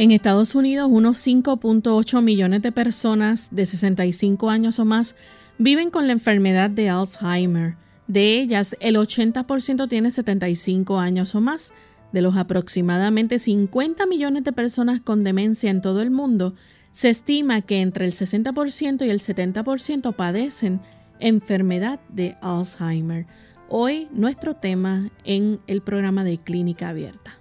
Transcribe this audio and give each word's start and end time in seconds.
En 0.00 0.12
Estados 0.12 0.54
Unidos, 0.54 0.88
unos 0.90 1.18
5.8 1.26 2.22
millones 2.22 2.62
de 2.62 2.72
personas 2.72 3.54
de 3.54 3.66
65 3.66 4.48
años 4.48 4.78
o 4.78 4.86
más 4.86 5.14
viven 5.58 5.90
con 5.90 6.06
la 6.06 6.14
enfermedad 6.14 6.70
de 6.70 6.88
Alzheimer. 6.88 7.76
De 8.06 8.40
ellas, 8.40 8.74
el 8.80 8.96
80% 8.96 9.90
tiene 9.90 10.10
75 10.10 10.98
años 10.98 11.34
o 11.34 11.42
más. 11.42 11.74
De 12.12 12.22
los 12.22 12.38
aproximadamente 12.38 13.38
50 13.38 14.06
millones 14.06 14.42
de 14.44 14.52
personas 14.52 15.02
con 15.02 15.22
demencia 15.22 15.70
en 15.70 15.82
todo 15.82 16.00
el 16.00 16.10
mundo, 16.10 16.54
se 16.92 17.10
estima 17.10 17.60
que 17.60 17.82
entre 17.82 18.06
el 18.06 18.14
60% 18.14 19.04
y 19.04 19.10
el 19.10 19.20
70% 19.20 20.16
padecen 20.16 20.80
enfermedad 21.18 22.00
de 22.08 22.38
Alzheimer. 22.40 23.26
Hoy 23.68 24.08
nuestro 24.14 24.54
tema 24.54 25.10
en 25.24 25.60
el 25.66 25.82
programa 25.82 26.24
de 26.24 26.38
Clínica 26.38 26.88
Abierta. 26.88 27.39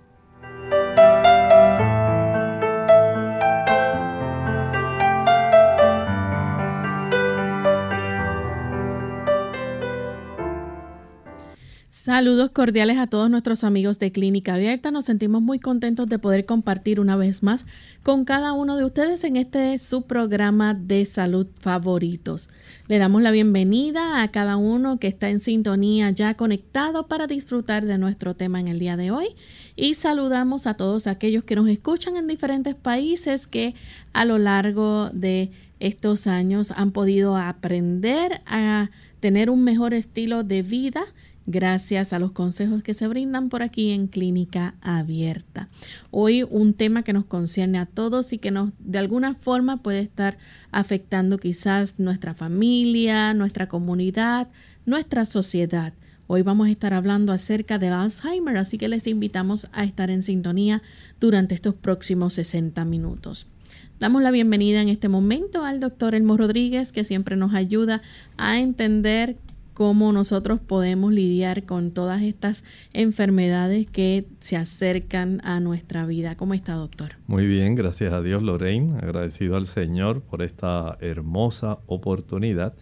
Saludos 12.09 12.49
cordiales 12.49 12.97
a 12.97 13.05
todos 13.05 13.29
nuestros 13.29 13.63
amigos 13.63 13.99
de 13.99 14.11
Clínica 14.11 14.55
Abierta. 14.55 14.89
Nos 14.89 15.05
sentimos 15.05 15.43
muy 15.43 15.59
contentos 15.59 16.09
de 16.09 16.17
poder 16.17 16.47
compartir 16.47 16.99
una 16.99 17.15
vez 17.15 17.43
más 17.43 17.67
con 18.02 18.25
cada 18.25 18.52
uno 18.53 18.77
de 18.77 18.83
ustedes 18.83 19.23
en 19.25 19.35
este 19.35 19.77
su 19.77 20.02
programa 20.02 20.73
de 20.73 21.05
salud 21.05 21.45
favoritos. 21.59 22.49
Le 22.87 22.97
damos 22.97 23.21
la 23.21 23.30
bienvenida 23.30 24.23
a 24.23 24.27
cada 24.30 24.57
uno 24.57 24.97
que 24.97 25.07
está 25.07 25.30
en 25.30 25.39
sintonía 25.39 26.09
ya 26.09 26.33
conectado 26.33 27.05
para 27.05 27.27
disfrutar 27.27 27.85
de 27.85 27.99
nuestro 27.99 28.33
tema 28.33 28.59
en 28.59 28.69
el 28.69 28.80
día 28.80 28.97
de 28.97 29.11
hoy 29.11 29.27
y 29.75 29.93
saludamos 29.93 30.65
a 30.65 30.73
todos 30.73 31.05
aquellos 31.05 31.43
que 31.43 31.55
nos 31.55 31.69
escuchan 31.69 32.17
en 32.17 32.25
diferentes 32.25 32.73
países 32.73 33.45
que 33.45 33.75
a 34.13 34.25
lo 34.25 34.39
largo 34.39 35.11
de 35.13 35.52
estos 35.80 36.25
años 36.25 36.71
han 36.71 36.89
podido 36.89 37.37
aprender 37.37 38.41
a 38.47 38.89
tener 39.19 39.52
un 39.52 39.63
mejor 39.63 39.93
estilo 39.93 40.43
de 40.43 40.63
vida 40.63 41.03
gracias 41.50 42.14
a 42.14 42.19
los 42.19 42.31
consejos 42.31 42.83
que 42.83 42.94
se 42.94 43.08
brindan 43.08 43.50
por 43.50 43.64
aquí 43.64 43.89
en 43.89 44.08
Clínica 44.08 44.75
Abierta. 44.81 45.67
Hoy 46.11 46.44
un 46.44 46.75
tema 46.75 47.02
que 47.02 47.11
nos 47.11 47.25
concierne 47.25 47.80
a 47.80 47.88
todos 47.88 48.33
y 48.33 48.38
que 48.38 48.52
nos 48.52 48.72
de 48.78 49.00
alguna 49.00 49.33
forma 49.33 49.77
puede 49.77 50.00
estar 50.00 50.38
afectando 50.72 51.39
quizás 51.39 52.00
nuestra 52.00 52.36
familia, 52.36 53.33
nuestra 53.33 53.67
comunidad, 53.67 54.48
nuestra 54.86 55.26
sociedad. 55.26 55.93
Hoy 56.27 56.43
vamos 56.43 56.67
a 56.67 56.71
estar 56.71 56.93
hablando 56.93 57.33
acerca 57.33 57.80
del 57.80 57.93
Alzheimer, 57.93 58.58
así 58.58 58.77
que 58.77 58.88
les 58.88 59.08
invitamos 59.08 59.67
a 59.71 59.83
estar 59.83 60.11
en 60.11 60.21
sintonía 60.21 60.83
durante 61.20 61.55
estos 61.55 61.73
próximos 61.73 62.36
60 62.36 62.86
minutos. 62.86 63.52
Damos 63.99 64.21
la 64.21 64.30
bienvenida 64.30 64.82
en 64.82 64.89
este 64.89 65.09
momento 65.09 65.65
al 65.65 65.80
doctor 65.80 66.14
Elmo 66.14 66.38
Rodríguez, 66.38 66.92
que 66.92 67.04
siempre 67.04 67.36
nos 67.36 67.55
ayuda 67.55 68.04
a 68.38 68.59
entender 68.59 69.36
cómo 69.79 70.11
nosotros 70.11 70.59
podemos 70.59 71.13
lidiar 71.13 71.63
con 71.63 71.91
todas 71.91 72.21
estas 72.21 72.65
enfermedades 72.91 73.89
que 73.89 74.27
se 74.41 74.57
acercan 74.57 75.39
a 75.45 75.61
nuestra 75.61 76.05
vida. 76.05 76.35
¿Cómo 76.35 76.53
está, 76.53 76.73
doctor? 76.73 77.11
Muy 77.27 77.47
bien, 77.47 77.75
gracias 77.75 78.11
a 78.11 78.21
Dios, 78.21 78.43
Lorraine. 78.43 78.97
Agradecido 78.97 79.55
al 79.55 79.67
Señor 79.67 80.19
por 80.19 80.41
esta 80.41 80.97
hermosa 80.99 81.77
oportunidad. 81.85 82.73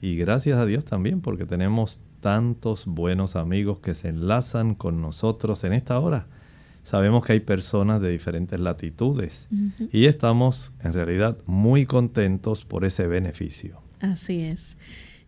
Y 0.00 0.16
gracias 0.16 0.58
a 0.58 0.66
Dios 0.66 0.84
también 0.84 1.20
porque 1.20 1.46
tenemos 1.46 2.00
tantos 2.18 2.86
buenos 2.86 3.36
amigos 3.36 3.78
que 3.78 3.94
se 3.94 4.08
enlazan 4.08 4.74
con 4.74 5.00
nosotros 5.00 5.62
en 5.62 5.74
esta 5.74 6.00
hora. 6.00 6.26
Sabemos 6.82 7.24
que 7.24 7.34
hay 7.34 7.40
personas 7.40 8.02
de 8.02 8.10
diferentes 8.10 8.58
latitudes 8.58 9.46
y 9.92 10.06
estamos 10.06 10.72
en 10.82 10.92
realidad 10.92 11.38
muy 11.46 11.86
contentos 11.86 12.64
por 12.64 12.84
ese 12.84 13.06
beneficio. 13.06 13.80
Así 14.00 14.40
es. 14.40 14.76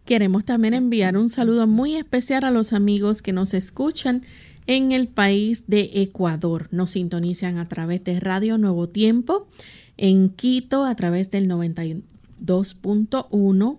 Queremos 0.04 0.44
también 0.44 0.74
enviar 0.74 1.16
un 1.16 1.30
saludo 1.30 1.66
muy 1.66 1.94
especial 1.94 2.44
a 2.44 2.50
los 2.50 2.74
amigos 2.74 3.22
que 3.22 3.32
nos 3.32 3.54
escuchan 3.54 4.20
en 4.66 4.92
el 4.92 5.08
país 5.08 5.66
de 5.66 5.92
Ecuador. 5.94 6.68
Nos 6.70 6.90
sintonizan 6.90 7.56
a 7.56 7.66
través 7.66 8.04
de 8.04 8.20
Radio 8.20 8.58
Nuevo 8.58 8.90
Tiempo, 8.90 9.48
en 9.96 10.28
Quito 10.28 10.84
a 10.84 10.94
través 10.94 11.30
del 11.30 11.48
92.1, 11.48 13.78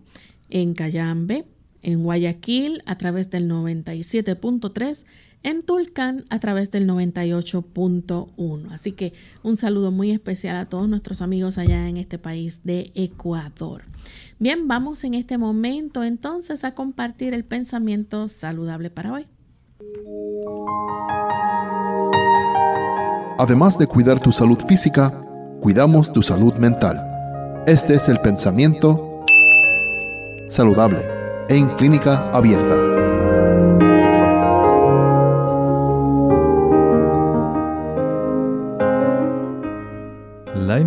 en 0.50 0.74
Cayambe, 0.74 1.46
en 1.84 2.02
Guayaquil 2.02 2.82
a 2.88 2.98
través 2.98 3.30
del 3.30 3.48
97.3, 3.48 5.06
en 5.46 5.62
Tulcán 5.62 6.26
a 6.32 6.40
través 6.40 6.72
del 6.72 6.90
98.1. 6.90 8.72
Así 8.72 8.94
que 8.94 9.14
un 9.44 9.58
saludo 9.58 9.92
muy 9.92 10.10
especial 10.10 10.58
a 10.58 10.66
todos 10.66 10.90
nuestros 10.90 11.22
amigos 11.22 11.60
allá 11.60 11.88
en 11.88 11.98
este 11.98 12.18
país 12.18 12.62
de 12.64 12.92
Ecuador. 12.96 13.84
Bien, 14.40 14.68
vamos 14.68 15.04
en 15.04 15.14
este 15.14 15.38
momento 15.38 16.04
entonces 16.04 16.64
a 16.64 16.74
compartir 16.74 17.36
el 17.36 17.46
pensamiento 17.46 18.28
saludable 18.28 18.90
para 18.90 19.14
hoy. 19.14 19.28
Además 23.38 23.78
de 23.78 23.86
cuidar 23.86 24.20
tu 24.20 24.32
salud 24.32 24.58
física, 24.68 25.12
cuidamos 25.62 26.12
tu 26.12 26.24
salud 26.24 26.56
mental. 26.56 27.64
Este 27.68 27.94
es 27.94 28.10
el 28.10 28.20
pensamiento 28.20 29.24
saludable 30.50 31.08
en 31.50 31.68
clínica 31.76 32.32
abierta. 32.32 32.95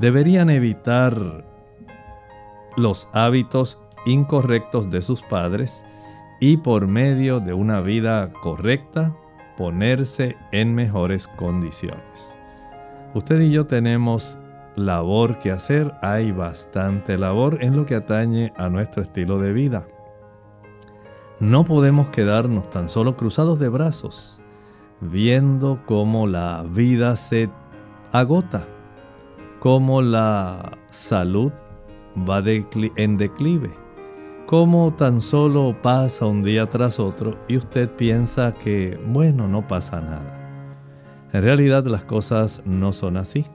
deberían 0.00 0.48
evitar 0.48 1.44
los 2.76 3.08
hábitos 3.12 3.78
incorrectos 4.06 4.90
de 4.90 5.02
sus 5.02 5.22
padres 5.22 5.84
y 6.40 6.56
por 6.56 6.86
medio 6.86 7.38
de 7.38 7.52
una 7.52 7.82
vida 7.82 8.32
correcta 8.32 9.14
ponerse 9.58 10.36
en 10.52 10.74
mejores 10.74 11.28
condiciones. 11.28 12.34
Usted 13.14 13.40
y 13.42 13.50
yo 13.50 13.66
tenemos 13.66 14.38
labor 14.74 15.38
que 15.38 15.50
hacer, 15.50 15.92
hay 16.00 16.32
bastante 16.32 17.18
labor 17.18 17.58
en 17.60 17.76
lo 17.76 17.84
que 17.84 17.96
atañe 17.96 18.54
a 18.56 18.70
nuestro 18.70 19.02
estilo 19.02 19.38
de 19.38 19.52
vida. 19.52 19.86
No 21.40 21.64
podemos 21.64 22.08
quedarnos 22.08 22.70
tan 22.70 22.88
solo 22.88 23.16
cruzados 23.16 23.58
de 23.58 23.68
brazos, 23.68 24.40
viendo 25.02 25.82
cómo 25.84 26.26
la 26.26 26.64
vida 26.66 27.16
se 27.16 27.50
agota 28.12 28.66
cómo 29.60 30.00
la 30.02 30.78
salud 30.88 31.52
va 32.28 32.42
en 32.96 33.16
declive, 33.16 33.70
cómo 34.46 34.92
tan 34.94 35.20
solo 35.20 35.76
pasa 35.80 36.26
un 36.26 36.42
día 36.42 36.66
tras 36.66 36.98
otro 36.98 37.38
y 37.46 37.58
usted 37.58 37.88
piensa 37.90 38.52
que, 38.54 38.98
bueno, 39.06 39.46
no 39.46 39.68
pasa 39.68 40.00
nada. 40.00 40.38
En 41.32 41.42
realidad 41.42 41.84
las 41.84 42.04
cosas 42.04 42.62
no 42.64 42.92
son 42.92 43.16
así. 43.16 43.46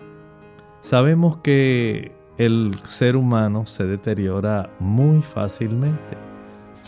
Sabemos 0.81 1.37
que 1.37 2.15
el 2.37 2.79
ser 2.83 3.15
humano 3.15 3.65
se 3.65 3.85
deteriora 3.85 4.69
muy 4.79 5.21
fácilmente. 5.21 6.17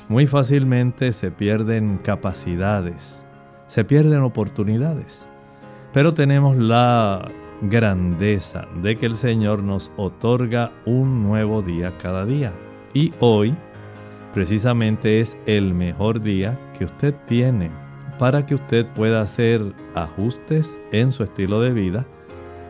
Muy 0.08 0.28
fácilmente 0.28 1.12
se 1.12 1.32
pierden 1.32 1.98
capacidades, 1.98 3.26
se 3.68 3.84
pierden 3.84 4.22
oportunidades. 4.22 5.28
Pero 5.92 6.14
tenemos 6.14 6.56
la 6.56 7.28
grandeza 7.62 8.68
de 8.82 8.96
que 8.96 9.06
el 9.06 9.16
Señor 9.16 9.64
nos 9.64 9.92
otorga 9.98 10.72
un 10.86 11.24
nuevo 11.24 11.62
día 11.62 11.98
cada 11.98 12.26
día. 12.26 12.54
Y 12.94 13.14
hoy 13.20 13.56
precisamente 14.34 15.20
es 15.20 15.38
el 15.46 15.74
mejor 15.74 16.22
día 16.22 16.60
que 16.78 16.86
usted 16.86 17.16
tiene 17.26 17.72
para 18.20 18.46
que 18.46 18.56
usted 18.56 18.86
pueda 18.94 19.22
hacer 19.22 19.74
ajustes 19.96 20.82
en 20.92 21.12
su 21.12 21.24
estilo 21.24 21.62
de 21.62 21.72
vida, 21.72 22.06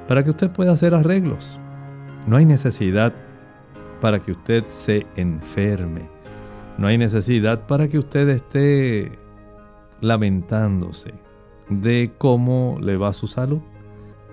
para 0.08 0.24
que 0.24 0.32
usted 0.32 0.52
pueda 0.52 0.74
hacer 0.74 0.94
arreglos. 0.94 1.60
No 2.26 2.38
hay 2.38 2.46
necesidad 2.46 3.14
para 4.02 4.20
que 4.20 4.32
usted 4.32 4.66
se 4.68 5.06
enferme. 5.16 6.10
No 6.78 6.88
hay 6.88 6.98
necesidad 6.98 7.66
para 7.66 7.88
que 7.88 7.98
usted 7.98 8.28
esté 8.30 9.18
lamentándose 10.02 11.14
de 11.70 12.12
cómo 12.18 12.78
le 12.82 12.98
va 12.98 13.14
su 13.14 13.28
salud. 13.28 13.62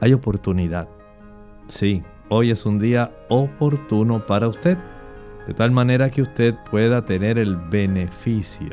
Hay 0.05 0.13
oportunidad. 0.13 0.87
Sí, 1.67 2.03
hoy 2.29 2.51
es 2.51 2.67
un 2.67 2.79
día 2.79 3.11
oportuno 3.31 4.27
para 4.27 4.49
usted, 4.49 4.77
de 5.47 5.55
tal 5.55 5.71
manera 5.71 6.11
que 6.11 6.21
usted 6.21 6.55
pueda 6.71 7.07
tener 7.07 7.39
el 7.39 7.57
beneficio 7.57 8.69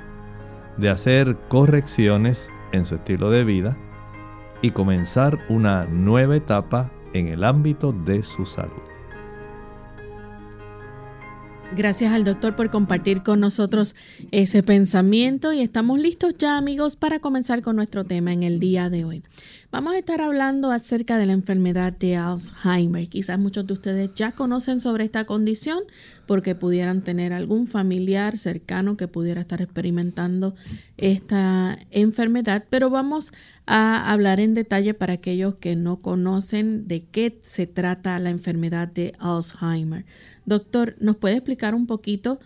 de 0.75 0.89
hacer 0.89 1.38
correcciones 1.48 2.51
en 2.74 2.86
su 2.86 2.95
estilo 2.95 3.31
de 3.31 3.45
vida 3.45 3.78
y 4.62 4.72
comenzar 4.72 5.39
una 5.48 5.86
nueva 5.86 6.36
etapa 6.36 6.92
en 7.13 7.30
el 7.30 7.45
ámbito 7.45 7.94
de 7.94 8.24
su 8.24 8.45
salud. 8.45 8.90
Gracias 11.73 12.12
al 12.12 12.25
doctor 12.25 12.57
por 12.57 12.69
compartir 12.69 13.23
con 13.23 13.39
nosotros 13.39 13.95
ese 14.31 14.62
pensamiento 14.62 15.53
y 15.53 15.62
estamos 15.62 16.01
listos 16.01 16.33
ya 16.38 16.57
amigos 16.57 16.97
para 16.97 17.19
comenzar 17.19 17.62
con 17.62 17.77
nuestro 17.77 18.03
tema 18.03 18.33
en 18.33 18.44
el 18.44 18.59
día 18.59 18.89
de 18.89 19.06
hoy. 19.06 19.23
Vamos 19.71 19.94
a 19.94 19.97
estar 19.97 20.19
hablando 20.19 20.69
acerca 20.71 21.18
de 21.18 21.27
la 21.27 21.31
enfermedad 21.31 21.94
de 21.94 22.18
Alzheimer. 22.18 23.07
Quizás 23.07 23.39
muchos 23.39 23.65
de 23.68 23.73
ustedes 23.73 24.09
ya 24.15 24.33
conocen 24.33 24.81
sobre 24.81 25.06
esta 25.06 25.23
condición 25.23 25.79
porque 26.25 26.56
pudieran 26.56 27.01
tener 27.01 27.33
algún 27.33 27.68
familiar 27.68 28.38
cercano 28.38 28.97
que 28.97 29.07
pudiera 29.07 29.41
estar 29.41 29.62
experimentando 29.62 30.56
esta 30.97 31.77
enfermedad, 31.89 32.65
pero 32.69 32.89
vamos 32.89 33.33
a 33.65 34.12
hablar 34.12 34.39
en 34.39 34.53
detalle 34.53 34.94
para 34.94 35.13
aquellos 35.13 35.56
que 35.56 35.75
no 35.75 36.00
conocen 36.00 36.88
de 36.88 37.06
qué 37.06 37.39
se 37.44 37.68
trata 37.68 38.19
la 38.19 38.29
enfermedad 38.29 38.88
de 38.88 39.13
Alzheimer. 39.19 40.06
Doctor, 40.45 40.95
¿nos 41.00 41.18
puede 41.18 41.35
explicar 41.35 41.75
un 41.75 41.88
poquito 41.88 42.39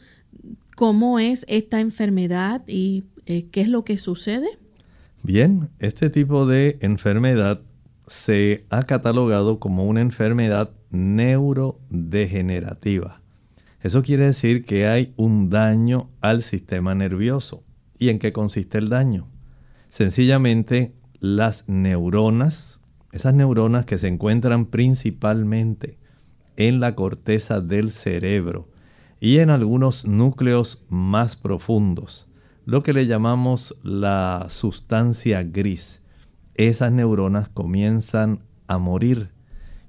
cómo 0.75 1.19
es 1.19 1.45
esta 1.48 1.80
enfermedad 1.80 2.63
y 2.68 3.06
eh, 3.25 3.48
qué 3.51 3.62
es 3.62 3.69
lo 3.69 3.83
que 3.83 3.98
sucede? 3.98 4.48
Bien, 5.24 5.69
este 5.80 6.10
tipo 6.10 6.45
de 6.45 6.77
enfermedad 6.81 7.62
se 8.07 8.66
ha 8.69 8.83
catalogado 8.83 9.60
como 9.60 9.88
una 9.88 10.01
enfermedad 10.01 10.69
neurodegenerativa. 10.92 13.22
Eso 13.86 14.02
quiere 14.02 14.26
decir 14.26 14.66
que 14.66 14.88
hay 14.88 15.14
un 15.16 15.52
daño 15.52 16.10
al 16.20 16.42
sistema 16.42 16.96
nervioso. 16.96 17.64
¿Y 18.00 18.10
en 18.10 18.18
qué 18.18 18.34
consiste 18.34 18.80
el 18.80 18.90
daño? 18.90 19.28
Sencillamente 19.90 20.96
las 21.20 21.70
neuronas, 21.70 22.82
esas 23.12 23.36
neuronas 23.36 23.86
que 23.86 24.00
se 24.00 24.08
encuentran 24.08 24.66
principalmente 24.66 26.00
en 26.58 26.80
la 26.80 26.96
corteza 26.96 27.62
del 27.62 27.92
cerebro 27.92 28.72
y 29.20 29.38
en 29.38 29.52
algunos 29.52 30.08
núcleos 30.08 30.84
más 30.90 31.36
profundos, 31.36 32.28
lo 32.66 32.82
que 32.82 32.92
le 32.92 33.06
llamamos 33.06 33.78
la 33.84 34.48
sustancia 34.50 35.44
gris. 35.44 36.02
Esas 36.56 36.92
neuronas 36.92 37.50
comienzan 37.50 38.40
a 38.66 38.80
morir 38.80 39.30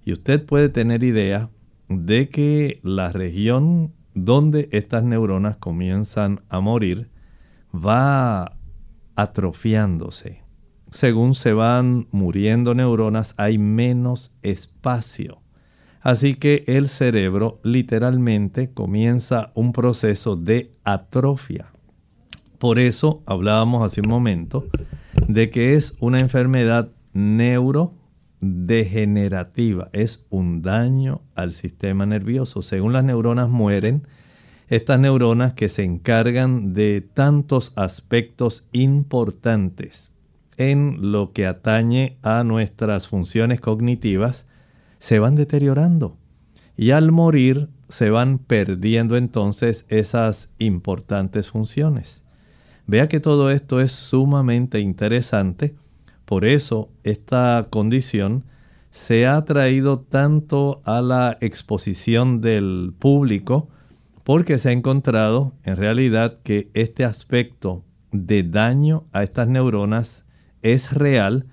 y 0.05 0.13
usted 0.13 0.45
puede 0.45 0.69
tener 0.69 1.03
idea 1.03 1.49
de 1.89 2.29
que 2.29 2.81
la 2.83 3.13
región 3.13 3.93
donde 4.15 4.69
estas 4.73 5.05
neuronas 5.05 5.57
comienzan 5.57 6.41
a 6.49 6.61
morir 6.61 7.11
va 7.75 8.57
atrofiándose. 9.15 10.43
Según 10.91 11.35
se 11.35 11.53
van 11.53 12.09
muriendo 12.13 12.75
neuronas 12.75 13.35
hay 13.37 13.59
menos 13.59 14.37
espacio. 14.43 15.43
Así 16.01 16.35
que 16.35 16.65
el 16.69 16.89
cerebro 16.89 17.61
literalmente 17.65 18.71
comienza 18.71 19.51
un 19.55 19.73
proceso 19.73 20.37
de 20.37 20.73
atrofia. 20.85 21.73
Por 22.59 22.79
eso 22.79 23.23
hablábamos 23.27 23.85
hace 23.85 24.01
un 24.01 24.09
momento 24.09 24.67
de 25.27 25.51
que 25.51 25.75
es 25.75 25.97
una 26.01 26.19
enfermedad 26.19 26.91
neurodegenerativa, 28.47 29.89
es 29.93 30.27
un 30.31 30.63
daño 30.63 31.23
al 31.35 31.53
sistema 31.53 32.07
nervioso. 32.07 32.63
Según 32.63 32.93
las 32.93 33.05
neuronas 33.05 33.49
mueren, 33.49 34.07
estas 34.69 34.99
neuronas 34.99 35.55
que 35.55 35.69
se 35.69 35.85
encargan 35.85 36.73
de 36.75 37.01
tantos 37.01 37.73
aspectos 37.77 38.69
importantes 38.73 40.13
en 40.57 41.13
lo 41.13 41.33
que 41.33 41.47
atañe 41.47 42.19
a 42.23 42.43
nuestras 42.43 43.09
funciones 43.09 43.61
cognitivas, 43.61 44.49
se 44.99 45.19
van 45.19 45.35
deteriorando. 45.35 46.17
Y 46.77 46.91
al 46.91 47.13
morir 47.13 47.69
se 47.89 48.11
van 48.11 48.39
perdiendo 48.39 49.17
entonces 49.17 49.87
esas 49.89 50.53
importantes 50.59 51.51
funciones. 51.51 52.25
Vea 52.87 53.09
que 53.09 53.21
todo 53.21 53.51
esto 53.51 53.81
es 53.81 53.93
sumamente 53.93 54.81
interesante. 54.81 55.75
Por 56.27 56.45
eso 56.45 56.91
esta 57.05 57.69
condición 57.71 58.45
se 58.91 59.27
ha 59.27 59.45
traído 59.45 60.01
tanto 60.01 60.83
a 60.85 61.01
la 61.01 61.39
exposición 61.41 62.41
del 62.41 62.93
público 62.99 63.69
porque 64.25 64.59
se 64.59 64.71
ha 64.71 64.73
encontrado 64.73 65.55
en 65.63 65.77
realidad 65.77 66.41
que 66.43 66.69
este 66.75 67.05
aspecto 67.05 67.85
de 68.11 68.43
daño 68.43 69.05
a 69.13 69.23
estas 69.23 69.49
neuronas 69.49 70.25
es 70.63 70.93
real 70.93 71.47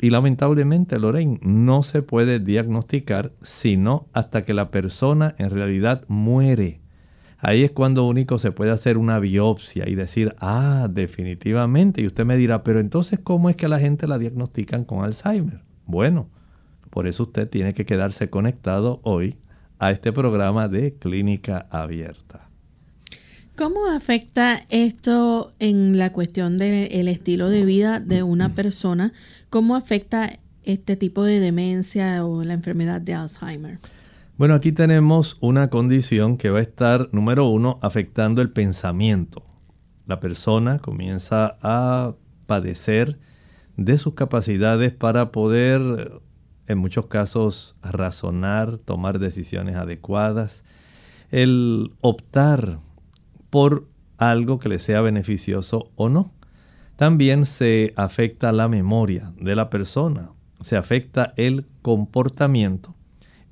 y 0.00 0.10
lamentablemente, 0.10 0.98
Lorraine, 0.98 1.40
no 1.42 1.82
se 1.82 2.02
puede 2.02 2.38
diagnosticar 2.38 3.32
sino 3.40 4.06
hasta 4.12 4.44
que 4.44 4.54
la 4.54 4.70
persona 4.70 5.34
en 5.38 5.50
realidad 5.50 6.04
muere. 6.08 6.83
Ahí 7.46 7.62
es 7.62 7.72
cuando 7.72 8.06
único 8.06 8.38
se 8.38 8.52
puede 8.52 8.70
hacer 8.70 8.96
una 8.96 9.18
biopsia 9.18 9.86
y 9.86 9.94
decir, 9.94 10.34
ah, 10.38 10.88
definitivamente. 10.90 12.00
Y 12.00 12.06
usted 12.06 12.24
me 12.24 12.38
dirá, 12.38 12.64
pero 12.64 12.80
entonces, 12.80 13.20
¿cómo 13.22 13.50
es 13.50 13.56
que 13.56 13.68
la 13.68 13.78
gente 13.78 14.06
la 14.06 14.16
diagnostican 14.16 14.86
con 14.86 15.04
Alzheimer? 15.04 15.60
Bueno, 15.84 16.30
por 16.88 17.06
eso 17.06 17.24
usted 17.24 17.46
tiene 17.46 17.74
que 17.74 17.84
quedarse 17.84 18.30
conectado 18.30 19.00
hoy 19.02 19.36
a 19.78 19.90
este 19.90 20.10
programa 20.10 20.68
de 20.68 20.94
clínica 20.94 21.66
abierta. 21.68 22.48
¿Cómo 23.56 23.88
afecta 23.88 24.62
esto 24.70 25.52
en 25.58 25.98
la 25.98 26.14
cuestión 26.14 26.56
del 26.56 27.08
estilo 27.08 27.50
de 27.50 27.66
vida 27.66 28.00
de 28.00 28.22
una 28.22 28.54
persona? 28.54 29.12
¿Cómo 29.50 29.76
afecta 29.76 30.38
este 30.62 30.96
tipo 30.96 31.24
de 31.24 31.40
demencia 31.40 32.24
o 32.24 32.42
la 32.42 32.54
enfermedad 32.54 33.02
de 33.02 33.12
Alzheimer? 33.12 33.80
Bueno, 34.36 34.54
aquí 34.54 34.72
tenemos 34.72 35.38
una 35.40 35.70
condición 35.70 36.38
que 36.38 36.50
va 36.50 36.58
a 36.58 36.62
estar, 36.62 37.08
número 37.12 37.46
uno, 37.46 37.78
afectando 37.82 38.42
el 38.42 38.50
pensamiento. 38.50 39.44
La 40.06 40.18
persona 40.18 40.80
comienza 40.80 41.56
a 41.62 42.16
padecer 42.46 43.20
de 43.76 43.96
sus 43.96 44.14
capacidades 44.14 44.92
para 44.92 45.30
poder, 45.30 46.20
en 46.66 46.78
muchos 46.78 47.06
casos, 47.06 47.78
razonar, 47.80 48.78
tomar 48.78 49.20
decisiones 49.20 49.76
adecuadas, 49.76 50.64
el 51.30 51.92
optar 52.00 52.78
por 53.50 53.86
algo 54.18 54.58
que 54.58 54.68
le 54.68 54.80
sea 54.80 55.00
beneficioso 55.00 55.92
o 55.94 56.08
no. 56.08 56.32
También 56.96 57.46
se 57.46 57.92
afecta 57.94 58.50
la 58.50 58.66
memoria 58.66 59.32
de 59.40 59.54
la 59.54 59.70
persona, 59.70 60.32
se 60.60 60.76
afecta 60.76 61.34
el 61.36 61.68
comportamiento 61.82 62.93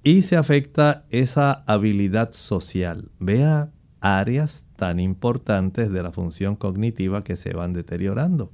y 0.02 0.22
se 0.22 0.36
afecta 0.36 1.04
esa 1.10 1.64
habilidad 1.66 2.32
social. 2.32 3.10
Vea 3.18 3.70
áreas 4.00 4.66
tan 4.76 4.98
importantes 4.98 5.90
de 5.92 6.02
la 6.02 6.10
función 6.10 6.56
cognitiva 6.56 7.22
que 7.22 7.36
se 7.36 7.52
van 7.54 7.72
deteriorando. 7.72 8.50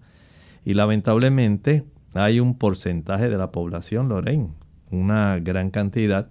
Y 0.64 0.74
lamentablemente 0.74 1.84
hay 2.14 2.40
un 2.40 2.58
porcentaje 2.58 3.30
de 3.30 3.38
la 3.38 3.50
población, 3.50 4.08
Lorraine, 4.08 4.50
una 4.90 5.38
gran 5.38 5.70
cantidad 5.70 6.28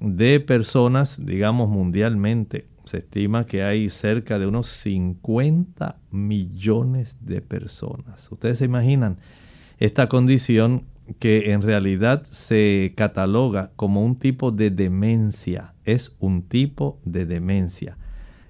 de 0.00 0.40
personas, 0.40 1.24
digamos 1.24 1.68
mundialmente. 1.68 2.66
Se 2.84 2.98
estima 2.98 3.44
que 3.44 3.62
hay 3.62 3.90
cerca 3.90 4.38
de 4.38 4.46
unos 4.46 4.68
50 4.68 5.98
millones 6.10 7.16
de 7.20 7.42
personas. 7.42 8.30
Ustedes 8.30 8.58
se 8.58 8.64
imaginan 8.64 9.18
esta 9.78 10.08
condición 10.08 10.86
que 11.18 11.52
en 11.52 11.62
realidad 11.62 12.24
se 12.24 12.92
cataloga 12.96 13.70
como 13.76 14.04
un 14.04 14.16
tipo 14.16 14.50
de 14.50 14.70
demencia. 14.70 15.74
Es 15.84 16.16
un 16.20 16.42
tipo 16.42 17.00
de 17.04 17.26
demencia. 17.26 17.96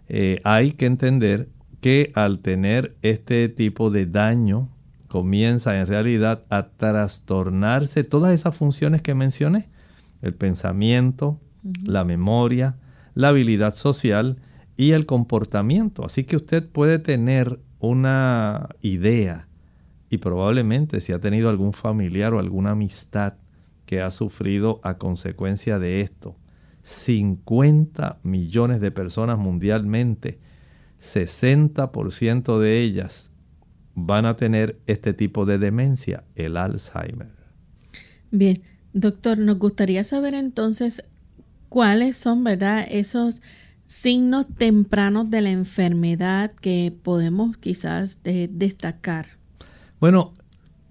Eh, 0.08 0.40
hay 0.44 0.72
que 0.72 0.86
entender 0.86 1.48
que 1.80 2.12
al 2.14 2.38
tener 2.40 2.96
este 3.02 3.48
tipo 3.48 3.90
de 3.90 4.06
daño 4.06 4.68
comienza 5.08 5.78
en 5.78 5.86
realidad 5.86 6.44
a 6.48 6.68
trastornarse 6.70 8.04
todas 8.04 8.34
esas 8.34 8.56
funciones 8.56 9.02
que 9.02 9.14
mencioné, 9.14 9.66
el 10.22 10.34
pensamiento, 10.34 11.40
la 11.84 12.04
memoria, 12.04 12.76
la 13.14 13.28
habilidad 13.28 13.74
social 13.74 14.38
y 14.76 14.92
el 14.92 15.06
comportamiento. 15.06 16.04
Así 16.04 16.24
que 16.24 16.36
usted 16.36 16.68
puede 16.68 16.98
tener 16.98 17.60
una 17.78 18.68
idea 18.82 19.46
y 20.10 20.18
probablemente 20.18 21.00
si 21.00 21.12
ha 21.12 21.20
tenido 21.20 21.48
algún 21.48 21.72
familiar 21.72 22.34
o 22.34 22.38
alguna 22.38 22.72
amistad 22.72 23.34
que 23.86 24.00
ha 24.00 24.10
sufrido 24.10 24.80
a 24.82 24.98
consecuencia 24.98 25.78
de 25.78 26.00
esto. 26.00 26.36
50 26.82 28.20
millones 28.22 28.80
de 28.80 28.90
personas 28.90 29.38
mundialmente, 29.38 30.38
60% 31.00 32.58
de 32.58 32.80
ellas 32.80 33.30
van 33.94 34.26
a 34.26 34.36
tener 34.36 34.78
este 34.86 35.14
tipo 35.14 35.46
de 35.46 35.58
demencia, 35.58 36.24
el 36.34 36.56
Alzheimer. 36.56 37.32
Bien, 38.30 38.62
doctor, 38.92 39.38
nos 39.38 39.58
gustaría 39.58 40.04
saber 40.04 40.34
entonces 40.34 41.02
cuáles 41.68 42.16
son, 42.16 42.44
¿verdad? 42.44 42.86
Esos 42.88 43.42
signos 43.86 44.46
tempranos 44.56 45.30
de 45.30 45.40
la 45.40 45.50
enfermedad 45.50 46.52
que 46.60 46.94
podemos 47.02 47.56
quizás 47.56 48.20
eh, 48.24 48.48
destacar. 48.50 49.35
Bueno, 49.98 50.34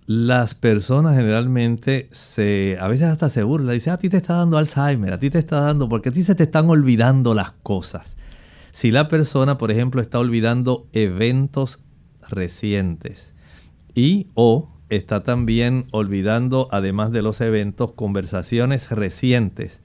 las 0.07 0.55
personas 0.55 1.15
generalmente 1.15 2.09
se, 2.11 2.77
a 2.79 2.87
veces 2.87 3.07
hasta 3.07 3.29
se 3.29 3.43
burlan, 3.43 3.73
dicen, 3.73 3.93
a 3.93 3.97
ti 3.97 4.09
te 4.09 4.17
está 4.17 4.35
dando 4.35 4.57
Alzheimer, 4.57 5.13
a 5.13 5.19
ti 5.19 5.29
te 5.29 5.39
está 5.39 5.61
dando, 5.61 5.87
porque 5.87 6.09
a 6.09 6.11
ti 6.11 6.23
se 6.23 6.33
te 6.35 6.43
están 6.43 6.69
olvidando 6.69 7.33
las 7.33 7.51
cosas. 7.51 8.17
Si 8.71 8.91
la 8.91 9.07
persona, 9.07 9.57
por 9.57 9.71
ejemplo, 9.71 10.01
está 10.01 10.19
olvidando 10.19 10.87
eventos 10.91 11.83
recientes 12.29 13.33
y 13.93 14.27
o 14.33 14.69
está 14.89 15.23
también 15.23 15.85
olvidando, 15.91 16.67
además 16.71 17.11
de 17.11 17.21
los 17.21 17.41
eventos, 17.41 17.93
conversaciones 17.93 18.89
recientes, 18.89 19.81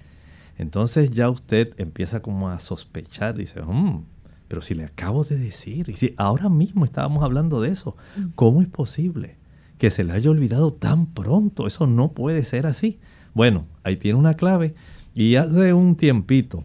entonces 0.59 1.11
ya 1.11 1.31
usted 1.31 1.75
empieza 1.79 2.21
como 2.21 2.51
a 2.51 2.59
sospechar, 2.59 3.35
dice, 3.35 3.63
mm, 3.63 4.05
pero 4.51 4.63
si 4.63 4.75
le 4.75 4.83
acabo 4.83 5.23
de 5.23 5.39
decir, 5.39 5.89
y 5.89 5.93
si 5.93 6.13
ahora 6.17 6.49
mismo 6.49 6.85
estábamos 6.85 7.23
hablando 7.23 7.61
de 7.61 7.69
eso, 7.69 7.97
¿cómo 8.35 8.63
es 8.63 8.67
posible 8.67 9.37
que 9.79 9.93
se 9.93 10.03
le 10.03 10.13
haya 10.13 10.29
olvidado 10.29 10.73
tan 10.73 11.07
pronto? 11.07 11.69
Eso 11.69 11.87
no 11.87 12.11
puede 12.11 12.45
ser 12.45 12.67
así. 12.67 12.99
Bueno, 13.33 13.69
ahí 13.85 13.97
tiene 13.97 14.19
una 14.19 14.35
clave. 14.35 14.75
Y 15.15 15.37
hace 15.37 15.73
un 15.73 15.95
tiempito, 15.95 16.65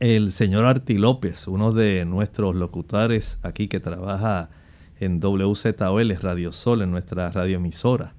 el 0.00 0.32
señor 0.32 0.66
Arti 0.66 0.98
López, 0.98 1.48
uno 1.48 1.72
de 1.72 2.04
nuestros 2.04 2.54
locutores 2.54 3.38
aquí 3.42 3.68
que 3.68 3.80
trabaja 3.80 4.50
en 5.00 5.18
WZOL, 5.18 6.14
Radio 6.20 6.52
Sol, 6.52 6.82
en 6.82 6.90
nuestra 6.90 7.30
radioemisora, 7.30 8.12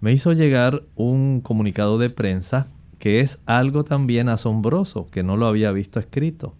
me 0.00 0.10
hizo 0.10 0.32
llegar 0.32 0.84
un 0.96 1.42
comunicado 1.42 1.98
de 1.98 2.08
prensa 2.08 2.66
que 2.98 3.20
es 3.20 3.42
algo 3.44 3.84
también 3.84 4.30
asombroso, 4.30 5.06
que 5.10 5.22
no 5.22 5.36
lo 5.36 5.48
había 5.48 5.70
visto 5.70 6.00
escrito, 6.00 6.54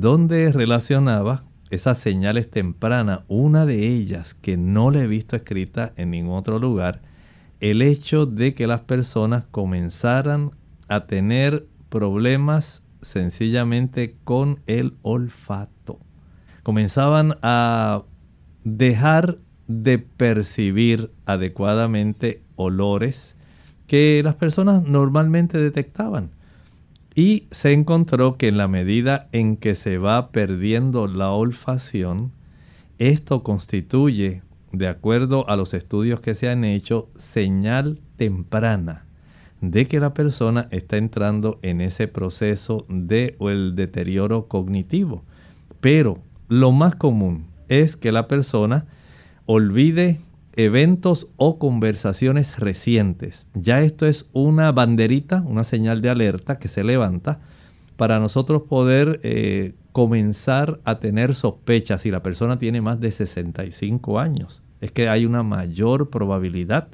donde 0.00 0.50
relacionaba 0.52 1.42
esas 1.70 1.98
señales 1.98 2.50
tempranas, 2.50 3.20
una 3.28 3.66
de 3.66 3.88
ellas 3.88 4.34
que 4.34 4.56
no 4.56 4.90
le 4.90 5.02
he 5.02 5.06
visto 5.06 5.36
escrita 5.36 5.92
en 5.96 6.10
ningún 6.10 6.36
otro 6.36 6.58
lugar, 6.58 7.02
el 7.60 7.82
hecho 7.82 8.24
de 8.24 8.54
que 8.54 8.66
las 8.66 8.80
personas 8.80 9.44
comenzaran 9.50 10.52
a 10.88 11.06
tener 11.06 11.66
problemas 11.90 12.84
sencillamente 13.02 14.16
con 14.24 14.60
el 14.66 14.94
olfato. 15.02 15.98
Comenzaban 16.62 17.36
a 17.42 18.02
dejar 18.64 19.38
de 19.68 19.98
percibir 19.98 21.10
adecuadamente 21.26 22.42
olores, 22.56 23.36
que 23.86 24.22
las 24.24 24.36
personas 24.36 24.84
normalmente 24.84 25.58
detectaban. 25.58 26.30
Y 27.14 27.46
se 27.50 27.72
encontró 27.72 28.36
que 28.36 28.48
en 28.48 28.56
la 28.56 28.68
medida 28.68 29.28
en 29.32 29.56
que 29.56 29.74
se 29.74 29.98
va 29.98 30.30
perdiendo 30.30 31.06
la 31.06 31.30
olfacción, 31.32 32.32
esto 32.98 33.42
constituye, 33.42 34.42
de 34.72 34.88
acuerdo 34.88 35.48
a 35.48 35.56
los 35.56 35.74
estudios 35.74 36.20
que 36.20 36.34
se 36.34 36.48
han 36.48 36.64
hecho, 36.64 37.10
señal 37.16 38.00
temprana 38.16 39.06
de 39.62 39.86
que 39.86 40.00
la 40.00 40.12
persona 40.12 40.66
está 40.72 40.96
entrando 40.96 41.58
en 41.62 41.80
ese 41.80 42.08
proceso 42.08 42.84
de 42.88 43.36
o 43.38 43.48
el 43.48 43.76
deterioro 43.76 44.48
cognitivo. 44.48 45.24
Pero 45.80 46.18
lo 46.48 46.72
más 46.72 46.96
común 46.96 47.46
es 47.68 47.96
que 47.96 48.10
la 48.10 48.26
persona 48.26 48.86
olvide 49.46 50.18
eventos 50.56 51.32
o 51.36 51.58
conversaciones 51.58 52.58
recientes. 52.58 53.48
Ya 53.54 53.80
esto 53.80 54.06
es 54.06 54.30
una 54.32 54.72
banderita, 54.72 55.42
una 55.46 55.64
señal 55.64 56.02
de 56.02 56.10
alerta 56.10 56.58
que 56.58 56.68
se 56.68 56.84
levanta 56.84 57.40
para 57.96 58.20
nosotros 58.20 58.62
poder 58.62 59.20
eh, 59.22 59.74
comenzar 59.92 60.80
a 60.84 60.98
tener 60.98 61.34
sospechas 61.34 62.02
si 62.02 62.10
la 62.10 62.22
persona 62.22 62.58
tiene 62.58 62.80
más 62.80 63.00
de 63.00 63.12
65 63.12 64.18
años. 64.18 64.62
Es 64.80 64.92
que 64.92 65.08
hay 65.08 65.24
una 65.24 65.42
mayor 65.42 66.10
probabilidad 66.10 66.88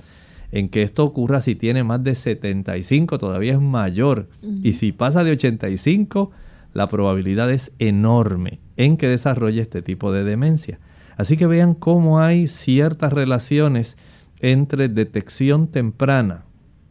en 0.51 0.69
que 0.69 0.83
esto 0.83 1.05
ocurra 1.05 1.41
si 1.41 1.55
tiene 1.55 1.85
más 1.85 2.03
de 2.03 2.15
75, 2.15 3.19
todavía 3.19 3.53
es 3.53 3.61
mayor. 3.61 4.29
Y 4.63 4.73
si 4.75 4.93
pasa 4.93 5.25
de 5.25 5.33
85, 5.33 6.31
la 6.73 6.89
probabilidad 6.89 7.51
es 7.51 7.73
enorme 7.79 8.61
en 8.77 8.97
que 8.97 9.09
desarrolle 9.09 9.61
este 9.61 9.83
tipo 9.83 10.13
de 10.13 10.25
demencia. 10.25 10.79
Así 11.19 11.37
que 11.37 11.49
vean 11.49 11.75
cómo 11.75 12.21
hay 12.21 12.47
ciertas 12.47 13.13
relaciones 13.13 13.99
entre 14.39 14.89
detección 14.89 15.67
temprana. 15.67 16.45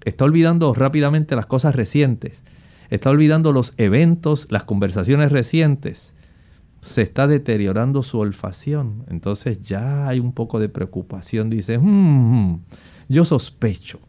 Está 0.03 0.25
olvidando 0.25 0.74
rápidamente 0.74 1.36
las 1.38 1.46
cosas 1.46 1.75
recientes. 1.75 2.43
Está 2.89 3.10
olvidando 3.10 3.53
los 3.53 3.74
eventos, 3.77 4.48
las 4.51 4.65
conversaciones 4.65 5.31
recientes. 5.31 6.13
Se 6.81 7.01
está 7.01 7.27
deteriorando 7.27 8.03
su 8.03 8.19
olfacción. 8.19 9.05
Entonces 9.07 9.62
ya 9.62 10.10
hay 10.10 10.19
un 10.19 10.34
poco 10.34 10.60
de 10.60 10.67
preocupación. 10.67 11.50
Dice, 11.50 11.77
hmm, 11.79 12.60
yo 13.07 13.24
sospecho 13.24 14.00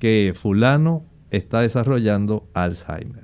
que 0.00 0.34
fulano 0.34 1.04
está 1.30 1.60
desarrollando 1.60 2.48
Alzheimer. 2.54 3.23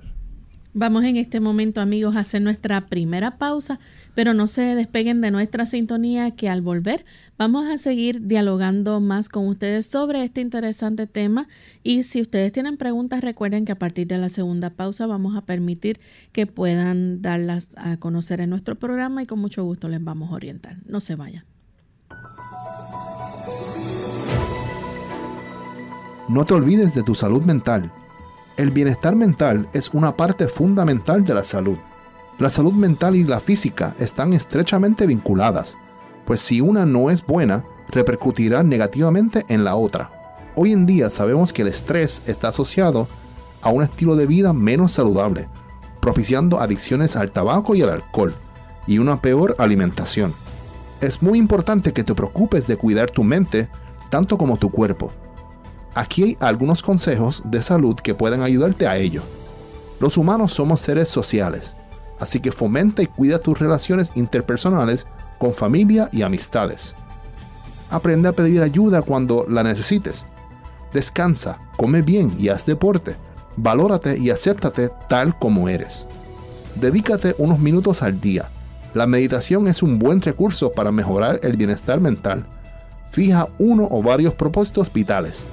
Vamos 0.73 1.03
en 1.03 1.17
este 1.17 1.41
momento, 1.41 1.81
amigos, 1.81 2.15
a 2.15 2.21
hacer 2.21 2.43
nuestra 2.43 2.87
primera 2.87 3.39
pausa, 3.39 3.81
pero 4.15 4.35
no 4.35 4.47
se 4.47 4.77
despeguen 4.77 5.21
de 5.21 5.33
nuestra 5.33 5.67
sintonía 5.67 6.31
que 6.31 6.49
al 6.49 6.62
volver 6.62 7.05
vamos 7.37 7.67
a 7.67 7.77
seguir 7.77 8.29
dialogando 8.29 9.00
más 9.00 9.29
con 9.29 9.49
ustedes 9.49 9.87
sobre 9.87 10.23
este 10.23 10.41
interesante 10.41 11.09
tema 11.09 11.49
y 11.83 12.05
si 12.05 12.21
ustedes 12.21 12.53
tienen 12.53 12.77
preguntas, 12.77 13.21
recuerden 13.21 13.65
que 13.65 13.73
a 13.73 13.79
partir 13.79 14.07
de 14.07 14.19
la 14.19 14.29
segunda 14.29 14.71
pausa 14.71 15.07
vamos 15.07 15.37
a 15.37 15.41
permitir 15.41 15.99
que 16.31 16.47
puedan 16.47 17.21
darlas 17.21 17.67
a 17.75 17.97
conocer 17.97 18.41
en 18.41 18.50
nuestro 18.50 18.77
programa 18.77 19.25
y 19.25 19.27
con 19.27 19.41
mucho 19.41 19.65
gusto 19.65 19.89
les 19.89 20.03
vamos 20.05 20.31
a 20.31 20.35
orientar. 20.35 20.77
No 20.87 21.00
se 21.00 21.17
vayan. 21.17 21.45
No 26.29 26.45
te 26.45 26.55
olvides 26.55 26.95
de 26.95 27.03
tu 27.03 27.17
salud 27.17 27.43
mental 27.43 27.93
el 28.61 28.71
bienestar 28.71 29.17
mental 29.17 29.71
es 29.73 29.88
una 29.95 30.17
parte 30.17 30.47
fundamental 30.47 31.25
de 31.25 31.33
la 31.33 31.45
salud. 31.45 31.79
La 32.38 32.50
salud 32.50 32.75
mental 32.75 33.17
y 33.17 33.25
la 33.25 33.40
física 33.40 33.95
están 33.99 34.35
estrechamente 34.35 35.07
vinculadas, 35.07 35.79
pues 36.26 36.43
si 36.43 36.61
una 36.61 36.85
no 36.85 37.09
es 37.09 37.26
buena, 37.26 37.64
repercutirá 37.88 38.62
negativamente 38.62 39.47
en 39.49 39.64
la 39.64 39.76
otra. 39.76 40.11
Hoy 40.57 40.73
en 40.73 40.85
día 40.85 41.09
sabemos 41.09 41.55
que 41.55 41.62
el 41.62 41.69
estrés 41.69 42.23
está 42.26 42.49
asociado 42.49 43.09
a 43.62 43.71
un 43.71 43.83
estilo 43.83 44.14
de 44.14 44.26
vida 44.26 44.52
menos 44.52 44.93
saludable, 44.93 45.49
propiciando 46.00 46.61
adicciones 46.61 47.17
al 47.17 47.33
tabaco 47.33 47.75
y 47.75 47.81
al 47.81 47.88
alcohol, 47.88 48.35
y 48.87 48.99
una 48.99 49.23
peor 49.23 49.55
alimentación. 49.57 50.35
Es 51.00 51.23
muy 51.23 51.38
importante 51.38 51.95
que 51.95 52.05
te 52.05 52.14
preocupes 52.14 52.67
de 52.67 52.76
cuidar 52.76 53.11
tu 53.11 53.25
mente 53.25 53.71
tanto 54.11 54.37
como 54.37 54.59
tu 54.59 54.69
cuerpo. 54.69 55.11
Aquí 55.95 56.23
hay 56.23 56.37
algunos 56.41 56.83
consejos 56.83 57.43
de 57.47 57.63
salud 57.63 57.97
que 57.97 58.15
pueden 58.15 58.43
ayudarte 58.43 58.87
a 58.87 58.97
ello. 58.97 59.23
Los 59.99 60.17
humanos 60.17 60.53
somos 60.55 60.81
seres 60.81 61.09
sociales, 61.09 61.75
así 62.21 62.41
que 62.41 62.53
fomenta 62.53 63.03
y 63.03 63.07
cuida 63.07 63.41
tus 63.41 63.59
relaciones 63.59 64.13
interpersonales 64.15 65.07
con 65.39 65.53
familia 65.53 66.09
y 66.13 66.23
amistades. 66.23 66.95
Aprende 67.91 68.29
a 68.29 68.33
pedir 68.33 68.63
ayuda 68.63 69.03
cuando 69.03 69.47
la 69.49 69.65
necesites. 69.65 70.29
Descansa, 70.93 71.59
come 71.77 72.03
bien 72.03 72.33
y 72.39 72.49
haz 72.49 72.67
deporte. 72.67 73.17
Valórate 73.57 74.17
y 74.17 74.31
acéptate 74.31 74.91
tal 75.09 75.37
como 75.39 75.69
eres. 75.69 76.07
Dedícate 76.77 77.35
unos 77.39 77.59
minutos 77.59 78.03
al 78.03 78.21
día. 78.21 78.49
La 78.95 79.07
meditación 79.07 79.67
es 79.67 79.83
un 79.83 79.99
buen 79.99 80.23
recurso 80.23 80.73
para 80.73 80.93
mejorar 80.93 81.41
el 81.43 81.57
bienestar 81.57 82.01
mental. 82.01 82.47
Fija 83.11 83.49
uno 83.59 83.89
o 83.91 84.03
varios 84.03 84.35
propósitos 84.35 84.93
vitales 84.93 85.47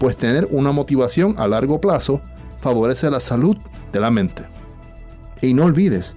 pues 0.00 0.16
tener 0.16 0.48
una 0.50 0.72
motivación 0.72 1.34
a 1.38 1.46
largo 1.46 1.78
plazo 1.78 2.22
favorece 2.62 3.10
la 3.10 3.20
salud 3.20 3.58
de 3.92 4.00
la 4.00 4.10
mente. 4.10 4.44
Y 5.42 5.52
no 5.52 5.66
olvides, 5.66 6.16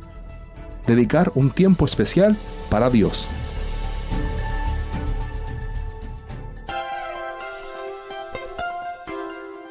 dedicar 0.87 1.33
un 1.35 1.51
tiempo 1.51 1.83
especial 1.85 2.37
para 2.69 2.89
Dios. 2.89 3.27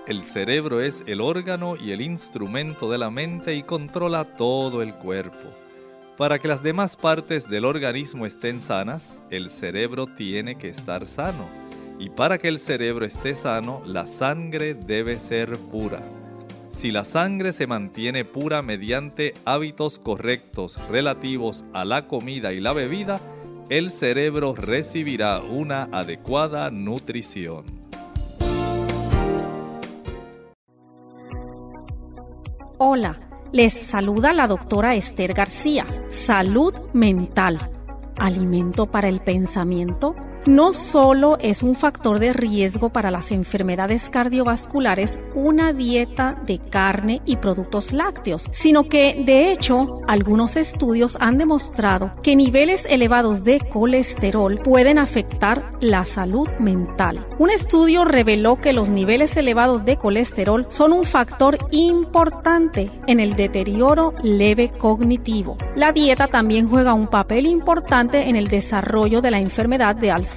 El 0.07 0.21
cerebro 0.21 0.83
es 0.83 1.02
el 1.07 1.23
órgano 1.23 1.75
y 1.76 1.92
el 1.92 2.02
instrumento 2.02 2.90
de 2.90 2.99
la 2.99 3.11
mente 3.11 3.54
y 3.54 3.62
controla 3.62 4.25
todo 4.37 4.83
el 4.83 4.92
cuerpo. 4.95 5.38
Para 6.19 6.38
que 6.38 6.49
las 6.49 6.62
demás 6.62 6.97
partes 6.97 7.49
del 7.49 7.64
organismo 7.64 8.26
estén 8.26 8.61
sanas, 8.61 9.23
el 9.31 9.49
cerebro 9.49 10.07
tiene 10.07 10.59
que 10.59 10.69
estar 10.69 11.07
sano 11.07 11.62
y 12.03 12.11
para 12.11 12.39
que 12.39 12.49
el 12.49 12.59
cerebro 12.59 13.05
esté 13.05 13.37
sano, 13.37 13.81
la 13.87 14.09
sangre 14.09 14.75
debe 14.75 15.21
ser 15.21 15.57
pura. 15.57 16.03
Si 16.73 16.91
la 16.91 17.05
sangre 17.05 17.53
se 17.53 17.69
mantiene 17.69 18.25
pura 18.25 18.61
mediante 18.61 19.35
hábitos 19.45 20.01
correctos 20.01 20.81
relativos 20.91 21.65
a 21.73 21.85
la 21.85 22.09
comida 22.09 22.53
y 22.53 22.59
la 22.59 22.73
bebida, 22.73 23.21
el 23.69 23.93
cerebro 23.93 24.57
recibirá 24.57 25.43
una 25.43 25.85
adecuada 25.93 26.73
nutrición. 26.73 27.67
Hola, 32.79 33.21
les 33.53 33.75
saluda 33.75 34.33
la 34.33 34.49
doctora 34.49 34.97
Esther 34.97 35.35
García. 35.35 35.87
Salud 36.09 36.75
mental. 36.95 37.71
Alimento 38.19 38.87
para 38.87 39.09
el 39.09 39.21
pensamiento 39.21 40.17
no 40.47 40.73
solo 40.73 41.39
es 41.41 41.63
un 41.63 41.75
factor 41.75 42.19
de 42.19 42.33
riesgo 42.33 42.89
para 42.89 43.11
las 43.11 43.31
enfermedades 43.31 44.11
cardiovasculares 44.11 45.19
una 45.35 45.73
dieta 45.73 46.37
de 46.47 46.59
carne 46.59 47.23
y 47.25 47.37
productos 47.37 47.93
lácteos, 47.93 48.45
sino 48.51 48.89
que 48.89 49.23
de 49.25 49.53
hecho 49.53 50.01
algunos 50.09 50.57
estudios 50.57 51.17
han 51.21 51.39
demostrado 51.39 52.13
que 52.23 52.37
niveles 52.37 52.85
elevados 52.89 53.45
de 53.45 53.61
colesterol 53.61 54.59
pueden 54.59 54.99
afectar 54.99 55.73
la 55.81 56.05
salud 56.05 56.49
mental. 56.59 57.27
Un 57.39 57.51
estudio 57.51 58.05
reveló 58.05 58.61
que 58.61 58.73
los 58.73 58.89
niveles 58.89 59.37
elevados 59.37 59.85
de 59.85 59.97
colesterol 59.97 60.67
son 60.71 60.93
un 60.93 61.05
factor 61.05 61.59
importante 61.71 62.91
en 63.07 63.21
el 63.21 63.37
deterioro 63.37 64.15
leve 64.23 64.71
cognitivo. 64.71 65.57
La 65.77 65.93
dieta 65.93 66.29
también 66.29 66.69
juega 66.69 66.95
un 66.95 67.07
papel 67.07 67.47
importante 67.47 68.29
en 68.29 68.37
el 68.37 68.49
desarrollo 68.49 69.21
de 69.21 69.31
la 69.31 69.39
enfermedad 69.39 69.95
de 69.95 70.11
Alzheimer 70.11 70.32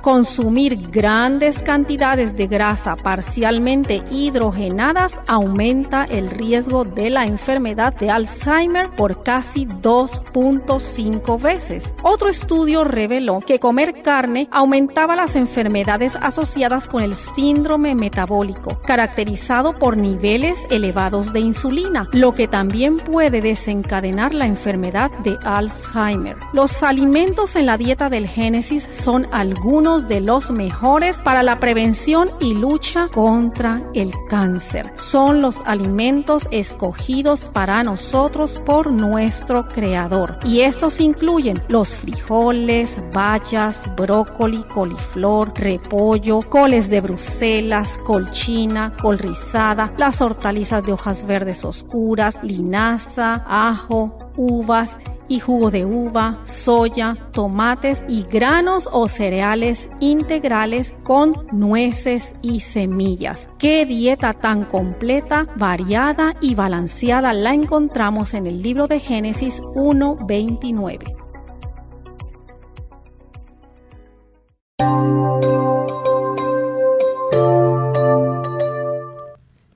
Consumir 0.00 0.90
grandes 0.90 1.62
cantidades 1.62 2.34
de 2.36 2.46
grasa 2.46 2.96
parcialmente 2.96 4.02
hidrogenadas 4.10 5.20
aumenta 5.26 6.04
el 6.04 6.30
riesgo 6.30 6.84
de 6.84 7.10
la 7.10 7.26
enfermedad 7.26 7.94
de 7.94 8.10
Alzheimer 8.10 8.90
por 8.96 9.22
casi 9.22 9.66
2.5 9.66 11.40
veces. 11.40 11.94
Otro 12.02 12.28
estudio 12.28 12.84
reveló 12.84 13.40
que 13.40 13.58
comer 13.58 14.02
carne 14.02 14.48
aumentaba 14.50 15.16
las 15.16 15.36
enfermedades 15.36 16.16
asociadas 16.16 16.88
con 16.88 17.02
el 17.02 17.14
síndrome 17.14 17.94
metabólico, 17.94 18.80
caracterizado 18.86 19.78
por 19.78 19.98
niveles 19.98 20.66
elevados 20.70 21.32
de 21.32 21.40
insulina, 21.40 22.08
lo 22.12 22.34
que 22.34 22.48
también 22.48 22.96
puede 22.96 23.42
desencadenar 23.42 24.32
la 24.32 24.46
enfermedad 24.46 25.10
de 25.24 25.36
Alzheimer. 25.44 26.36
Los 26.54 26.82
alimentos 26.82 27.54
en 27.56 27.66
la 27.66 27.76
dieta 27.76 28.08
del 28.08 28.26
Génesis 28.28 28.88
son 28.90 29.26
algunos 29.32 30.06
de 30.06 30.20
los 30.20 30.50
mejores 30.50 31.18
para 31.20 31.42
la 31.42 31.56
prevención 31.56 32.30
y 32.38 32.54
lucha 32.54 33.08
contra 33.08 33.82
el 33.94 34.12
cáncer. 34.28 34.92
Son 34.94 35.42
los 35.42 35.62
alimentos 35.64 36.46
escogidos 36.50 37.50
para 37.52 37.82
nosotros 37.82 38.60
por 38.64 38.92
nuestro 38.92 39.68
Creador. 39.68 40.38
Y 40.44 40.60
estos 40.60 41.00
incluyen 41.00 41.62
los 41.68 41.88
frijoles, 41.90 42.96
bayas, 43.12 43.82
brócoli, 43.96 44.62
coliflor, 44.64 45.52
repollo, 45.54 46.42
coles 46.42 46.88
de 46.88 47.00
Bruselas, 47.00 47.98
colchina, 48.04 48.94
col 49.00 49.18
rizada, 49.18 49.92
las 49.96 50.20
hortalizas 50.20 50.84
de 50.84 50.92
hojas 50.92 51.26
verdes 51.26 51.64
oscuras, 51.64 52.38
linaza, 52.42 53.44
ajo, 53.46 54.18
uvas, 54.36 54.98
y 55.28 55.40
jugo 55.40 55.70
de 55.70 55.84
uva, 55.84 56.40
soya, 56.44 57.16
tomates 57.32 58.04
y 58.08 58.24
granos 58.24 58.88
o 58.92 59.08
cereales 59.08 59.88
integrales 60.00 60.94
con 61.02 61.32
nueces 61.52 62.34
y 62.42 62.60
semillas. 62.60 63.48
Qué 63.58 63.86
dieta 63.86 64.34
tan 64.34 64.64
completa, 64.64 65.46
variada 65.56 66.34
y 66.40 66.54
balanceada 66.54 67.32
la 67.32 67.54
encontramos 67.54 68.34
en 68.34 68.46
el 68.46 68.62
libro 68.62 68.86
de 68.86 69.00
Génesis 69.00 69.60
1.29. 69.62 71.22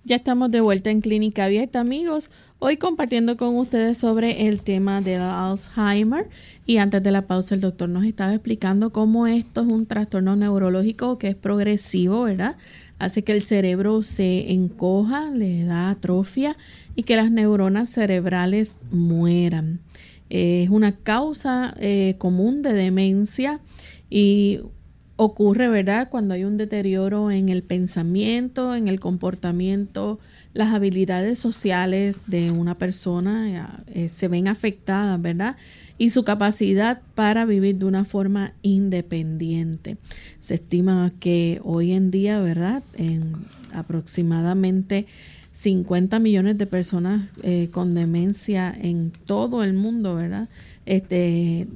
Ya 0.06 0.14
estamos 0.14 0.52
de 0.52 0.60
vuelta 0.60 0.92
en 0.92 1.00
Clínica 1.00 1.46
Abierta, 1.46 1.80
amigos. 1.80 2.30
Hoy 2.60 2.76
compartiendo 2.76 3.36
con 3.36 3.56
ustedes 3.56 3.98
sobre 3.98 4.46
el 4.46 4.60
tema 4.60 5.00
del 5.00 5.20
Alzheimer. 5.20 6.28
Y 6.64 6.76
antes 6.76 7.02
de 7.02 7.10
la 7.10 7.22
pausa, 7.22 7.56
el 7.56 7.60
doctor 7.60 7.88
nos 7.88 8.04
estaba 8.04 8.32
explicando 8.32 8.92
cómo 8.92 9.26
esto 9.26 9.62
es 9.62 9.66
un 9.66 9.84
trastorno 9.84 10.36
neurológico 10.36 11.18
que 11.18 11.26
es 11.26 11.34
progresivo, 11.34 12.22
¿verdad? 12.22 12.54
Hace 13.00 13.24
que 13.24 13.32
el 13.32 13.42
cerebro 13.42 14.04
se 14.04 14.52
encoja, 14.52 15.28
le 15.32 15.64
da 15.64 15.90
atrofia 15.90 16.56
y 16.94 17.02
que 17.02 17.16
las 17.16 17.32
neuronas 17.32 17.88
cerebrales 17.88 18.76
mueran. 18.92 19.80
es 20.30 20.70
una 20.70 20.92
causa 20.92 21.74
eh, 21.80 22.14
común 22.18 22.62
de 22.62 22.74
demencia 22.74 23.58
y 24.08 24.60
ocurre, 25.16 25.68
¿verdad? 25.68 26.08
Cuando 26.10 26.34
hay 26.34 26.44
un 26.44 26.58
deterioro 26.58 27.30
en 27.30 27.48
el 27.48 27.62
pensamiento, 27.62 28.74
en 28.74 28.86
el 28.86 29.00
comportamiento, 29.00 30.18
las 30.52 30.74
habilidades 30.74 31.38
sociales 31.38 32.20
de 32.26 32.50
una 32.50 32.76
persona 32.76 33.82
eh, 33.88 34.08
se 34.08 34.28
ven 34.28 34.46
afectadas, 34.46 35.20
¿verdad? 35.20 35.56
Y 35.98 36.10
su 36.10 36.24
capacidad 36.24 37.00
para 37.14 37.46
vivir 37.46 37.76
de 37.76 37.86
una 37.86 38.04
forma 38.04 38.52
independiente. 38.60 39.96
Se 40.38 40.54
estima 40.54 41.10
que 41.18 41.60
hoy 41.64 41.92
en 41.92 42.10
día, 42.10 42.38
¿verdad? 42.40 42.82
En 42.94 43.46
aproximadamente 43.72 45.06
50 45.52 46.18
millones 46.18 46.58
de 46.58 46.66
personas 46.66 47.22
eh, 47.42 47.68
con 47.72 47.94
demencia 47.94 48.76
en 48.78 49.10
todo 49.24 49.64
el 49.64 49.72
mundo, 49.72 50.14
¿verdad? 50.14 50.50
Este, 50.84 51.66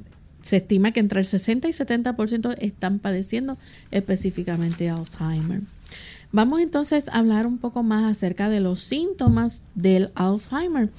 se 0.41 0.57
estima 0.57 0.91
que 0.91 0.99
entre 0.99 1.19
el 1.19 1.25
60 1.25 1.67
y 1.67 1.71
70% 1.71 2.55
están 2.59 2.99
padeciendo 2.99 3.57
específicamente 3.91 4.89
Alzheimer. 4.89 5.61
Vamos 6.33 6.61
entonces 6.61 7.09
a 7.09 7.19
hablar 7.19 7.45
un 7.45 7.57
poco 7.57 7.83
más 7.83 8.09
acerca 8.09 8.49
de 8.49 8.61
los 8.61 8.79
síntomas 8.79 9.63
del 9.75 10.11
Alzheimer. 10.15 10.89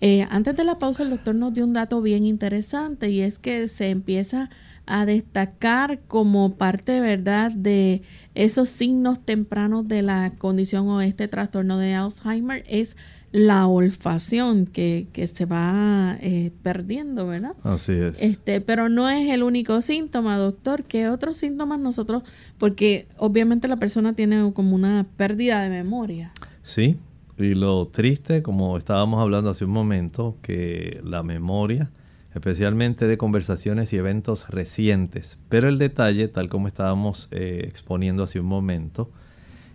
Eh, 0.00 0.26
antes 0.30 0.56
de 0.56 0.64
la 0.64 0.78
pausa, 0.78 1.02
el 1.02 1.10
doctor 1.10 1.34
nos 1.34 1.52
dio 1.52 1.64
un 1.64 1.74
dato 1.74 2.00
bien 2.00 2.24
interesante 2.24 3.10
y 3.10 3.20
es 3.20 3.38
que 3.38 3.68
se 3.68 3.90
empieza 3.90 4.48
a 4.86 5.04
destacar 5.04 6.00
como 6.08 6.54
parte, 6.54 7.00
¿verdad?, 7.00 7.52
de 7.52 8.00
esos 8.34 8.70
signos 8.70 9.22
tempranos 9.22 9.86
de 9.86 10.00
la 10.00 10.32
condición 10.38 10.88
o 10.88 11.02
este 11.02 11.28
trastorno 11.28 11.76
de 11.76 11.92
Alzheimer 11.94 12.64
es 12.66 12.96
la 13.30 13.66
olfacción 13.66 14.66
que, 14.66 15.06
se 15.32 15.44
va 15.44 16.16
eh, 16.20 16.50
perdiendo, 16.62 17.26
¿verdad? 17.26 17.54
Así 17.62 17.92
es. 17.92 18.22
Este, 18.22 18.60
pero 18.60 18.88
no 18.88 19.08
es 19.08 19.30
el 19.30 19.42
único 19.42 19.80
síntoma, 19.82 20.38
doctor. 20.38 20.84
¿Qué 20.84 21.08
otros 21.08 21.36
síntomas 21.36 21.78
nosotros? 21.78 22.22
Porque 22.56 23.06
obviamente 23.18 23.68
la 23.68 23.76
persona 23.76 24.14
tiene 24.14 24.52
como 24.54 24.74
una 24.74 25.06
pérdida 25.16 25.60
de 25.60 25.68
memoria. 25.68 26.32
Sí, 26.62 26.96
y 27.36 27.54
lo 27.54 27.86
triste, 27.88 28.42
como 28.42 28.78
estábamos 28.78 29.20
hablando 29.20 29.50
hace 29.50 29.64
un 29.64 29.72
momento, 29.72 30.36
que 30.42 31.00
la 31.04 31.22
memoria, 31.22 31.90
especialmente 32.34 33.06
de 33.06 33.18
conversaciones 33.18 33.92
y 33.92 33.96
eventos 33.96 34.48
recientes, 34.48 35.38
pero 35.48 35.68
el 35.68 35.78
detalle, 35.78 36.28
tal 36.28 36.48
como 36.48 36.66
estábamos 36.66 37.28
eh, 37.30 37.64
exponiendo 37.64 38.22
hace 38.22 38.40
un 38.40 38.46
momento, 38.46 39.10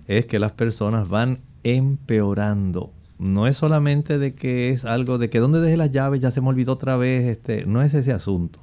es 0.07 0.25
que 0.25 0.39
las 0.39 0.51
personas 0.51 1.07
van 1.07 1.39
empeorando 1.63 2.91
no 3.19 3.47
es 3.47 3.57
solamente 3.57 4.17
de 4.17 4.33
que 4.33 4.69
es 4.69 4.85
algo 4.85 5.17
de 5.17 5.29
que 5.29 5.39
donde 5.39 5.61
dejé 5.61 5.77
las 5.77 5.91
llaves 5.91 6.19
ya 6.19 6.31
se 6.31 6.41
me 6.41 6.49
olvidó 6.49 6.73
otra 6.73 6.97
vez, 6.97 7.25
este, 7.25 7.65
no 7.65 7.81
es 7.81 7.93
ese 7.93 8.11
asunto. 8.11 8.59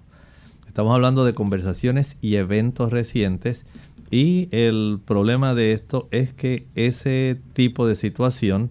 Estamos 0.67 0.95
hablando 0.95 1.25
de 1.25 1.35
conversaciones 1.35 2.17
y 2.21 2.37
eventos 2.37 2.93
recientes 2.93 3.65
y 4.11 4.49
el 4.51 5.01
problema 5.05 5.55
de 5.55 5.73
esto 5.73 6.09
es 6.11 6.35
que 6.35 6.67
ese 6.75 7.41
tipo 7.53 7.87
de 7.87 7.97
situación 7.97 8.71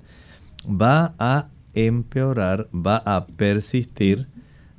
va 0.65 1.13
a 1.20 1.48
empeorar, 1.74 2.68
va 2.74 2.98
a 2.98 3.26
persistir. 3.26 4.28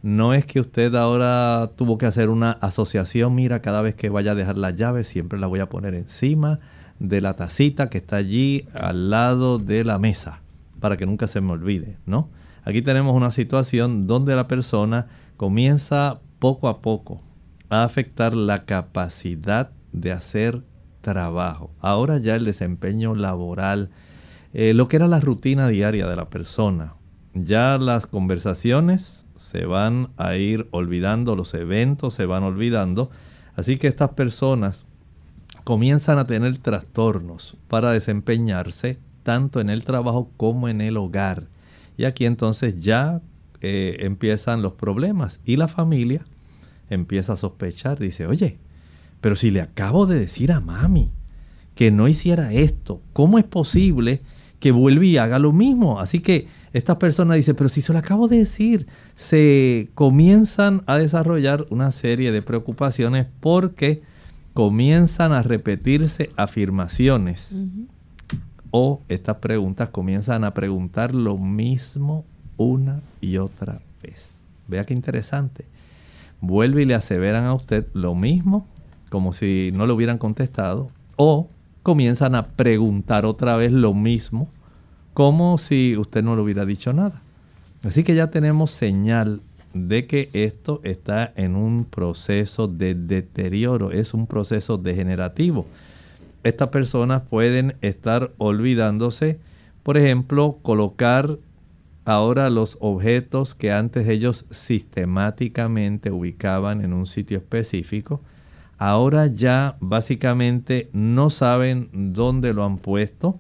No 0.03 0.33
es 0.33 0.47
que 0.47 0.61
usted 0.61 0.95
ahora 0.95 1.73
tuvo 1.77 1.99
que 1.99 2.07
hacer 2.07 2.31
una 2.31 2.53
asociación, 2.53 3.35
mira, 3.35 3.61
cada 3.61 3.83
vez 3.83 3.95
que 3.95 4.09
vaya 4.09 4.33
a 4.33 4.35
dejar 4.35 4.57
las 4.57 4.77
llaves 4.77 5.09
siempre 5.09 5.39
la 5.39 5.47
voy 5.47 5.61
a 5.61 5.69
poner 5.69 5.95
encima 5.95 6.61
de 6.99 7.21
la 7.21 7.35
tacita 7.35 7.91
que 7.91 7.99
está 7.99 8.17
allí 8.17 8.67
al 8.75 9.11
lado 9.11 9.59
de 9.59 9.85
la 9.85 9.99
mesa 9.99 10.40
para 10.81 10.97
que 10.97 11.07
nunca 11.07 11.27
se 11.27 11.41
me 11.41 11.53
olvide, 11.53 11.99
¿no? 12.07 12.29
Aquí 12.65 12.83
tenemos 12.83 13.15
una 13.15 13.31
situación 13.31 14.07
donde 14.07 14.37
la 14.37 14.49
persona 14.49 15.07
comienza 15.37 16.21
poco 16.39 16.69
a 16.69 16.81
poco 16.81 17.23
a 17.69 17.85
afectar 17.85 18.35
la 18.35 18.65
capacidad 18.65 19.71
de 19.93 20.13
hacer 20.13 20.63
trabajo. 21.01 21.71
Ahora 21.81 22.19
ya 22.19 22.35
el 22.35 22.45
desempeño 22.45 23.15
laboral, 23.15 23.91
eh, 24.53 24.75
lo 24.75 24.89
que 24.89 24.97
era 24.97 25.09
la 25.09 25.21
rutina 25.21 25.69
diaria 25.69 26.07
de 26.07 26.17
la 26.17 26.29
persona. 26.29 26.95
Ya 27.35 27.79
las 27.79 28.07
conversaciones 28.07 29.27
se 29.37 29.65
van 29.65 30.11
a 30.17 30.35
ir 30.37 30.69
olvidando, 30.73 31.37
los 31.37 31.55
eventos 31.55 32.15
se 32.15 32.27
van 32.27 32.43
olvidando. 32.43 33.11
Así 33.55 33.79
que 33.79 33.87
estas 33.87 34.11
personas 34.11 34.87
comienzan 35.65 36.19
a 36.19 36.27
tener 36.27 36.59
trastornos 36.59 37.57
para 37.69 37.93
desempeñarse 37.93 38.99
tanto 39.31 39.61
en 39.61 39.71
el 39.71 39.85
trabajo 39.85 40.29
como 40.37 40.69
en 40.69 40.81
el 40.81 40.97
hogar. 40.97 41.47
Y 41.97 42.03
aquí 42.03 42.25
entonces 42.25 42.81
ya 42.81 43.21
eh, 43.61 43.99
empiezan 44.01 44.61
los 44.61 44.73
problemas 44.73 45.39
y 45.45 45.57
la 45.57 45.69
familia 45.69 46.27
empieza 46.89 47.35
a 47.35 47.37
sospechar, 47.37 48.01
dice, 48.01 48.27
oye, 48.27 48.59
pero 49.21 49.37
si 49.37 49.53
le 49.53 49.61
acabo 49.61 50.07
de 50.07 50.19
decir 50.19 50.51
a 50.51 50.59
mami 50.59 51.13
que 51.77 51.93
no 51.93 52.09
hiciera 52.09 52.53
esto, 52.53 53.03
¿cómo 53.13 53.39
es 53.39 53.45
posible 53.45 54.21
que 54.59 54.73
vuelva 54.73 55.05
y 55.05 55.17
haga 55.17 55.39
lo 55.39 55.53
mismo? 55.53 56.01
Así 56.01 56.19
que 56.19 56.49
esta 56.73 56.99
persona 56.99 57.37
dice, 57.37 57.55
pero 57.55 57.69
si 57.69 57.83
se 57.83 57.93
lo 57.93 58.01
acabo 58.01 58.27
de 58.27 58.39
decir, 58.39 58.89
se 59.15 59.91
comienzan 59.95 60.83
a 60.87 60.99
desarrollar 60.99 61.67
una 61.71 61.93
serie 61.93 62.33
de 62.33 62.43
preocupaciones 62.43 63.29
porque 63.39 64.03
comienzan 64.55 65.31
a 65.31 65.45
repetirse 65.45 66.31
afirmaciones 66.37 67.65
o 68.71 69.01
estas 69.09 69.37
preguntas 69.37 69.91
comienzan 69.91 70.45
a 70.45 70.55
preguntar 70.55 71.15
lo 71.15 71.39
mismo 71.39 72.25
una 72.57 73.01
y 73.21 73.39
otra 73.39 73.81
vez. 74.03 74.35
Vea 74.69 74.85
qué 74.85 74.95
interesante. 74.95 75.65
Vuelve 76.41 76.83
y 76.83 76.85
le 76.87 76.95
aseveran 76.95 77.45
a 77.45 77.55
usted 77.55 77.87
lo 77.93 78.15
mismo, 78.15 78.67
como 79.11 79.33
si 79.33 79.73
no 79.75 79.87
le 79.87 79.93
hubieran 79.93 80.19
contestado, 80.19 80.89
o 81.17 81.49
comienzan 81.83 82.35
a 82.35 82.47
preguntar 82.47 83.27
otra 83.27 83.57
vez 83.57 83.73
lo 83.73 83.95
mismo, 83.95 84.49
como 85.15 85.59
si 85.59 85.97
usted 85.97 86.23
no 86.23 86.37
le 86.37 86.43
hubiera 86.43 86.65
dicho 86.65 86.93
nada. 86.93 87.21
Así 87.83 88.05
que 88.05 88.15
ya 88.15 88.31
tenemos 88.31 88.71
señal 88.71 89.41
de 89.75 90.07
que 90.07 90.29
esto 90.33 90.81
está 90.85 91.33
en 91.37 91.57
un 91.57 91.85
proceso 91.85 92.69
de 92.69 92.95
deterioro, 92.95 93.91
es 93.93 94.15
un 94.15 94.27
proceso 94.27 94.79
degenerativo. 94.79 95.67
Estas 96.43 96.69
personas 96.69 97.23
pueden 97.29 97.77
estar 97.83 98.33
olvidándose, 98.39 99.39
por 99.83 99.99
ejemplo, 99.99 100.59
colocar 100.63 101.39
ahora 102.05 102.49
los 102.51 102.79
objetos 102.81 103.55
que 103.55 103.73
antes 103.73 104.09
ellos 104.09 104.47
sistemáticamente 104.51 106.11
ubicaban 106.11 106.83
en 106.83 106.93
un 106.93 107.07
sitio 107.07 107.39
específico, 107.39 108.21
ahora 108.79 109.27
ya 109.27 109.77
básicamente 109.81 110.89
no 110.93 111.29
saben 111.29 111.91
dónde 111.93 112.55
lo 112.55 112.65
han 112.65 112.79
puesto, 112.79 113.39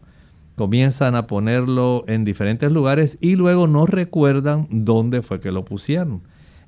comienzan 0.56 1.14
a 1.14 1.26
ponerlo 1.26 2.04
en 2.06 2.26
diferentes 2.26 2.70
lugares 2.70 3.16
y 3.22 3.34
luego 3.36 3.66
no 3.66 3.86
recuerdan 3.86 4.66
dónde 4.70 5.22
fue 5.22 5.40
que 5.40 5.52
lo 5.52 5.64
pusieron. 5.64 6.20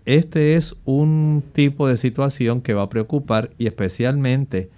Este 0.07 0.57
es 0.57 0.75
un 0.85 1.45
tipo 1.53 1.87
de 1.87 1.99
situación 1.99 2.63
que 2.63 2.73
va 2.73 2.83
a 2.83 2.89
preocupar 2.89 3.51
y 3.59 3.67
especialmente 3.67 4.71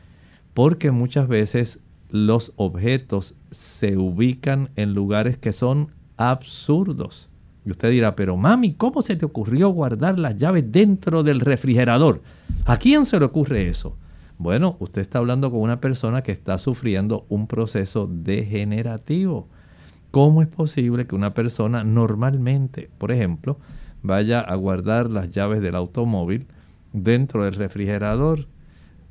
porque 0.55 0.93
muchas 0.93 1.29
veces 1.29 1.81
los 2.11 2.53
objetos 2.57 3.37
se 3.51 3.97
ubican 3.97 4.71
en 4.77 4.95
lugares 4.95 5.37
que 5.37 5.53
son 5.53 5.89
absurdos. 6.17 7.29
Y 7.67 7.71
usted 7.71 7.91
dirá, 7.91 8.15
pero 8.15 8.37
mami, 8.37 8.75
¿cómo 8.75 9.03
se 9.03 9.17
te 9.17 9.25
ocurrió 9.25 9.71
guardar 9.71 10.19
las 10.19 10.37
llaves 10.37 10.71
dentro 10.71 11.23
del 11.23 11.41
refrigerador? 11.41 12.23
¿A 12.67 12.77
quién 12.77 13.05
se 13.05 13.19
le 13.19 13.25
ocurre 13.25 13.69
eso? 13.69 13.97
Bueno, 14.39 14.77
usted 14.81 15.03
está 15.03 15.19
hablando 15.19 15.51
con 15.51 15.61
una 15.61 15.81
persona 15.81 16.23
que 16.23 16.33
está 16.33 16.59
sufriendo 16.59 17.25
un 17.29 17.47
proceso 17.47 18.09
degenerativo. 18.11 19.49
¿Cómo 20.11 20.43
es 20.43 20.49
posible 20.49 21.07
que 21.07 21.15
una 21.15 21.35
persona 21.35 21.83
normalmente, 21.83 22.91
por 22.99 23.11
ejemplo, 23.11 23.59
vaya 24.03 24.41
a 24.41 24.55
guardar 24.55 25.11
las 25.11 25.31
llaves 25.31 25.61
del 25.61 25.75
automóvil 25.75 26.47
dentro 26.93 27.45
del 27.45 27.55
refrigerador? 27.55 28.47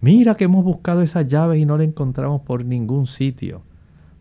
Mira 0.03 0.35
que 0.35 0.43
hemos 0.43 0.65
buscado 0.65 1.01
esas 1.01 1.29
llaves 1.29 1.61
y 1.61 1.65
no 1.65 1.77
las 1.77 1.87
encontramos 1.87 2.41
por 2.41 2.65
ningún 2.65 3.07
sitio. 3.07 3.63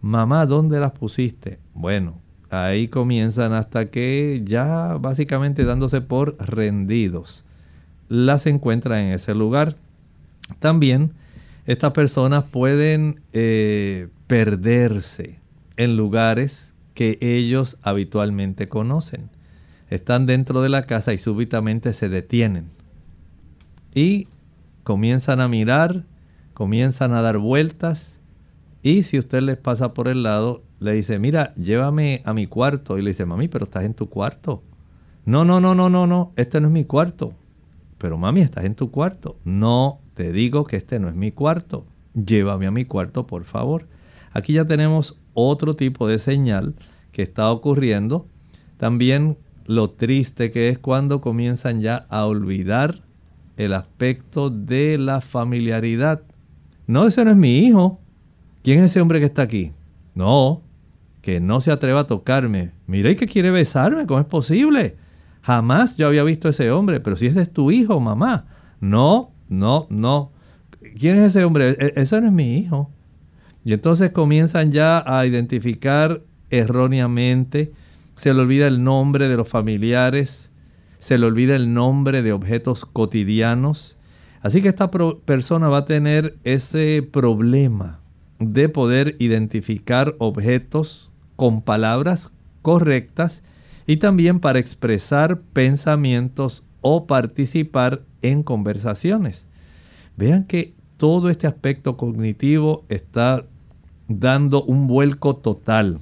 Mamá, 0.01 0.47
¿dónde 0.47 0.79
las 0.79 0.93
pusiste? 0.93 1.59
Bueno, 1.75 2.21
ahí 2.51 2.87
comienzan 2.87 3.53
hasta 3.53 3.91
que 3.91 4.43
ya 4.45 4.97
básicamente 5.01 5.65
dándose 5.65 6.01
por 6.01 6.37
rendidos, 6.39 7.45
las 8.09 8.47
encuentran 8.47 9.07
en 9.07 9.13
ese 9.15 9.35
lugar. 9.35 9.75
También 10.61 11.15
estas 11.67 11.91
personas 11.91 12.45
pueden 12.45 13.21
eh, 13.33 14.07
perderse 14.29 15.41
en 15.77 15.97
lugares 15.97 16.75
que 16.95 17.19
ellos 17.21 17.81
habitualmente 17.83 18.69
conocen. 18.69 19.31
Están 19.91 20.27
dentro 20.27 20.63
de 20.63 20.69
la 20.69 20.85
casa 20.85 21.13
y 21.13 21.19
súbitamente 21.19 21.93
se 21.93 22.09
detienen. 22.09 22.69
Y 23.97 24.29
comienzan 24.85 25.41
a 25.41 25.49
mirar, 25.49 26.05
comienzan 26.55 27.13
a 27.13 27.23
dar 27.23 27.39
vueltas. 27.39 28.21
Y 28.83 29.05
si 29.05 29.19
usted 29.19 29.43
les 29.43 29.57
pasa 29.57 29.95
por 29.95 30.09
el 30.09 30.23
lado, 30.23 30.63
le 30.81 30.93
dice, 30.93 31.19
mira, 31.19 31.55
llévame 31.55 32.23
a 32.25 32.33
mi 32.35 32.47
cuarto. 32.47 32.99
Y 32.99 33.03
le 33.03 33.11
dice, 33.11 33.27
mami, 33.27 33.49
pero 33.49 33.65
estás 33.65 33.85
en 33.85 33.95
tu 33.95 34.09
cuarto. 34.09 34.63
No, 35.25 35.45
no, 35.45 35.61
no, 35.61 35.75
no, 35.75 35.89
no, 35.89 36.07
no, 36.07 36.33
este 36.37 36.61
no 36.61 36.67
es 36.67 36.73
mi 36.73 36.85
cuarto. 36.85 37.33
Pero 37.99 38.19
mami, 38.19 38.41
estás 38.41 38.65
en 38.65 38.75
tu 38.75 38.91
cuarto. 38.91 39.37
No, 39.45 40.01
te 40.15 40.33
digo 40.33 40.65
que 40.65 40.77
este 40.77 40.99
no 40.99 41.09
es 41.09 41.15
mi 41.15 41.31
cuarto. 41.31 41.87
Llévame 42.15 42.67
a 42.67 42.73
mi 42.73 42.85
cuarto, 42.85 43.27
por 43.27 43.45
favor. 43.45 43.87
Aquí 44.33 44.55
ya 44.55 44.65
tenemos 44.65 45.21
otro 45.35 45.77
tipo 45.77 46.09
de 46.09 46.19
señal 46.19 46.75
que 47.13 47.23
está 47.23 47.51
ocurriendo. 47.53 48.27
También 48.79 49.39
lo 49.67 49.91
triste 49.91 50.51
que 50.51 50.69
es 50.69 50.79
cuando 50.79 51.21
comienzan 51.21 51.81
ya 51.81 52.07
a 52.09 52.27
olvidar 52.27 53.03
el 53.57 53.75
aspecto 53.75 54.51
de 54.51 54.99
la 54.99 55.21
familiaridad. 55.21 56.23
No, 56.87 57.07
ese 57.07 57.25
no 57.25 57.31
es 57.31 57.37
mi 57.37 57.59
hijo. 57.59 58.01
¿Quién 58.63 58.79
es 58.79 58.91
ese 58.91 59.01
hombre 59.01 59.21
que 59.21 59.27
está 59.27 59.43
aquí? 59.43 59.73
No, 60.15 60.63
que 61.21 61.41
no 61.41 61.61
se 61.61 61.71
atreva 61.71 62.01
a 62.01 62.07
tocarme. 62.07 62.73
Mire 62.87 63.17
que 63.17 63.27
quiere 63.27 63.51
besarme, 63.51 64.07
¿cómo 64.07 64.21
es 64.21 64.27
posible? 64.27 64.97
Jamás 65.43 65.97
yo 65.97 66.07
había 66.07 66.23
visto 66.23 66.49
a 66.49 66.53
ese 66.53 66.71
hombre, 66.71 67.01
pero 67.01 67.17
si 67.17 67.27
ese 67.27 67.43
es 67.43 67.53
tu 67.53 67.71
hijo, 67.71 67.99
mamá. 68.01 68.47
No, 68.81 69.33
no, 69.49 69.87
no. 69.91 70.33
¿Quién 70.99 71.19
es 71.19 71.29
ese 71.29 71.45
hombre? 71.45 71.71
E, 71.71 71.93
ese 71.97 72.21
no 72.21 72.29
es 72.29 72.33
mi 72.33 72.59
hijo. 72.59 72.91
Y 73.65 73.73
entonces 73.73 74.11
comienzan 74.11 74.73
ya 74.73 75.03
a 75.07 75.27
identificar 75.27 76.23
erróneamente, 76.51 77.73
se 78.17 78.35
le 78.35 78.41
olvida 78.41 78.67
el 78.67 78.85
nombre 78.85 79.29
de 79.29 79.37
los 79.37 79.49
familiares, 79.49 80.51
se 81.03 81.19
le 81.19 81.27
olvida 81.27 81.57
el 81.57 81.75
nombre 81.75 82.23
de 82.23 82.33
objetos 82.33 82.85
cotidianos. 82.85 83.99
Así 84.41 84.63
que 84.63 84.69
esta 84.69 84.89
persona 84.93 85.69
va 85.69 85.79
a 85.79 85.85
tener 85.85 86.39
ese 86.45 87.03
problema 87.03 87.99
de 88.39 88.69
poder 88.69 89.17
identificar 89.19 90.15
objetos 90.19 91.11
con 91.35 91.61
palabras 91.61 92.33
correctas 92.63 93.43
y 93.85 93.97
también 93.97 94.39
para 94.39 94.61
expresar 94.61 95.41
pensamientos 95.41 96.69
o 96.83 97.09
participar 97.09 98.03
en 98.23 98.45
conversaciones. 98.45 99.49
Vean 100.17 100.45
que 100.45 100.73
todo 100.99 101.31
este 101.31 101.49
aspecto 101.49 101.97
cognitivo 101.97 102.85
está 102.89 103.45
dando 104.07 104.63
un 104.63 104.87
vuelco 104.87 105.35
total 105.35 105.99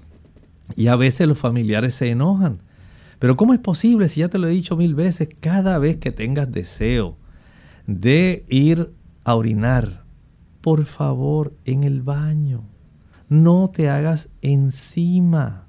y 0.77 0.89
a 0.89 0.97
veces 0.97 1.27
los 1.27 1.39
familiares 1.39 1.95
se 1.95 2.11
enojan. 2.11 2.59
Pero 3.21 3.37
¿cómo 3.37 3.55
es 3.55 3.61
posible 3.61 4.09
si 4.09 4.21
ya 4.21 4.29
te 4.29 4.39
lo 4.39 4.49
he 4.49 4.51
dicho 4.51 4.77
mil 4.77 4.97
veces, 4.97 5.29
cada 5.39 5.79
vez 5.79 5.99
que 5.99 6.11
tengas 6.11 6.51
deseo 6.51 7.17
de 7.87 8.45
ir 8.49 8.93
a 9.25 9.35
orinar, 9.35 10.05
por 10.61 10.87
favor, 10.87 11.53
en 11.65 11.85
el 11.85 12.03
baño, 12.03 12.65
no 13.29 13.71
te 13.73 13.89
hagas 13.89 14.31
encima. 14.43 15.67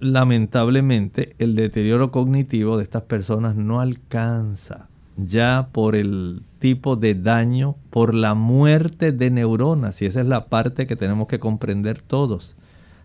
Lamentablemente, 0.00 1.36
el 1.38 1.54
deterioro 1.54 2.10
cognitivo 2.10 2.76
de 2.76 2.82
estas 2.82 3.02
personas 3.02 3.56
no 3.56 3.80
alcanza 3.80 4.88
ya 5.16 5.68
por 5.72 5.96
el 5.96 6.42
tipo 6.58 6.96
de 6.96 7.14
daño, 7.14 7.76
por 7.90 8.14
la 8.14 8.34
muerte 8.34 9.12
de 9.12 9.30
neuronas, 9.30 10.02
y 10.02 10.06
esa 10.06 10.20
es 10.20 10.26
la 10.26 10.46
parte 10.46 10.86
que 10.86 10.96
tenemos 10.96 11.28
que 11.28 11.38
comprender 11.38 12.02
todos. 12.02 12.56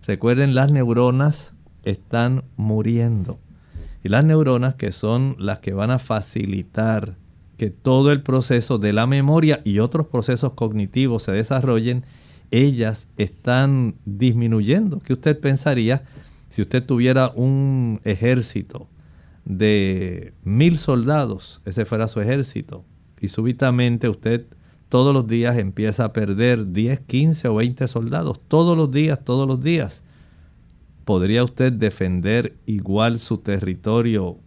Recuerden, 0.05 0.55
las 0.55 0.71
neuronas 0.71 1.53
están 1.83 2.43
muriendo. 2.57 3.39
Y 4.03 4.09
las 4.09 4.25
neuronas, 4.25 4.75
que 4.75 4.91
son 4.91 5.35
las 5.37 5.59
que 5.59 5.73
van 5.73 5.91
a 5.91 5.99
facilitar 5.99 7.15
que 7.57 7.69
todo 7.69 8.11
el 8.11 8.23
proceso 8.23 8.79
de 8.79 8.93
la 8.93 9.05
memoria 9.05 9.61
y 9.63 9.79
otros 9.79 10.07
procesos 10.07 10.53
cognitivos 10.53 11.23
se 11.23 11.31
desarrollen, 11.31 12.05
ellas 12.49 13.07
están 13.17 13.95
disminuyendo. 14.05 14.99
¿Qué 14.99 15.13
usted 15.13 15.39
pensaría 15.39 16.03
si 16.49 16.61
usted 16.61 16.83
tuviera 16.83 17.31
un 17.35 18.01
ejército 18.03 18.87
de 19.45 20.33
mil 20.43 20.77
soldados, 20.77 21.61
ese 21.65 21.85
fuera 21.85 22.07
su 22.07 22.19
ejército, 22.19 22.83
y 23.19 23.27
súbitamente 23.27 24.09
usted 24.09 24.47
todos 24.89 25.13
los 25.13 25.27
días 25.27 25.57
empieza 25.57 26.05
a 26.05 26.13
perder 26.13 26.73
10, 26.73 26.99
15 27.01 27.47
o 27.47 27.55
20 27.55 27.87
soldados, 27.87 28.39
todos 28.47 28.75
los 28.75 28.91
días, 28.91 29.23
todos 29.23 29.47
los 29.47 29.61
días? 29.61 30.03
¿Podría 31.11 31.43
usted 31.43 31.73
defender 31.73 32.55
igual 32.65 33.19
su 33.19 33.39
territorio 33.39 34.37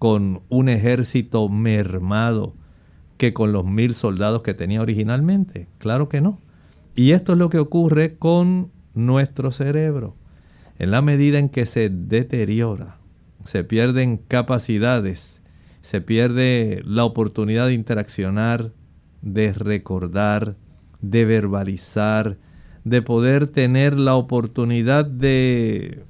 con 0.00 0.42
un 0.48 0.68
ejército 0.68 1.48
mermado 1.48 2.56
que 3.16 3.32
con 3.32 3.52
los 3.52 3.64
mil 3.64 3.94
soldados 3.94 4.42
que 4.42 4.52
tenía 4.52 4.82
originalmente? 4.82 5.68
Claro 5.78 6.08
que 6.08 6.20
no. 6.20 6.40
Y 6.96 7.12
esto 7.12 7.34
es 7.34 7.38
lo 7.38 7.48
que 7.48 7.60
ocurre 7.60 8.16
con 8.18 8.72
nuestro 8.92 9.52
cerebro. 9.52 10.16
En 10.80 10.90
la 10.90 11.00
medida 11.00 11.38
en 11.38 11.48
que 11.48 11.64
se 11.64 11.88
deteriora, 11.90 12.98
se 13.44 13.62
pierden 13.62 14.16
capacidades, 14.16 15.40
se 15.80 16.00
pierde 16.00 16.82
la 16.84 17.04
oportunidad 17.04 17.68
de 17.68 17.74
interaccionar, 17.74 18.72
de 19.22 19.52
recordar, 19.52 20.56
de 21.02 21.24
verbalizar, 21.24 22.36
de 22.84 23.02
poder 23.02 23.46
tener 23.46 23.98
la 23.98 24.14
oportunidad 24.14 25.04
de 25.04 26.04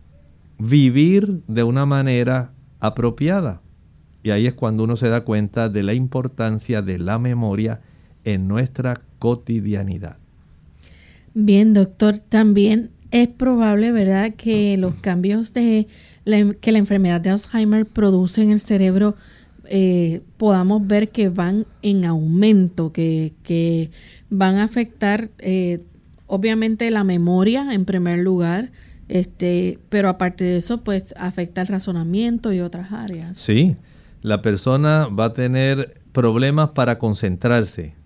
vivir 0.58 1.42
de 1.48 1.62
una 1.62 1.86
manera 1.86 2.52
apropiada. 2.78 3.62
Y 4.22 4.30
ahí 4.30 4.46
es 4.46 4.54
cuando 4.54 4.84
uno 4.84 4.96
se 4.96 5.08
da 5.08 5.22
cuenta 5.22 5.68
de 5.68 5.82
la 5.82 5.94
importancia 5.94 6.82
de 6.82 6.98
la 6.98 7.18
memoria 7.18 7.80
en 8.24 8.48
nuestra 8.48 9.00
cotidianidad. 9.18 10.18
Bien, 11.32 11.72
doctor, 11.74 12.18
también 12.18 12.90
es 13.10 13.28
probable, 13.28 13.92
¿verdad?, 13.92 14.34
que 14.34 14.76
los 14.76 14.94
cambios 14.96 15.54
de 15.54 15.88
que 16.60 16.72
la 16.72 16.78
enfermedad 16.78 17.20
de 17.20 17.30
Alzheimer 17.30 17.86
produce 17.86 18.42
en 18.42 18.50
el 18.50 18.60
cerebro 18.60 19.16
eh, 19.72 20.22
podamos 20.36 20.86
ver 20.86 21.10
que 21.10 21.28
van 21.28 21.66
en 21.82 22.04
aumento, 22.04 22.92
que, 22.92 23.90
van 24.28 24.56
a 24.56 24.64
afectar 24.64 25.30
eh, 25.38 25.84
obviamente 26.30 26.90
la 26.90 27.04
memoria 27.04 27.72
en 27.72 27.84
primer 27.84 28.20
lugar, 28.20 28.70
este, 29.08 29.80
pero 29.88 30.08
aparte 30.08 30.44
de 30.44 30.56
eso, 30.58 30.82
pues 30.82 31.12
afecta 31.16 31.60
el 31.60 31.66
razonamiento 31.66 32.52
y 32.52 32.60
otras 32.60 32.92
áreas. 32.92 33.36
Sí, 33.36 33.76
la 34.22 34.40
persona 34.40 35.08
va 35.08 35.26
a 35.26 35.32
tener 35.34 36.00
problemas 36.12 36.70
para 36.70 36.98
concentrarse. 36.98 37.96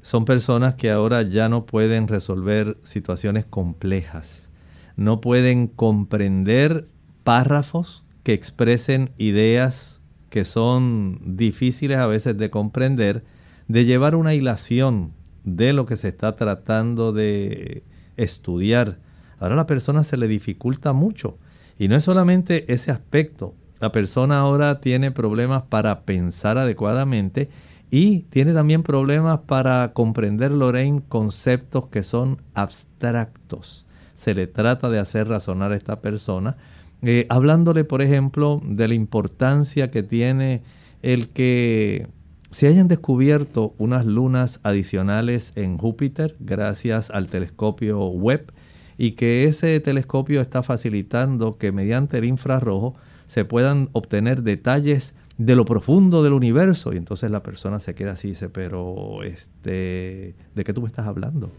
Son 0.00 0.24
personas 0.24 0.74
que 0.76 0.90
ahora 0.90 1.22
ya 1.22 1.48
no 1.48 1.66
pueden 1.66 2.08
resolver 2.08 2.78
situaciones 2.82 3.44
complejas, 3.44 4.50
no 4.96 5.20
pueden 5.20 5.66
comprender 5.66 6.88
párrafos 7.24 8.04
que 8.22 8.32
expresen 8.32 9.10
ideas 9.18 10.00
que 10.30 10.44
son 10.44 11.36
difíciles 11.36 11.98
a 11.98 12.06
veces 12.06 12.38
de 12.38 12.50
comprender, 12.50 13.24
de 13.68 13.84
llevar 13.84 14.14
una 14.14 14.34
hilación 14.34 15.12
de 15.46 15.72
lo 15.72 15.86
que 15.86 15.96
se 15.96 16.08
está 16.08 16.36
tratando 16.36 17.12
de 17.12 17.82
estudiar. 18.18 18.98
Ahora 19.38 19.56
la 19.56 19.66
persona 19.66 20.04
se 20.04 20.18
le 20.18 20.28
dificulta 20.28 20.92
mucho. 20.92 21.38
Y 21.78 21.88
no 21.88 21.96
es 21.96 22.04
solamente 22.04 22.70
ese 22.72 22.90
aspecto. 22.90 23.54
La 23.80 23.92
persona 23.92 24.40
ahora 24.40 24.80
tiene 24.80 25.10
problemas 25.10 25.62
para 25.62 26.02
pensar 26.02 26.58
adecuadamente 26.58 27.48
y 27.90 28.22
tiene 28.24 28.52
también 28.52 28.82
problemas 28.82 29.40
para 29.46 29.92
comprender, 29.92 30.50
Lorraine, 30.50 31.02
conceptos 31.08 31.86
que 31.88 32.02
son 32.02 32.42
abstractos. 32.54 33.86
Se 34.14 34.34
le 34.34 34.46
trata 34.46 34.90
de 34.90 34.98
hacer 34.98 35.28
razonar 35.28 35.72
a 35.72 35.76
esta 35.76 36.00
persona 36.00 36.56
eh, 37.02 37.26
hablándole, 37.28 37.84
por 37.84 38.02
ejemplo, 38.02 38.60
de 38.64 38.88
la 38.88 38.94
importancia 38.94 39.90
que 39.90 40.02
tiene 40.02 40.62
el 41.02 41.28
que 41.28 42.08
se 42.56 42.68
hayan 42.68 42.88
descubierto 42.88 43.74
unas 43.76 44.06
lunas 44.06 44.60
adicionales 44.62 45.52
en 45.56 45.76
Júpiter 45.76 46.36
gracias 46.40 47.10
al 47.10 47.28
telescopio 47.28 48.06
Webb 48.06 48.50
y 48.96 49.12
que 49.12 49.44
ese 49.44 49.78
telescopio 49.80 50.40
está 50.40 50.62
facilitando 50.62 51.58
que 51.58 51.70
mediante 51.70 52.16
el 52.16 52.24
infrarrojo 52.24 52.94
se 53.26 53.44
puedan 53.44 53.90
obtener 53.92 54.42
detalles 54.42 55.14
de 55.36 55.54
lo 55.54 55.66
profundo 55.66 56.22
del 56.22 56.32
universo 56.32 56.94
y 56.94 56.96
entonces 56.96 57.30
la 57.30 57.42
persona 57.42 57.78
se 57.78 57.94
queda 57.94 58.12
así 58.12 58.28
y 58.28 58.30
dice, 58.30 58.48
pero 58.48 59.22
este, 59.22 60.34
¿de 60.54 60.64
qué 60.64 60.72
tú 60.72 60.80
me 60.80 60.88
estás 60.88 61.06
hablando? 61.06 61.50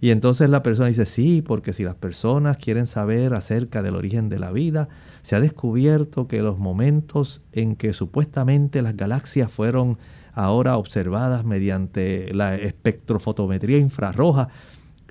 Y 0.00 0.10
entonces 0.10 0.48
la 0.48 0.62
persona 0.62 0.88
dice, 0.88 1.06
sí, 1.06 1.42
porque 1.42 1.72
si 1.72 1.84
las 1.84 1.94
personas 1.94 2.56
quieren 2.56 2.86
saber 2.86 3.34
acerca 3.34 3.82
del 3.82 3.96
origen 3.96 4.28
de 4.28 4.38
la 4.38 4.52
vida, 4.52 4.88
se 5.22 5.36
ha 5.36 5.40
descubierto 5.40 6.28
que 6.28 6.42
los 6.42 6.58
momentos 6.58 7.44
en 7.52 7.76
que 7.76 7.92
supuestamente 7.92 8.82
las 8.82 8.96
galaxias 8.96 9.50
fueron 9.50 9.98
ahora 10.32 10.76
observadas 10.76 11.44
mediante 11.44 12.32
la 12.32 12.56
espectrofotometría 12.56 13.78
infrarroja, 13.78 14.48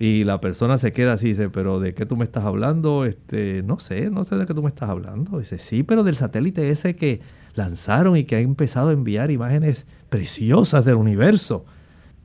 y 0.01 0.23
la 0.23 0.41
persona 0.41 0.79
se 0.79 0.93
queda 0.93 1.13
así 1.13 1.27
y 1.27 1.29
dice, 1.29 1.51
pero 1.51 1.79
¿de 1.79 1.93
qué 1.93 2.07
tú 2.07 2.17
me 2.17 2.25
estás 2.25 2.43
hablando? 2.43 3.05
Este, 3.05 3.61
no 3.61 3.77
sé, 3.77 4.09
no 4.09 4.23
sé 4.23 4.35
de 4.35 4.47
qué 4.47 4.55
tú 4.55 4.63
me 4.63 4.69
estás 4.69 4.89
hablando. 4.89 5.37
Dice, 5.37 5.59
sí, 5.59 5.83
pero 5.83 6.03
del 6.03 6.15
satélite 6.15 6.71
ese 6.71 6.95
que 6.95 7.21
lanzaron 7.53 8.17
y 8.17 8.23
que 8.23 8.37
ha 8.37 8.39
empezado 8.39 8.89
a 8.89 8.93
enviar 8.93 9.29
imágenes 9.29 9.85
preciosas 10.09 10.85
del 10.85 10.95
universo. 10.95 11.65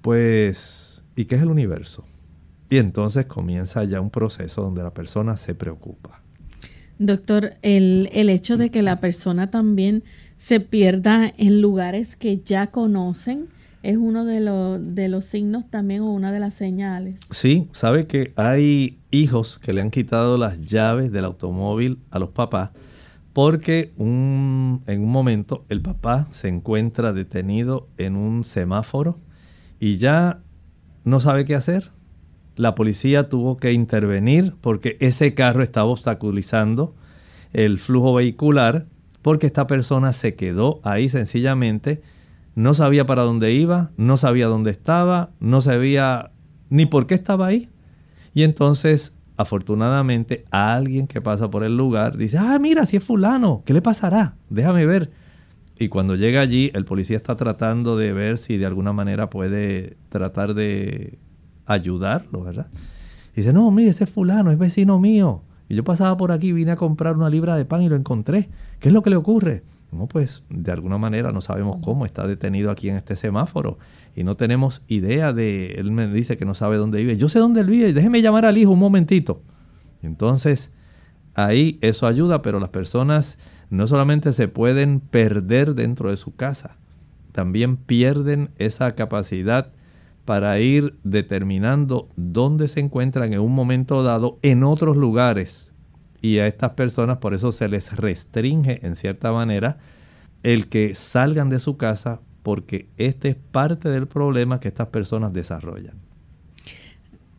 Pues 0.01 0.86
¿Y 1.17 1.25
qué 1.25 1.37
es 1.37 1.43
el 1.43 1.49
universo? 1.49 2.05
Y 2.69 2.77
entonces 2.77 3.27
comienza 3.27 3.83
ya 3.85 4.01
un 4.01 4.11
proceso 4.11 4.63
donde 4.63 4.83
la 4.83 4.93
persona 4.93 5.37
se 5.37 5.55
preocupa. 5.55 6.23
Doctor, 6.99 7.55
el, 7.63 8.09
hecho 8.13 8.57
de 8.57 8.71
que 8.71 8.83
la 8.83 9.01
persona 9.01 9.51
también 9.51 10.05
se 10.37 10.61
pierda 10.61 11.33
en 11.37 11.61
lugares 11.61 12.17
que 12.17 12.41
ya 12.41 12.69
conocen 12.69 13.49
es 13.83 13.97
uno 13.97 14.25
de, 14.25 14.41
de 14.81 15.09
los 15.09 15.27
signos 15.27 15.71
también 15.71 16.01
o 16.01 16.13
una 16.13 16.33
de 16.33 16.41
las 16.41 16.55
señales. 16.55 17.21
Sí, 17.31 17.69
sabe 17.73 18.07
que 18.07 18.33
hay 18.37 18.99
hijos 19.11 19.59
que 19.59 19.73
le 19.73 19.81
han 19.81 19.91
quitado 19.91 20.39
las 20.39 20.61
llaves 20.61 21.13
del 21.13 21.25
automóvil 21.25 21.99
a 22.11 22.19
los 22.19 22.31
papás 22.31 22.71
porque 23.37 23.93
un, 23.99 24.83
en 24.87 25.03
un 25.03 25.11
momento 25.13 25.67
el 25.69 25.83
papá 25.83 26.27
se 26.31 26.49
encuentra 26.49 27.13
detenido 27.13 27.87
en 27.99 28.17
un 28.17 28.45
semáforo 28.45 29.19
y 29.79 29.99
ya 29.99 30.41
no 31.07 31.21
sabe 31.21 31.45
qué 31.45 31.55
hacer. 31.55 31.93
La 32.57 32.75
policía 32.75 33.29
tuvo 33.29 33.57
que 33.59 33.73
intervenir 33.73 34.55
porque 34.61 34.97
ese 35.01 35.35
carro 35.35 35.63
estaba 35.63 35.87
obstaculizando 35.87 36.97
el 37.53 37.79
flujo 37.79 38.13
vehicular 38.13 38.87
porque 39.23 39.47
esta 39.47 39.69
persona 39.69 40.13
se 40.13 40.35
quedó 40.35 40.81
ahí 40.83 41.09
sencillamente, 41.09 42.03
no 42.57 42.75
sabía 42.75 43.07
para 43.07 43.23
dónde 43.23 43.53
iba, 43.53 43.93
no 43.97 44.17
sabía 44.17 44.47
dónde 44.47 44.73
estaba, 44.73 45.31
no 45.39 45.63
sabía 45.63 46.33
ni 46.71 46.87
por 46.87 47.07
qué 47.07 47.15
estaba 47.15 47.47
ahí. 47.47 47.69
Y 48.35 48.43
entonces, 48.43 49.15
afortunadamente, 49.37 50.45
alguien 50.51 51.07
que 51.07 51.21
pasa 51.21 51.51
por 51.51 51.63
el 51.63 51.77
lugar 51.77 52.17
dice, 52.17 52.39
ah, 52.39 52.59
mira, 52.59 52.85
si 52.85 52.97
es 52.97 53.05
fulano, 53.05 53.63
¿qué 53.65 53.75
le 53.75 53.83
pasará? 53.83 54.35
Déjame 54.51 54.87
ver. 54.87 55.11
Y 55.79 55.89
cuando 55.89 56.15
llega 56.17 56.41
allí, 56.41 56.71
el 56.75 56.85
policía 56.85 57.17
está 57.17 57.37
tratando 57.37 57.97
de 57.97 58.13
ver 58.13 58.39
si 58.39 58.57
de 58.57 58.67
alguna 58.67 58.93
manera 58.93 59.29
puede 59.29 59.97
tratar 60.09 60.55
de 60.55 61.19
ayudarlo, 61.67 62.45
¿verdad? 62.45 62.69
Y 63.35 63.41
dice, 63.41 63.53
no, 63.53 63.71
mire, 63.71 63.91
ese 63.91 64.05
es 64.05 64.11
fulano, 64.11 64.51
es 64.51 64.59
vecino 64.59 64.99
mío. 64.99 65.43
Y 65.69 65.75
yo 65.75 65.85
pasaba 65.85 66.17
por 66.17 66.33
aquí, 66.33 66.53
vine 66.53 66.73
a 66.73 66.77
comprar 66.77 67.17
una 67.17 67.29
libra 67.29 67.57
de 67.57 67.65
pan 67.65 67.83
y 67.83 67.89
lo 67.89 67.97
encontré. 67.97 68.49
¿Qué 68.81 68.89
es 68.89 68.95
lo 68.95 69.03
que 69.03 69.11
le 69.11 69.17
ocurre? 69.17 69.65
No, 69.93 70.07
pues 70.07 70.45
de 70.49 70.73
alguna 70.73 70.99
manera 70.99 71.33
no 71.33 71.41
sabemos 71.41 71.79
cómo 71.83 72.07
está 72.07 72.27
detenido 72.27 72.71
aquí 72.71 72.89
en 72.89 72.97
este 72.97 73.17
semáforo 73.17 73.79
y 74.15 74.25
no 74.25 74.35
tenemos 74.35 74.85
idea 74.89 75.33
de, 75.33 75.75
él 75.75 75.91
me 75.93 76.09
dice 76.09 76.37
que 76.37 76.45
no 76.45 76.55
sabe 76.55 76.77
dónde 76.77 76.99
vive. 76.99 77.17
Yo 77.17 77.29
sé 77.29 77.39
dónde 77.39 77.63
vive, 77.63 77.93
déjeme 77.93 78.23
llamar 78.23 78.47
al 78.47 78.59
hijo 78.59 78.73
un 78.73 78.79
momentito. 78.79 79.43
Entonces, 80.03 80.71
ahí 81.35 81.79
eso 81.83 82.07
ayuda, 82.07 82.43
pero 82.43 82.61
las 82.61 82.71
personas 82.71 83.39
no 83.71 83.87
solamente 83.87 84.33
se 84.33 84.49
pueden 84.49 85.01
perder 85.01 85.75
dentro 85.75 86.11
de 86.11 86.17
su 86.17 86.35
casa, 86.35 86.77
también 87.33 87.77
pierden 87.77 88.51
esa 88.59 88.95
capacidad 88.95 89.73
para 90.25 90.59
ir 90.59 90.99
determinando 91.05 92.09
dónde 92.17 92.69
se 92.69 92.81
encuentran 92.81 93.33
en 93.33 93.41
un 93.41 93.55
momento 93.55 94.03
dado 94.03 94.39
en 94.43 94.65
otros 94.65 94.97
lugares. 94.97 95.73
Y 96.21 96.39
a 96.39 96.47
estas 96.47 96.71
personas 96.71 97.19
por 97.19 97.35
eso 97.35 97.53
se 97.53 97.69
les 97.69 97.95
restringe 97.97 98.85
en 98.85 98.97
cierta 98.97 99.33
manera 99.33 99.79
el 100.43 100.69
que 100.69 100.95
salgan 100.95 101.49
de 101.49 101.61
su 101.61 101.77
casa 101.77 102.21
porque 102.43 102.89
este 102.97 103.29
es 103.29 103.37
parte 103.37 103.89
del 103.89 104.09
problema 104.09 104.61
que 104.61 104.69
estas 104.69 104.89
personas 104.89 105.33
desarrollan. 105.33 106.06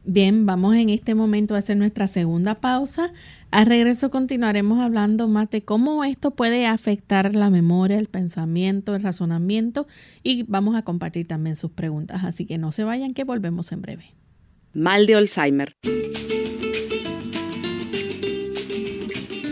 Bien, 0.09 0.45
vamos 0.45 0.73
en 0.77 0.89
este 0.89 1.15
momento 1.15 1.53
a 1.53 1.57
hacer 1.57 1.75
nuestra 1.75 2.07
segunda 2.07 2.55
pausa. 2.55 3.11
Al 3.51 3.65
regreso 3.65 4.09
continuaremos 4.09 4.79
hablando 4.79 5.27
más 5.27 5.49
de 5.49 5.63
cómo 5.63 6.05
esto 6.05 6.31
puede 6.31 6.65
afectar 6.65 7.35
la 7.35 7.49
memoria, 7.49 7.99
el 7.99 8.07
pensamiento, 8.07 8.95
el 8.95 9.03
razonamiento 9.03 9.85
y 10.23 10.43
vamos 10.43 10.77
a 10.77 10.83
compartir 10.83 11.27
también 11.27 11.57
sus 11.57 11.71
preguntas. 11.71 12.23
Así 12.23 12.45
que 12.45 12.57
no 12.57 12.71
se 12.71 12.85
vayan 12.85 13.13
que 13.13 13.25
volvemos 13.25 13.73
en 13.73 13.81
breve. 13.81 14.13
Mal 14.71 15.07
de 15.07 15.15
Alzheimer. 15.15 15.75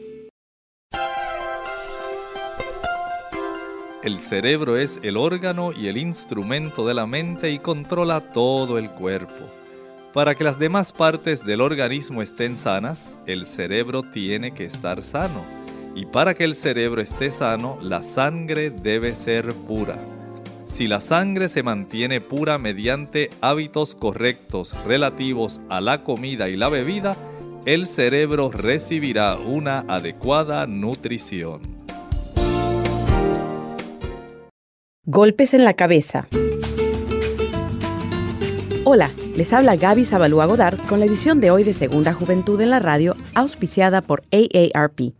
El 4.03 4.19
cerebro 4.19 4.77
es 4.77 5.01
el 5.03 5.17
órgano 5.17 5.73
y 5.73 5.89
el 5.89 5.97
instrumento 5.97 6.87
de 6.87 6.93
la 6.93 7.07
mente 7.07 7.51
y 7.51 7.59
controla 7.59 8.31
todo 8.31 8.77
el 8.77 8.91
cuerpo. 8.91 9.51
Para 10.13 10.35
que 10.35 10.43
las 10.43 10.59
demás 10.59 10.93
partes 10.93 11.45
del 11.45 11.61
organismo 11.61 12.23
estén 12.23 12.57
sanas, 12.57 13.19
el 13.27 13.45
cerebro 13.45 14.03
tiene 14.03 14.55
que 14.55 14.65
estar 14.65 15.03
sano. 15.03 15.45
Y 15.95 16.07
para 16.07 16.35
que 16.35 16.45
el 16.45 16.55
cerebro 16.55 17.03
esté 17.03 17.31
sano, 17.31 17.79
la 17.83 18.03
sangre 18.03 18.71
debe 18.71 19.15
ser 19.15 19.53
pura. 19.53 19.99
Si 20.67 20.87
la 20.87 21.01
sangre 21.01 21.49
se 21.49 21.63
mantiene 21.63 22.21
pura 22.23 22.57
mediante 22.57 23.31
hábitos 23.43 23.95
correctos 23.95 24.75
relativos 24.87 25.61
a 25.69 25.81
la 25.81 26.05
comida 26.05 26.49
y 26.49 26.57
la 26.57 26.69
bebida, 26.71 27.17
el 27.67 27.87
cerebro 27.87 28.51
recibirá 28.51 29.37
una 29.37 29.81
adecuada 29.89 30.67
nutrición. 30.67 31.61
Golpes 35.05 35.53
en 35.53 35.65
la 35.65 35.75
cabeza. 35.75 36.29
Hola. 38.91 39.11
Les 39.37 39.53
habla 39.53 39.77
Gaby 39.77 40.07
Zabalúa 40.07 40.47
Godard 40.47 40.79
con 40.89 40.99
la 40.99 41.05
edición 41.05 41.41
de 41.41 41.51
hoy 41.51 41.63
de 41.63 41.75
Segunda 41.75 42.15
Juventud 42.15 42.59
en 42.63 42.71
la 42.71 42.79
Radio, 42.79 43.17
auspiciada 43.35 44.01
por 44.01 44.23
AARP. 44.33 45.13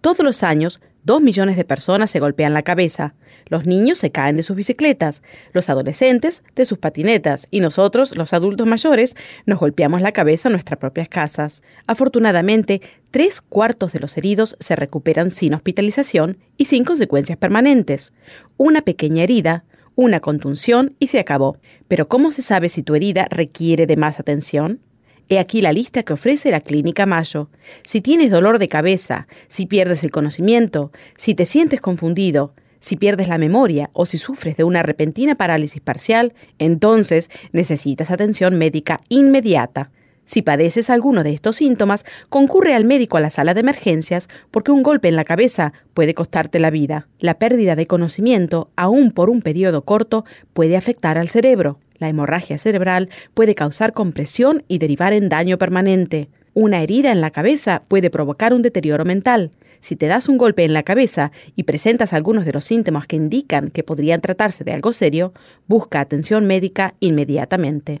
Todos 0.00 0.20
los 0.20 0.44
años, 0.44 0.80
dos 1.02 1.20
millones 1.20 1.56
de 1.56 1.64
personas 1.64 2.08
se 2.08 2.20
golpean 2.20 2.54
la 2.54 2.62
cabeza. 2.62 3.14
Los 3.46 3.66
niños 3.66 3.98
se 3.98 4.12
caen 4.12 4.36
de 4.36 4.44
sus 4.44 4.54
bicicletas, 4.54 5.24
los 5.52 5.68
adolescentes 5.68 6.44
de 6.54 6.66
sus 6.66 6.78
patinetas 6.78 7.48
y 7.50 7.58
nosotros, 7.58 8.16
los 8.16 8.32
adultos 8.32 8.68
mayores, 8.68 9.16
nos 9.44 9.58
golpeamos 9.58 10.02
la 10.02 10.12
cabeza 10.12 10.48
en 10.48 10.52
nuestras 10.52 10.78
propias 10.78 11.08
casas. 11.08 11.64
Afortunadamente, 11.88 12.80
tres 13.10 13.40
cuartos 13.40 13.92
de 13.92 13.98
los 13.98 14.16
heridos 14.16 14.56
se 14.60 14.76
recuperan 14.76 15.32
sin 15.32 15.52
hospitalización 15.52 16.38
y 16.56 16.66
sin 16.66 16.84
consecuencias 16.84 17.38
permanentes. 17.38 18.12
Una 18.56 18.82
pequeña 18.82 19.24
herida, 19.24 19.64
una 19.96 20.20
contunción 20.20 20.94
y 21.00 21.08
se 21.08 21.18
acabó. 21.18 21.56
Pero 21.88 22.06
¿cómo 22.06 22.30
se 22.30 22.42
sabe 22.42 22.68
si 22.68 22.84
tu 22.84 22.94
herida 22.94 23.26
requiere 23.30 23.86
de 23.86 23.96
más 23.96 24.20
atención? 24.20 24.80
He 25.28 25.40
aquí 25.40 25.60
la 25.60 25.72
lista 25.72 26.04
que 26.04 26.12
ofrece 26.12 26.52
la 26.52 26.60
Clínica 26.60 27.04
Mayo. 27.04 27.50
Si 27.82 28.00
tienes 28.00 28.30
dolor 28.30 28.60
de 28.60 28.68
cabeza, 28.68 29.26
si 29.48 29.66
pierdes 29.66 30.04
el 30.04 30.12
conocimiento, 30.12 30.92
si 31.16 31.34
te 31.34 31.46
sientes 31.46 31.80
confundido, 31.80 32.54
si 32.78 32.94
pierdes 32.94 33.26
la 33.26 33.38
memoria 33.38 33.90
o 33.92 34.06
si 34.06 34.18
sufres 34.18 34.56
de 34.56 34.62
una 34.62 34.84
repentina 34.84 35.34
parálisis 35.34 35.80
parcial, 35.80 36.34
entonces 36.60 37.28
necesitas 37.50 38.12
atención 38.12 38.56
médica 38.56 39.00
inmediata. 39.08 39.90
Si 40.26 40.42
padeces 40.42 40.90
alguno 40.90 41.22
de 41.22 41.32
estos 41.32 41.56
síntomas, 41.56 42.04
concurre 42.28 42.74
al 42.74 42.84
médico 42.84 43.16
a 43.16 43.20
la 43.20 43.30
sala 43.30 43.54
de 43.54 43.60
emergencias 43.60 44.28
porque 44.50 44.72
un 44.72 44.82
golpe 44.82 45.08
en 45.08 45.16
la 45.16 45.24
cabeza 45.24 45.72
puede 45.94 46.14
costarte 46.14 46.58
la 46.58 46.70
vida. 46.70 47.08
La 47.20 47.38
pérdida 47.38 47.76
de 47.76 47.86
conocimiento, 47.86 48.70
aún 48.76 49.12
por 49.12 49.30
un 49.30 49.40
periodo 49.40 49.82
corto, 49.82 50.24
puede 50.52 50.76
afectar 50.76 51.16
al 51.16 51.28
cerebro. 51.28 51.78
La 51.98 52.08
hemorragia 52.08 52.58
cerebral 52.58 53.08
puede 53.34 53.54
causar 53.54 53.92
compresión 53.92 54.64
y 54.68 54.78
derivar 54.78 55.12
en 55.12 55.28
daño 55.28 55.58
permanente. 55.58 56.28
Una 56.54 56.82
herida 56.82 57.12
en 57.12 57.20
la 57.20 57.30
cabeza 57.30 57.82
puede 57.86 58.10
provocar 58.10 58.52
un 58.52 58.62
deterioro 58.62 59.04
mental. 59.04 59.52
Si 59.80 59.94
te 59.94 60.06
das 60.06 60.28
un 60.28 60.38
golpe 60.38 60.64
en 60.64 60.72
la 60.72 60.82
cabeza 60.82 61.30
y 61.54 61.62
presentas 61.62 62.12
algunos 62.12 62.44
de 62.44 62.52
los 62.52 62.64
síntomas 62.64 63.06
que 63.06 63.16
indican 63.16 63.70
que 63.70 63.84
podrían 63.84 64.20
tratarse 64.20 64.64
de 64.64 64.72
algo 64.72 64.92
serio, 64.92 65.32
busca 65.68 66.00
atención 66.00 66.46
médica 66.46 66.94
inmediatamente. 66.98 68.00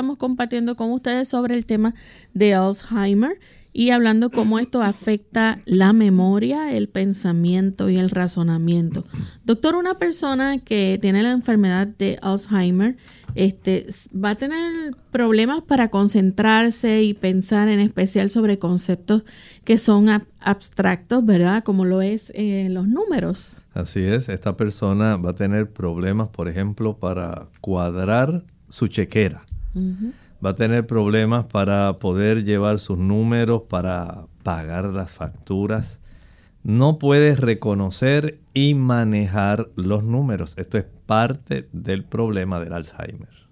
Estamos 0.00 0.16
compartiendo 0.16 0.76
con 0.76 0.92
ustedes 0.92 1.28
sobre 1.28 1.54
el 1.54 1.66
tema 1.66 1.94
de 2.32 2.54
Alzheimer 2.54 3.38
y 3.70 3.90
hablando 3.90 4.30
cómo 4.30 4.58
esto 4.58 4.82
afecta 4.82 5.60
la 5.66 5.92
memoria, 5.92 6.72
el 6.72 6.88
pensamiento 6.88 7.90
y 7.90 7.98
el 7.98 8.08
razonamiento. 8.08 9.04
Doctor, 9.44 9.74
una 9.74 9.98
persona 9.98 10.56
que 10.56 10.98
tiene 11.02 11.22
la 11.22 11.32
enfermedad 11.32 11.86
de 11.86 12.18
Alzheimer 12.22 12.96
este, 13.34 13.88
va 14.14 14.30
a 14.30 14.34
tener 14.36 14.96
problemas 15.10 15.60
para 15.60 15.90
concentrarse 15.90 17.02
y 17.02 17.12
pensar 17.12 17.68
en 17.68 17.80
especial 17.80 18.30
sobre 18.30 18.58
conceptos 18.58 19.24
que 19.64 19.76
son 19.76 20.08
abstractos, 20.40 21.26
¿verdad? 21.26 21.62
Como 21.62 21.84
lo 21.84 22.00
es 22.00 22.32
eh, 22.34 22.68
los 22.70 22.88
números. 22.88 23.58
Así 23.74 24.00
es, 24.00 24.30
esta 24.30 24.56
persona 24.56 25.18
va 25.18 25.32
a 25.32 25.34
tener 25.34 25.70
problemas, 25.70 26.30
por 26.30 26.48
ejemplo, 26.48 26.96
para 26.96 27.48
cuadrar 27.60 28.44
su 28.70 28.88
chequera 28.88 29.44
Va 30.44 30.50
a 30.50 30.54
tener 30.54 30.86
problemas 30.86 31.46
para 31.46 31.98
poder 31.98 32.44
llevar 32.44 32.78
sus 32.78 32.98
números, 32.98 33.62
para 33.68 34.26
pagar 34.42 34.86
las 34.86 35.12
facturas. 35.12 36.00
No 36.62 36.98
puede 36.98 37.36
reconocer 37.36 38.40
y 38.52 38.74
manejar 38.74 39.70
los 39.76 40.04
números. 40.04 40.58
Esto 40.58 40.78
es 40.78 40.84
parte 41.06 41.68
del 41.72 42.04
problema 42.04 42.60
del 42.60 42.72
Alzheimer. 42.72 43.48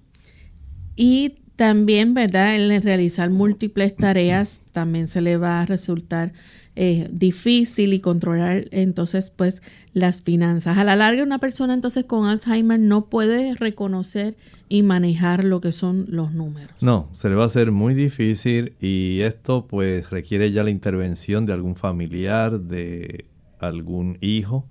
Y 0.97 1.39
También, 1.59 2.15
¿verdad? 2.15 2.55
El 2.55 2.81
realizar 2.85 3.31
múltiples 3.31 3.97
tareas 3.97 4.61
también 4.71 5.09
se 5.09 5.21
le 5.21 5.39
va 5.39 5.61
a 5.61 5.67
resultar 5.67 6.33
eh, 6.77 7.09
difícil 7.11 7.95
y 7.95 7.99
controlar 7.99 8.67
entonces 8.71 9.31
pues 9.31 9.61
las 9.93 10.23
finanzas. 10.23 10.79
A 10.79 10.85
la 10.85 10.95
larga 10.95 11.25
una 11.25 11.41
persona 11.41 11.75
entonces 11.75 12.05
con 12.05 12.29
Alzheimer 12.29 12.79
no 12.79 13.07
puede 13.07 13.57
reconocer 13.57 14.37
y 14.69 14.85
manejar 14.85 15.43
lo 15.43 15.61
que 15.61 15.73
son 15.73 16.05
los 16.07 16.33
números. 16.33 16.71
No, 16.81 17.09
se 17.11 17.29
le 17.29 17.35
va 17.35 17.43
a 17.43 17.47
hacer 17.47 17.73
muy 17.73 17.95
difícil 17.95 18.75
y 18.81 19.23
esto 19.23 19.67
pues 19.67 20.11
requiere 20.11 20.53
ya 20.53 20.63
la 20.63 20.71
intervención 20.71 21.45
de 21.45 21.55
algún 21.55 21.75
familiar, 21.75 22.61
de 22.61 23.25
algún 23.59 24.17
hijo, 24.21 24.65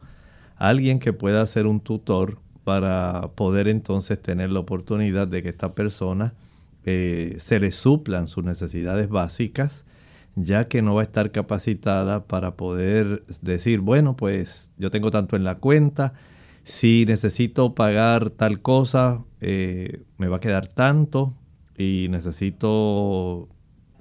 alguien 0.55 0.99
que 0.99 1.11
pueda 1.11 1.45
ser 1.47 1.67
un 1.67 1.81
tutor 1.81 2.37
para 2.63 3.31
poder 3.35 3.67
entonces 3.67 4.21
tener 4.21 4.53
la 4.53 4.61
oportunidad 4.61 5.27
de 5.27 5.43
que 5.43 5.49
esta 5.49 5.75
persona 5.75 6.33
eh, 6.89 7.35
se 7.39 7.59
le 7.59 7.71
suplan 7.71 8.29
sus 8.29 8.45
necesidades 8.45 9.09
básicas 9.09 9.83
ya 10.37 10.67
que 10.67 10.81
no 10.81 10.95
va 10.95 11.01
a 11.01 11.03
estar 11.03 11.31
capacitada 11.31 12.27
para 12.27 12.55
poder 12.55 13.25
decir, 13.41 13.79
bueno, 13.79 14.15
pues 14.15 14.71
yo 14.77 14.91
tengo 14.91 15.09
tanto 15.09 15.35
en 15.35 15.43
la 15.43 15.55
cuenta, 15.55 16.13
si 16.63 17.05
necesito 17.07 17.73
pagar 17.73 18.29
tal 18.29 18.61
cosa, 18.61 19.23
eh, 19.41 20.03
me 20.17 20.27
va 20.27 20.37
a 20.37 20.39
quedar 20.39 20.67
tanto 20.67 21.33
y 21.75 22.07
necesito 22.09 23.49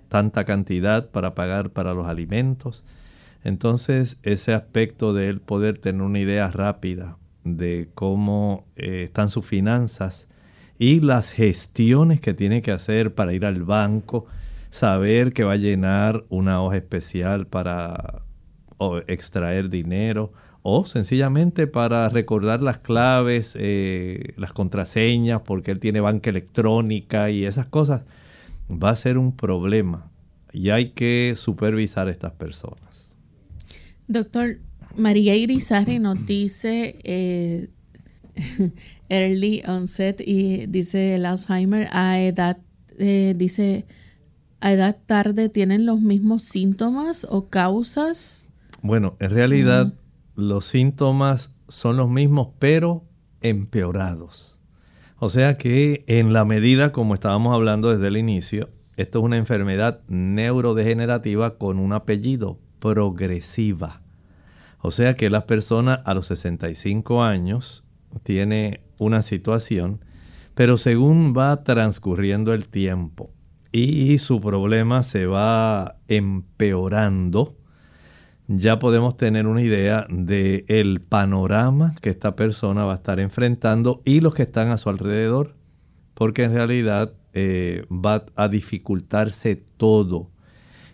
tanta 0.09 0.45
cantidad 0.45 1.11
para 1.11 1.35
pagar 1.35 1.71
para 1.71 1.95
los 1.95 2.07
alimentos. 2.07 2.85
Entonces 3.43 4.19
ese 4.23 4.53
aspecto 4.53 5.15
de 5.15 5.29
él 5.29 5.41
poder 5.41 5.79
tener 5.79 6.03
una 6.03 6.21
idea 6.21 6.51
rápida 6.51 7.17
de 7.45 7.89
cómo 7.95 8.67
eh, 8.77 9.05
están 9.05 9.31
sus 9.31 9.47
finanzas 9.47 10.29
y 10.79 11.01
las 11.01 11.31
gestiones 11.31 12.21
que 12.21 12.35
tiene 12.35 12.63
que 12.63 12.73
hacer 12.73 13.15
para 13.15 13.33
ir 13.33 13.45
al 13.45 13.63
banco, 13.63 14.27
saber 14.71 15.33
que 15.33 15.45
va 15.45 15.53
a 15.53 15.57
llenar 15.57 16.25
una 16.29 16.63
hoja 16.63 16.77
especial 16.77 17.47
para 17.47 18.23
extraer 19.07 19.71
dinero 19.71 20.33
o 20.63 20.85
sencillamente 20.85 21.67
para 21.67 22.09
recordar 22.09 22.63
las 22.63 22.79
claves, 22.81 23.55
eh, 23.55 24.35
las 24.37 24.53
contraseñas, 24.53 25.43
porque 25.43 25.71
él 25.71 25.79
tiene 25.79 26.01
banca 26.01 26.29
electrónica 26.29 27.31
y 27.31 27.45
esas 27.45 27.67
cosas, 27.67 28.03
va 28.71 28.91
a 28.91 28.97
ser 28.97 29.17
un 29.17 29.37
problema 29.37 30.11
y 30.53 30.71
hay 30.71 30.91
que 30.91 31.35
supervisar 31.37 32.09
a 32.09 32.11
estas 32.11 32.33
personas. 32.33 33.15
Doctor, 34.09 34.59
María 34.97 35.35
Irizarry 35.37 35.99
nos 35.99 36.27
dice 36.27 36.99
eh, 37.05 37.69
early 39.09 39.63
onset 39.67 40.21
y 40.21 40.67
dice 40.67 41.15
el 41.17 41.27
Alzheimer 41.27 41.89
a 41.93 42.21
edad, 42.21 42.59
eh, 42.99 43.35
dice 43.37 43.87
a 44.61 44.73
edad 44.73 44.97
tarde 45.07 45.49
tienen 45.49 45.87
los 45.87 46.01
mismos 46.01 46.43
síntomas 46.43 47.27
o 47.29 47.49
causas? 47.49 48.49
Bueno, 48.83 49.17
en 49.21 49.31
realidad 49.31 49.95
los 50.35 50.67
síntomas 50.67 51.53
son 51.69 51.97
los 51.97 52.09
mismos, 52.09 52.49
pero 52.59 53.05
empeorados. 53.43 54.59
O 55.19 55.31
sea 55.31 55.57
que 55.57 56.05
en 56.09 56.33
la 56.33 56.45
medida, 56.45 56.93
como 56.93 57.15
estábamos 57.15 57.55
hablando 57.55 57.91
desde 57.91 58.09
el 58.09 58.17
inicio, 58.17 58.69
esto 58.97 59.19
es 59.19 59.25
una 59.25 59.37
enfermedad 59.37 60.01
neurodegenerativa 60.09 61.59
con 61.59 61.79
un 61.79 61.93
apellido 61.93 62.59
progresiva. 62.81 64.03
O 64.81 64.91
sea 64.91 65.15
que 65.15 65.31
la 65.31 65.47
persona 65.47 65.95
a 65.95 66.15
los 66.15 66.27
65 66.27 67.23
años 67.23 67.86
tiene 68.23 68.81
una 68.99 69.23
situación, 69.23 70.01
pero 70.55 70.79
según 70.79 71.35
va 71.37 71.63
transcurriendo 71.65 72.55
el 72.55 72.69
tiempo, 72.69 73.31
y 73.73 74.17
su 74.19 74.41
problema 74.41 75.03
se 75.03 75.27
va 75.27 75.97
empeorando, 76.09 77.57
ya 78.49 78.79
podemos 78.79 79.17
tener 79.17 79.47
una 79.47 79.61
idea 79.61 80.07
de 80.09 80.65
el 80.69 81.01
panorama 81.01 81.95
que 82.01 82.11
esta 82.11 82.37
persona 82.37 82.85
va 82.85 82.93
a 82.93 82.97
estar 82.97 83.21
enfrentando 83.21 84.03
y 84.05 84.21
los 84.21 84.35
que 84.35 84.45
están 84.45 84.71
a 84.71 84.79
su 84.79 84.89
alrededor, 84.89 85.57
porque 86.15 86.45
en 86.45 86.55
realidad 86.55 87.13
eh, 87.35 87.85
va 87.91 88.25
a 88.37 88.49
dificultarse 88.49 89.57
todo. 89.57 90.31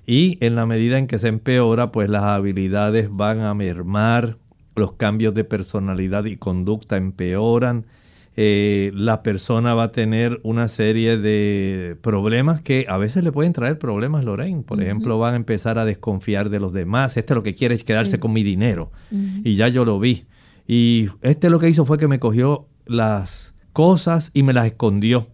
Y 0.04 0.44
en 0.44 0.56
la 0.56 0.66
medida 0.66 0.98
en 0.98 1.06
que 1.06 1.20
se 1.20 1.28
empeora, 1.28 1.92
pues 1.92 2.10
las 2.10 2.24
habilidades 2.24 3.08
van 3.12 3.40
a 3.40 3.54
mermar, 3.54 4.38
los 4.74 4.92
cambios 4.94 5.34
de 5.34 5.44
personalidad 5.44 6.24
y 6.24 6.36
conducta 6.36 6.96
empeoran, 6.96 7.86
eh, 8.34 8.92
la 8.94 9.22
persona 9.22 9.74
va 9.74 9.84
a 9.84 9.92
tener 9.92 10.40
una 10.42 10.68
serie 10.68 11.18
de 11.18 11.98
problemas 12.00 12.62
que 12.62 12.86
a 12.88 12.96
veces 12.96 13.24
le 13.24 13.32
pueden 13.32 13.52
traer 13.52 13.78
problemas, 13.78 14.24
Lorraine. 14.24 14.62
Por 14.62 14.82
ejemplo, 14.82 15.18
van 15.18 15.34
a 15.34 15.36
empezar 15.36 15.78
a 15.78 15.84
desconfiar 15.84 16.48
de 16.48 16.58
los 16.58 16.72
demás. 16.72 17.16
Este 17.16 17.34
lo 17.34 17.42
que 17.42 17.54
quiere 17.54 17.74
es 17.74 17.84
quedarse 17.84 18.18
con 18.18 18.32
mi 18.32 18.42
dinero. 18.42 18.90
Y 19.10 19.54
ya 19.54 19.68
yo 19.68 19.84
lo 19.84 19.98
vi. 19.98 20.24
Y 20.66 21.08
este 21.20 21.50
lo 21.50 21.58
que 21.58 21.68
hizo 21.68 21.84
fue 21.84 21.98
que 21.98 22.08
me 22.08 22.18
cogió 22.18 22.66
las 22.86 23.54
cosas 23.74 24.30
y 24.32 24.42
me 24.42 24.54
las 24.54 24.66
escondió. 24.66 25.28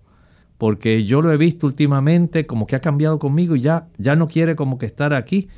Porque 0.57 1.05
yo 1.05 1.22
lo 1.22 1.30
he 1.30 1.36
visto 1.36 1.68
últimamente 1.68 2.47
como 2.47 2.66
que 2.66 2.74
ha 2.74 2.80
cambiado 2.80 3.20
conmigo 3.20 3.55
y 3.55 3.61
ya, 3.61 3.86
ya 3.97 4.16
no 4.16 4.26
quiere 4.26 4.57
como 4.57 4.78
que 4.78 4.86
estar 4.86 5.14
aquí. 5.14 5.49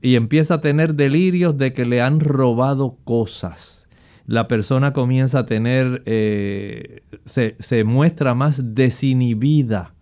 Y 0.00 0.16
empieza 0.16 0.54
a 0.54 0.60
tener 0.60 0.94
delirios 0.94 1.58
de 1.58 1.72
que 1.72 1.84
le 1.84 2.00
han 2.00 2.20
robado 2.20 2.98
cosas 3.04 3.78
la 4.28 4.46
persona 4.46 4.92
comienza 4.92 5.38
a 5.40 5.46
tener, 5.46 6.02
eh, 6.04 7.00
se, 7.24 7.56
se 7.60 7.84
muestra 7.84 8.34
más 8.34 8.74
desinhibida. 8.74 9.94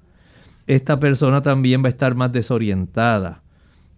Esta 0.67 0.99
persona 0.99 1.43
también 1.43 1.85
va 1.85 1.87
a 1.87 1.91
estar 1.91 2.17
más 2.17 2.33
desorientada, 2.33 3.45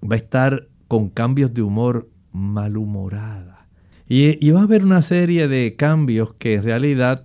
va 0.05 0.17
a 0.17 0.19
estar 0.19 0.69
con 0.87 1.09
cambios 1.09 1.55
de 1.55 1.63
humor 1.63 2.11
malhumorada. 2.31 3.69
Y, 4.07 4.47
y, 4.47 4.51
va 4.51 4.61
a 4.61 4.65
haber 4.65 4.85
una 4.85 5.01
serie 5.01 5.49
de 5.49 5.77
cambios 5.77 6.35
que 6.35 6.57
en 6.57 6.63
realidad 6.63 7.25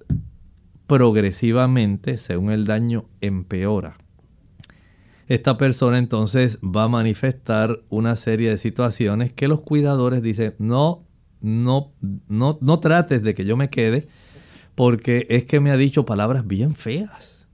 progresivamente, 0.87 2.17
según 2.17 2.51
el 2.51 2.65
daño, 2.65 3.03
empeora. 3.19 3.97
Esta 5.27 5.57
persona 5.57 5.97
entonces 5.97 6.59
va 6.59 6.83
a 6.83 6.87
manifestar 6.89 7.81
una 7.89 8.15
serie 8.15 8.49
de 8.49 8.57
situaciones 8.57 9.31
que 9.31 9.47
los 9.47 9.61
cuidadores 9.61 10.21
dicen, 10.21 10.55
no, 10.59 11.05
no, 11.41 11.93
no, 12.27 12.57
no 12.61 12.79
trates 12.79 13.23
de 13.23 13.33
que 13.33 13.45
yo 13.45 13.55
me 13.55 13.69
quede 13.69 14.07
porque 14.75 15.27
es 15.29 15.45
que 15.45 15.59
me 15.59 15.71
ha 15.71 15.77
dicho 15.77 16.05
palabras 16.05 16.47
bien 16.47 16.73
feas. 16.73 17.47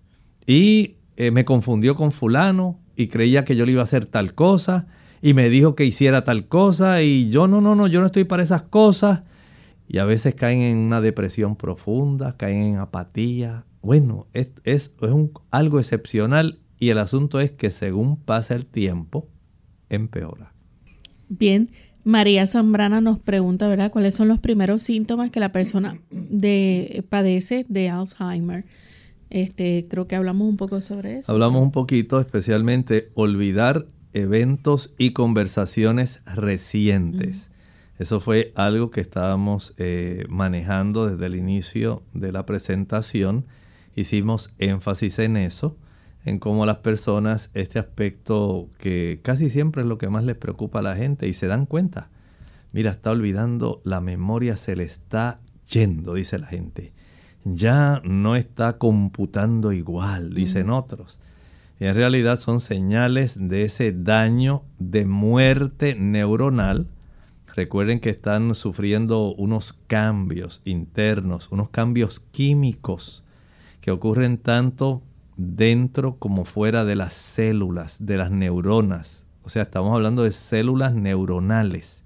Y 0.45 0.95
eh, 1.17 1.32
me 1.32 1.45
confundió 1.45 1.95
con 1.95 2.11
fulano 2.11 2.80
y 2.95 3.07
creía 3.07 3.45
que 3.45 3.55
yo 3.55 3.65
le 3.65 3.74
iba 3.74 3.82
a 3.82 3.86
hacer 3.86 4.05
tal 4.05 4.34
cosa 4.34 4.88
y 5.22 5.34
me 5.34 5.49
dijo 5.49 5.76
que 5.76 5.86
hiciera 5.86 6.24
tal 6.24 6.47
cosa 6.47 7.01
y 7.01 7.30
yo 7.30 7.47
no, 7.47 7.61
no, 7.61 7.76
no, 7.76 7.88
yo 7.88 7.99
no 7.99 8.07
estoy 8.07 8.24
para 8.24 8.43
esas 8.43 8.63
cosas. 8.63 9.24
Y 9.88 9.97
a 9.97 10.05
veces 10.05 10.36
caen 10.36 10.61
en 10.61 10.78
una 10.78 11.01
depresión 11.01 11.55
profunda, 11.55 12.38
caen 12.38 12.61
en 12.61 12.78
apatía. 12.78 13.65
Bueno, 13.82 14.28
es, 14.34 14.49
es, 14.63 14.93
un, 15.01 15.32
algo 15.51 15.80
excepcional 15.80 16.59
y 16.80 16.90
el 16.90 16.98
asunto 16.98 17.40
es 17.40 17.52
que 17.52 17.72
según 17.72 18.18
pasa 18.18 18.56
el 18.56 18.66
tiempo, 18.66 19.28
empeora. 19.90 20.54
Bien, 21.28 21.70
María 22.06 22.48
Zambrana 22.48 23.02
nos 23.02 23.20
pregunta, 23.20 23.68
¿verdad? 23.68 23.92
¿Cuáles 23.92 24.16
son 24.16 24.30
los 24.30 24.40
primeros 24.40 24.82
síntomas 24.82 25.30
que 25.30 25.40
la 25.40 25.52
persona 25.52 26.00
de, 26.10 27.04
padece 27.10 27.66
de 27.68 27.90
Alzheimer? 27.90 28.66
Este, 29.30 29.86
creo 29.90 30.08
que 30.08 30.16
hablamos 30.16 30.48
un 30.48 30.58
poco 30.58 30.82
sobre 30.82 31.20
eso. 31.20 31.32
Hablamos 31.32 31.62
un 31.62 31.72
poquito, 31.72 32.20
especialmente 32.20 33.12
olvidar 33.14 33.86
eventos 34.14 34.96
y 34.98 35.12
conversaciones 35.12 36.22
recientes. 36.26 37.50
Eso 38.00 38.22
fue 38.22 38.54
algo 38.56 38.90
que 38.90 39.02
estábamos 39.02 39.76
eh, 39.78 40.24
manejando 40.30 41.08
desde 41.08 41.26
el 41.26 41.36
inicio 41.36 42.02
de 42.14 42.32
la 42.32 42.46
presentación. 42.46 43.46
Hicimos 43.96 44.56
énfasis 44.58 45.20
en 45.20 45.36
eso 45.36 45.76
en 46.26 46.39
cómo 46.39 46.65
las 46.65 46.78
personas 46.78 47.49
este 47.53 47.80
aspecto 47.80 48.70
que 48.78 49.20
casi 49.24 49.49
siempre 49.49 49.82
es 49.82 49.88
lo 49.88 49.97
que 49.97 50.09
más 50.09 50.26
les 50.26 50.36
preocupa 50.36 50.80
a 50.80 50.84
la 50.84 50.95
gente 50.95 51.28
y 51.28 51.34
se 51.34 51.47
dan 51.47 51.65
cuenta. 51.65 52.09
Mira, 52.72 52.91
está 52.91 53.11
olvidando, 53.11 53.82
la 53.84 54.01
memoria 54.01 54.57
se 54.57 54.76
le 54.76 54.84
está 54.84 55.39
yendo, 55.70 56.13
dice 56.13 56.38
la 56.38 56.47
gente. 56.47 56.93
Ya 57.43 58.01
no 58.03 58.36
está 58.36 58.78
computando 58.78 59.72
igual, 59.72 60.34
dicen 60.34 60.70
otros. 60.70 61.20
Y 61.80 61.86
en 61.86 61.95
realidad 61.95 62.38
son 62.38 62.59
señales 62.59 63.38
de 63.39 63.63
ese 63.63 63.93
daño 63.93 64.63
de 64.78 65.05
muerte 65.05 65.95
neuronal. 65.95 66.88
Recuerden 67.55 68.01
que 68.01 68.09
están 68.09 68.53
sufriendo 68.53 69.34
unos 69.34 69.74
cambios 69.88 70.61
internos, 70.65 71.49
unos 71.51 71.70
cambios 71.70 72.20
químicos 72.20 73.26
que 73.82 73.91
ocurren 73.91 74.38
tanto 74.38 75.01
dentro 75.40 76.18
como 76.18 76.44
fuera 76.44 76.84
de 76.84 76.96
las 76.96 77.14
células, 77.14 78.06
de 78.06 78.18
las 78.18 78.30
neuronas. 78.30 79.26
O 79.44 79.50
sea, 79.50 79.64
estamos 79.64 79.96
hablando 79.96 80.24
de 80.24 80.34
células 80.34 80.94
neuronales. 80.94 82.04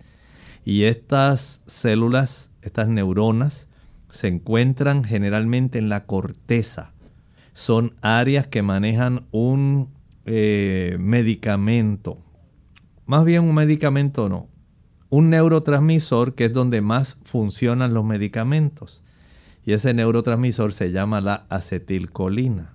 Y 0.63 0.83
estas 0.83 1.63
células, 1.65 2.51
estas 2.61 2.87
neuronas, 2.89 3.67
se 4.11 4.27
encuentran 4.27 5.03
generalmente 5.03 5.79
en 5.79 5.89
la 5.89 6.05
corteza. 6.05 6.91
son 7.53 7.95
áreas 8.01 8.47
que 8.47 8.61
manejan 8.61 9.27
un 9.31 9.89
eh, 10.25 10.97
medicamento. 10.99 12.19
Más 13.05 13.25
bien 13.25 13.43
un 13.43 13.55
medicamento 13.55 14.29
no. 14.29 14.47
Un 15.09 15.29
neurotransmisor 15.31 16.35
que 16.35 16.45
es 16.45 16.53
donde 16.53 16.81
más 16.81 17.19
funcionan 17.25 17.93
los 17.93 18.05
medicamentos. 18.05 19.03
Y 19.65 19.73
ese 19.73 19.93
neurotransmisor 19.93 20.73
se 20.73 20.91
llama 20.91 21.19
la 21.19 21.45
acetilcolina. 21.49 22.73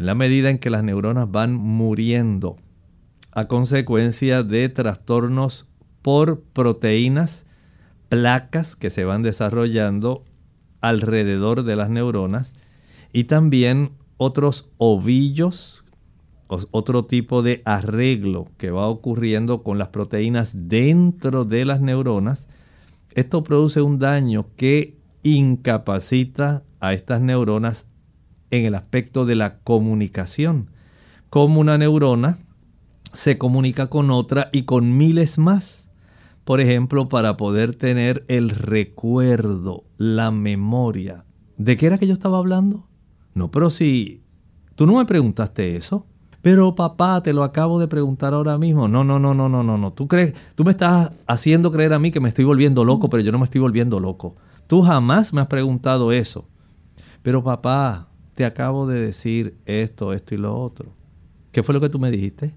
En 0.00 0.06
la 0.06 0.14
medida 0.14 0.48
en 0.48 0.56
que 0.56 0.70
las 0.70 0.82
neuronas 0.82 1.30
van 1.30 1.52
muriendo 1.52 2.56
a 3.32 3.48
consecuencia 3.48 4.42
de 4.42 4.70
trastornos 4.70 5.68
por 6.00 6.40
proteínas, 6.40 7.44
placas 8.08 8.76
que 8.76 8.88
se 8.88 9.04
van 9.04 9.20
desarrollando 9.20 10.24
alrededor 10.80 11.64
de 11.64 11.76
las 11.76 11.90
neuronas 11.90 12.54
y 13.12 13.24
también 13.24 13.90
otros 14.16 14.70
ovillos, 14.78 15.84
otro 16.48 17.04
tipo 17.04 17.42
de 17.42 17.60
arreglo 17.66 18.48
que 18.56 18.70
va 18.70 18.88
ocurriendo 18.88 19.62
con 19.62 19.76
las 19.76 19.88
proteínas 19.88 20.52
dentro 20.54 21.44
de 21.44 21.66
las 21.66 21.82
neuronas. 21.82 22.46
Esto 23.14 23.44
produce 23.44 23.82
un 23.82 23.98
daño 23.98 24.46
que 24.56 24.96
incapacita 25.24 26.62
a 26.80 26.94
estas 26.94 27.20
neuronas 27.20 27.89
en 28.50 28.64
el 28.64 28.74
aspecto 28.74 29.26
de 29.26 29.34
la 29.34 29.58
comunicación. 29.58 30.70
Como 31.28 31.60
una 31.60 31.78
neurona 31.78 32.38
se 33.12 33.38
comunica 33.38 33.88
con 33.88 34.10
otra 34.10 34.50
y 34.52 34.62
con 34.62 34.96
miles 34.96 35.38
más. 35.38 35.90
Por 36.44 36.60
ejemplo, 36.60 37.08
para 37.08 37.36
poder 37.36 37.74
tener 37.74 38.24
el 38.28 38.50
recuerdo, 38.50 39.84
la 39.98 40.30
memoria. 40.30 41.24
¿De 41.56 41.76
qué 41.76 41.86
era 41.86 41.98
que 41.98 42.06
yo 42.06 42.14
estaba 42.14 42.38
hablando? 42.38 42.88
No, 43.34 43.50
pero 43.50 43.70
si 43.70 44.22
tú 44.74 44.86
no 44.86 44.94
me 44.94 45.04
preguntaste 45.04 45.76
eso. 45.76 46.06
Pero 46.42 46.74
papá, 46.74 47.22
te 47.22 47.34
lo 47.34 47.42
acabo 47.42 47.78
de 47.78 47.86
preguntar 47.86 48.32
ahora 48.32 48.56
mismo. 48.56 48.88
No, 48.88 49.04
no, 49.04 49.18
no, 49.18 49.34
no, 49.34 49.48
no, 49.48 49.62
no, 49.62 49.76
no. 49.76 49.92
Tú 49.92 50.08
crees, 50.08 50.34
tú 50.54 50.64
me 50.64 50.70
estás 50.70 51.12
haciendo 51.26 51.70
creer 51.70 51.92
a 51.92 51.98
mí 51.98 52.10
que 52.10 52.20
me 52.20 52.30
estoy 52.30 52.44
volviendo 52.44 52.84
loco, 52.84 53.10
pero 53.10 53.22
yo 53.22 53.30
no 53.30 53.38
me 53.38 53.44
estoy 53.44 53.60
volviendo 53.60 54.00
loco. 54.00 54.36
Tú 54.66 54.80
jamás 54.80 55.34
me 55.34 55.42
has 55.42 55.48
preguntado 55.48 56.12
eso. 56.12 56.48
Pero 57.22 57.44
papá, 57.44 58.08
te 58.40 58.46
acabo 58.46 58.86
de 58.86 58.98
decir 58.98 59.58
esto, 59.66 60.14
esto 60.14 60.34
y 60.34 60.38
lo 60.38 60.56
otro. 60.56 60.94
¿Qué 61.52 61.62
fue 61.62 61.74
lo 61.74 61.80
que 61.82 61.90
tú 61.90 61.98
me 61.98 62.10
dijiste? 62.10 62.54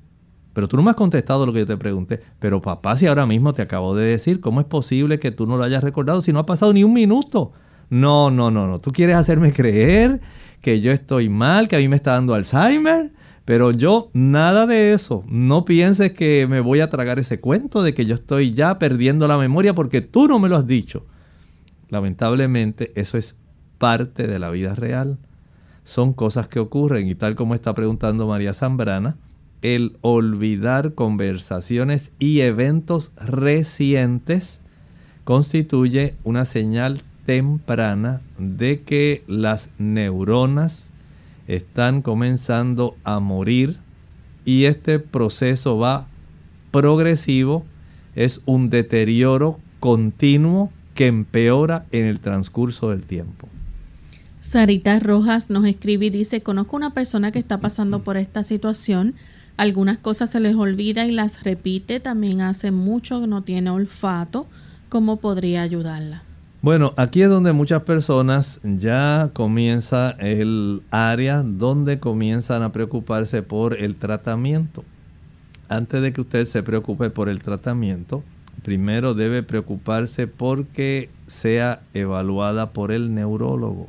Pero 0.53 0.69
tú 0.69 0.77
no 0.77 0.83
me 0.83 0.91
has 0.91 0.95
contestado 0.95 1.45
lo 1.45 1.51
que 1.51 1.59
yo 1.59 1.65
te 1.65 1.75
pregunté. 1.75 2.21
Pero 2.39 2.61
papá, 2.61 2.97
si 2.97 3.05
ahora 3.05 3.25
mismo 3.25 3.53
te 3.53 3.61
acabo 3.61 3.93
de 3.93 4.05
decir, 4.05 4.39
¿cómo 4.39 4.61
es 4.61 4.65
posible 4.65 5.19
que 5.19 5.31
tú 5.31 5.45
no 5.45 5.57
lo 5.57 5.65
hayas 5.65 5.83
recordado 5.83 6.21
si 6.21 6.31
no 6.31 6.39
ha 6.39 6.45
pasado 6.45 6.71
ni 6.71 6.85
un 6.85 6.93
minuto? 6.93 7.51
No, 7.89 8.31
no, 8.31 8.49
no, 8.49 8.65
no. 8.65 8.79
Tú 8.79 8.93
quieres 8.93 9.17
hacerme 9.17 9.51
creer 9.51 10.21
que 10.61 10.79
yo 10.79 10.93
estoy 10.93 11.27
mal, 11.27 11.67
que 11.67 11.75
a 11.75 11.79
mí 11.79 11.89
me 11.89 11.97
está 11.97 12.13
dando 12.13 12.33
Alzheimer. 12.33 13.11
Pero 13.43 13.71
yo, 13.71 14.09
nada 14.13 14.65
de 14.65 14.93
eso. 14.93 15.25
No 15.27 15.65
pienses 15.65 16.13
que 16.13 16.47
me 16.47 16.61
voy 16.61 16.79
a 16.79 16.89
tragar 16.89 17.19
ese 17.19 17.41
cuento 17.41 17.83
de 17.83 17.93
que 17.93 18.05
yo 18.05 18.15
estoy 18.15 18.53
ya 18.53 18.79
perdiendo 18.79 19.27
la 19.27 19.37
memoria 19.37 19.73
porque 19.73 19.99
tú 19.99 20.29
no 20.29 20.39
me 20.39 20.47
lo 20.47 20.55
has 20.55 20.65
dicho. 20.65 21.05
Lamentablemente, 21.89 22.93
eso 22.95 23.17
es 23.17 23.37
parte 23.79 24.27
de 24.27 24.39
la 24.39 24.49
vida 24.49 24.75
real. 24.75 25.19
Son 25.83 26.13
cosas 26.13 26.47
que 26.47 26.59
ocurren 26.59 27.07
y 27.07 27.15
tal 27.15 27.35
como 27.35 27.55
está 27.55 27.73
preguntando 27.73 28.27
María 28.27 28.53
Zambrana, 28.53 29.17
el 29.61 29.97
olvidar 30.01 30.93
conversaciones 30.93 32.11
y 32.19 32.41
eventos 32.41 33.13
recientes 33.17 34.61
constituye 35.23 36.15
una 36.23 36.45
señal 36.45 37.01
temprana 37.25 38.21
de 38.37 38.81
que 38.81 39.23
las 39.27 39.69
neuronas 39.77 40.91
están 41.47 42.01
comenzando 42.01 42.95
a 43.03 43.19
morir 43.19 43.77
y 44.45 44.65
este 44.65 44.99
proceso 44.99 45.77
va 45.77 46.07
progresivo, 46.71 47.65
es 48.15 48.41
un 48.45 48.69
deterioro 48.69 49.59
continuo 49.79 50.71
que 50.93 51.07
empeora 51.07 51.85
en 51.91 52.05
el 52.05 52.19
transcurso 52.19 52.89
del 52.89 53.05
tiempo. 53.05 53.47
Sarita 54.53 54.99
Rojas 54.99 55.49
nos 55.49 55.65
escribe 55.65 56.05
y 56.05 56.09
dice, 56.11 56.43
conozco 56.43 56.75
una 56.75 56.91
persona 56.91 57.31
que 57.31 57.39
está 57.39 57.59
pasando 57.59 58.03
por 58.03 58.17
esta 58.17 58.43
situación, 58.43 59.15
algunas 59.57 59.97
cosas 59.97 60.29
se 60.29 60.39
les 60.39 60.55
olvida 60.55 61.07
y 61.07 61.11
las 61.11 61.41
repite, 61.41 61.99
también 61.99 62.41
hace 62.41 62.69
mucho 62.69 63.19
que 63.19 63.25
no 63.25 63.41
tiene 63.41 63.71
olfato, 63.71 64.45
¿cómo 64.89 65.17
podría 65.17 65.63
ayudarla? 65.63 66.21
Bueno, 66.61 66.93
aquí 66.97 67.23
es 67.23 67.29
donde 67.29 67.51
muchas 67.51 67.81
personas 67.81 68.59
ya 68.61 69.31
comienza 69.33 70.11
el 70.19 70.83
área 70.91 71.41
donde 71.41 71.99
comienzan 71.99 72.61
a 72.61 72.71
preocuparse 72.71 73.41
por 73.41 73.81
el 73.81 73.95
tratamiento. 73.95 74.83
Antes 75.67 75.99
de 76.03 76.13
que 76.13 76.21
usted 76.21 76.45
se 76.45 76.61
preocupe 76.61 77.09
por 77.09 77.27
el 77.27 77.41
tratamiento, 77.41 78.23
primero 78.61 79.15
debe 79.15 79.41
preocuparse 79.41 80.27
porque 80.27 81.09
sea 81.25 81.81
evaluada 81.95 82.69
por 82.69 82.91
el 82.91 83.15
neurólogo. 83.15 83.87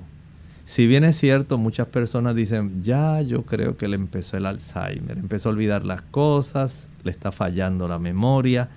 Si 0.65 0.87
bien 0.87 1.05
es 1.05 1.19
cierto, 1.19 1.59
muchas 1.59 1.89
personas 1.89 2.35
dicen, 2.35 2.83
ya 2.83 3.21
yo 3.21 3.43
creo 3.43 3.77
que 3.77 3.87
le 3.87 3.97
empezó 3.97 4.37
el 4.39 4.47
Alzheimer, 4.47 5.19
empezó 5.19 5.51
a 5.51 5.53
olvidar 5.53 5.85
las 5.85 6.03
cosas, 6.03 6.89
le 7.03 7.11
está 7.11 7.33
fallando 7.33 7.87
la 7.87 7.99
memoria, 7.99 8.71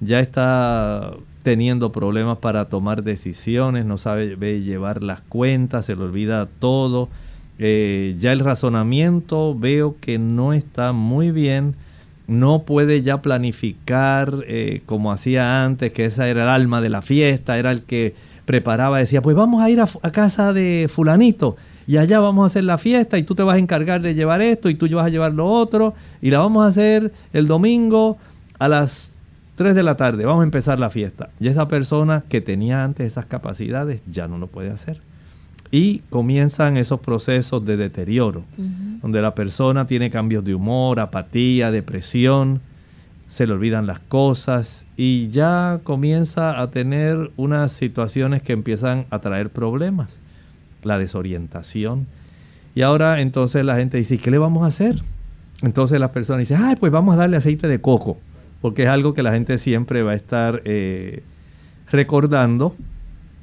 ya 0.00 0.20
está 0.20 1.12
teniendo 1.42 1.92
problemas 1.92 2.38
para 2.38 2.70
tomar 2.70 3.02
decisiones, 3.02 3.84
no 3.84 3.98
sabe 3.98 4.36
llevar 4.62 5.02
las 5.02 5.20
cuentas, 5.20 5.84
se 5.84 5.94
le 5.94 6.02
olvida 6.02 6.46
todo. 6.46 7.10
Eh, 7.58 8.16
ya 8.18 8.32
el 8.32 8.40
razonamiento 8.40 9.54
veo 9.56 9.96
que 10.00 10.18
no 10.18 10.54
está 10.54 10.92
muy 10.92 11.30
bien, 11.30 11.76
no 12.26 12.62
puede 12.62 13.02
ya 13.02 13.20
planificar 13.20 14.44
eh, 14.48 14.80
como 14.86 15.12
hacía 15.12 15.62
antes, 15.62 15.92
que 15.92 16.06
esa 16.06 16.26
era 16.26 16.44
el 16.44 16.48
alma 16.48 16.80
de 16.80 16.88
la 16.88 17.02
fiesta, 17.02 17.58
era 17.58 17.70
el 17.70 17.82
que 17.82 18.14
preparaba, 18.46 18.98
decía, 18.98 19.22
pues 19.22 19.36
vamos 19.36 19.62
a 19.62 19.70
ir 19.70 19.80
a, 19.80 19.88
a 20.02 20.10
casa 20.10 20.52
de 20.52 20.88
fulanito 20.92 21.56
y 21.86 21.96
allá 21.98 22.20
vamos 22.20 22.44
a 22.44 22.46
hacer 22.46 22.64
la 22.64 22.78
fiesta 22.78 23.18
y 23.18 23.22
tú 23.22 23.34
te 23.34 23.42
vas 23.42 23.56
a 23.56 23.58
encargar 23.58 24.00
de 24.00 24.14
llevar 24.14 24.40
esto 24.40 24.68
y 24.68 24.74
tú 24.74 24.88
vas 24.90 25.06
a 25.06 25.10
llevar 25.10 25.32
lo 25.32 25.46
otro 25.46 25.94
y 26.22 26.30
la 26.30 26.38
vamos 26.38 26.64
a 26.64 26.68
hacer 26.68 27.12
el 27.32 27.46
domingo 27.46 28.18
a 28.58 28.68
las 28.68 29.12
3 29.56 29.74
de 29.74 29.82
la 29.82 29.96
tarde, 29.96 30.24
vamos 30.24 30.42
a 30.42 30.44
empezar 30.44 30.78
la 30.78 30.90
fiesta. 30.90 31.30
Y 31.38 31.48
esa 31.48 31.68
persona 31.68 32.24
que 32.28 32.40
tenía 32.40 32.82
antes 32.82 33.06
esas 33.06 33.26
capacidades 33.26 34.02
ya 34.10 34.26
no 34.26 34.38
lo 34.38 34.48
puede 34.48 34.70
hacer. 34.70 35.00
Y 35.70 35.98
comienzan 36.10 36.76
esos 36.76 37.00
procesos 37.00 37.64
de 37.64 37.76
deterioro, 37.76 38.44
donde 39.02 39.20
la 39.20 39.34
persona 39.34 39.86
tiene 39.86 40.10
cambios 40.10 40.44
de 40.44 40.54
humor, 40.54 41.00
apatía, 41.00 41.72
depresión, 41.72 42.60
se 43.34 43.48
le 43.48 43.52
olvidan 43.52 43.88
las 43.88 43.98
cosas 43.98 44.86
y 44.96 45.28
ya 45.30 45.80
comienza 45.82 46.60
a 46.60 46.70
tener 46.70 47.32
unas 47.36 47.72
situaciones 47.72 48.42
que 48.42 48.52
empiezan 48.52 49.06
a 49.10 49.18
traer 49.18 49.50
problemas, 49.50 50.20
la 50.84 50.98
desorientación. 50.98 52.06
Y 52.76 52.82
ahora 52.82 53.20
entonces 53.20 53.64
la 53.64 53.74
gente 53.74 53.96
dice, 53.96 54.18
¿qué 54.18 54.30
le 54.30 54.38
vamos 54.38 54.62
a 54.62 54.66
hacer? 54.66 55.02
Entonces 55.62 55.98
la 55.98 56.12
persona 56.12 56.38
dice, 56.38 56.54
ay, 56.54 56.76
pues 56.76 56.92
vamos 56.92 57.14
a 57.14 57.18
darle 57.18 57.36
aceite 57.36 57.66
de 57.66 57.80
coco 57.80 58.18
porque 58.64 58.84
es 58.84 58.88
algo 58.88 59.12
que 59.12 59.22
la 59.22 59.30
gente 59.30 59.58
siempre 59.58 60.02
va 60.02 60.12
a 60.12 60.14
estar 60.14 60.62
eh, 60.64 61.22
recordando. 61.92 62.74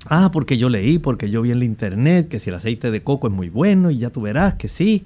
Ah, 0.07 0.31
porque 0.33 0.57
yo 0.57 0.67
leí, 0.67 0.97
porque 0.97 1.29
yo 1.29 1.43
vi 1.43 1.51
en 1.51 1.59
la 1.59 1.65
internet 1.65 2.27
que 2.27 2.39
si 2.39 2.49
el 2.49 2.55
aceite 2.55 2.89
de 2.89 3.03
coco 3.03 3.27
es 3.27 3.33
muy 3.33 3.49
bueno 3.49 3.91
y 3.91 3.99
ya 3.99 4.09
tú 4.09 4.21
verás 4.21 4.55
que 4.55 4.67
sí. 4.67 5.05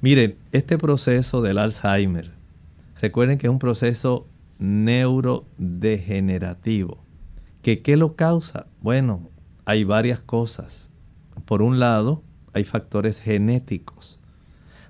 Miren, 0.00 0.34
este 0.50 0.76
proceso 0.76 1.40
del 1.40 1.58
Alzheimer, 1.58 2.32
recuerden 3.00 3.38
que 3.38 3.46
es 3.46 3.50
un 3.50 3.58
proceso 3.58 4.28
neurodegenerativo. 4.58 7.02
¿Que, 7.62 7.80
¿Qué 7.82 7.96
lo 7.96 8.16
causa? 8.16 8.66
Bueno, 8.80 9.30
hay 9.64 9.84
varias 9.84 10.18
cosas. 10.20 10.90
Por 11.44 11.62
un 11.62 11.78
lado, 11.78 12.24
hay 12.52 12.64
factores 12.64 13.20
genéticos. 13.20 14.18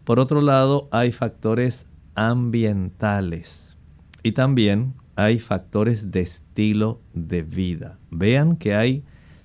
Por 0.04 0.18
otro 0.20 0.40
lado, 0.40 0.88
hay 0.90 1.12
factores 1.12 1.86
ambientales 2.14 3.76
y 4.22 4.32
también 4.32 4.94
hay 5.16 5.38
factores 5.38 6.10
de 6.10 6.20
estilo 6.20 7.00
de 7.12 7.42
vida. 7.42 7.98
Vean 8.10 8.56
que 8.56 8.74
hay 8.74 9.04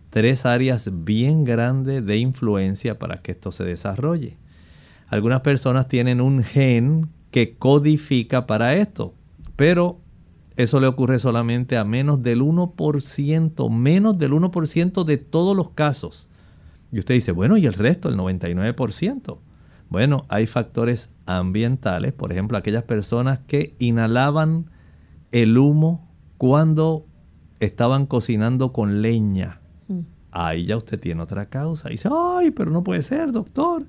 tres 0.10 0.46
áreas 0.46 0.90
bien 0.92 1.44
grandes 1.44 2.06
de 2.06 2.18
influencia 2.18 2.98
para 2.98 3.22
que 3.22 3.32
esto 3.32 3.52
se 3.52 3.64
desarrolle. 3.64 4.38
Algunas 5.08 5.42
personas 5.42 5.88
tienen 5.88 6.22
un 6.22 6.44
gen 6.44 7.10
que 7.32 7.56
codifica 7.56 8.48
para 8.48 8.76
esto, 8.76 9.14
pero 9.56 10.00
eso 10.56 10.80
le 10.80 10.88
ocurre 10.88 11.20
solamente 11.20 11.78
a 11.78 11.84
menos 11.84 12.22
del 12.22 12.42
1%, 12.42 13.70
menos 13.70 14.18
del 14.18 14.32
1% 14.34 15.04
de 15.06 15.18
todos 15.18 15.56
los 15.56 15.70
casos. 15.70 16.30
Y 16.92 17.00
usted 17.00 17.14
dice, 17.14 17.32
bueno, 17.32 17.56
¿y 17.58 17.66
el 17.66 17.74
resto, 17.74 18.10
el 18.10 18.18
99%? 18.18 19.38
Bueno, 19.90 20.26
hay 20.28 20.48
factores 20.48 21.12
ambientales, 21.26 22.14
por 22.14 22.32
ejemplo, 22.32 22.58
aquellas 22.58 22.84
personas 22.84 23.40
que 23.48 23.76
inhalaban 23.80 24.66
el 25.32 25.58
humo 25.58 26.08
cuando 26.38 27.06
estaban 27.60 28.06
cocinando 28.06 28.72
con 28.72 29.02
leña. 29.02 29.62
Mm. 29.88 30.00
Ahí 30.32 30.66
ya 30.66 30.78
usted 30.78 31.00
tiene 31.00 31.22
otra 31.22 31.48
causa. 31.48 31.90
Y 31.90 31.94
dice, 31.94 32.10
ay, 32.12 32.52
pero 32.52 32.72
no 32.72 32.84
puede 32.84 33.02
ser, 33.02 33.32
doctor. 33.32 33.86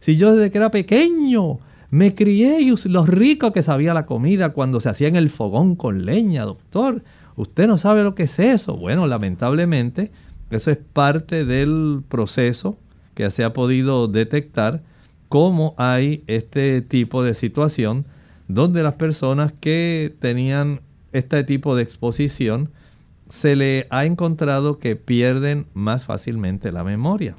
Si 0.00 0.16
yo 0.16 0.34
desde 0.34 0.50
que 0.50 0.58
era 0.58 0.70
pequeño 0.70 1.58
me 1.94 2.16
crié 2.16 2.60
y 2.60 2.74
lo 2.88 3.06
rico 3.06 3.52
que 3.52 3.62
sabía 3.62 3.94
la 3.94 4.04
comida 4.04 4.48
cuando 4.52 4.80
se 4.80 4.88
hacía 4.88 5.06
en 5.06 5.14
el 5.14 5.30
fogón 5.30 5.76
con 5.76 6.04
leña, 6.04 6.42
doctor. 6.42 7.04
Usted 7.36 7.68
no 7.68 7.78
sabe 7.78 8.02
lo 8.02 8.16
que 8.16 8.24
es 8.24 8.40
eso. 8.40 8.76
Bueno, 8.76 9.06
lamentablemente, 9.06 10.10
eso 10.50 10.72
es 10.72 10.76
parte 10.76 11.44
del 11.44 12.02
proceso 12.08 12.76
que 13.14 13.30
se 13.30 13.44
ha 13.44 13.52
podido 13.52 14.08
detectar 14.08 14.82
cómo 15.28 15.76
hay 15.78 16.24
este 16.26 16.82
tipo 16.82 17.22
de 17.22 17.32
situación 17.32 18.06
donde 18.48 18.82
las 18.82 18.94
personas 18.94 19.52
que 19.52 20.16
tenían 20.18 20.80
este 21.12 21.44
tipo 21.44 21.76
de 21.76 21.84
exposición 21.84 22.70
se 23.28 23.54
le 23.54 23.86
ha 23.90 24.04
encontrado 24.04 24.80
que 24.80 24.96
pierden 24.96 25.66
más 25.74 26.06
fácilmente 26.06 26.72
la 26.72 26.82
memoria. 26.82 27.36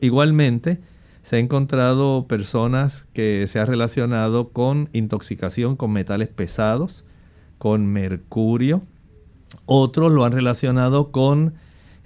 Igualmente, 0.00 0.80
se 1.22 1.36
ha 1.36 1.38
encontrado 1.38 2.26
personas 2.26 3.06
que 3.12 3.46
se 3.46 3.60
han 3.60 3.66
relacionado 3.66 4.48
con 4.48 4.88
intoxicación 4.92 5.76
con 5.76 5.92
metales 5.92 6.28
pesados, 6.28 7.04
con 7.58 7.86
mercurio. 7.86 8.82
Otros 9.66 10.12
lo 10.12 10.24
han 10.24 10.32
relacionado 10.32 11.12
con 11.12 11.54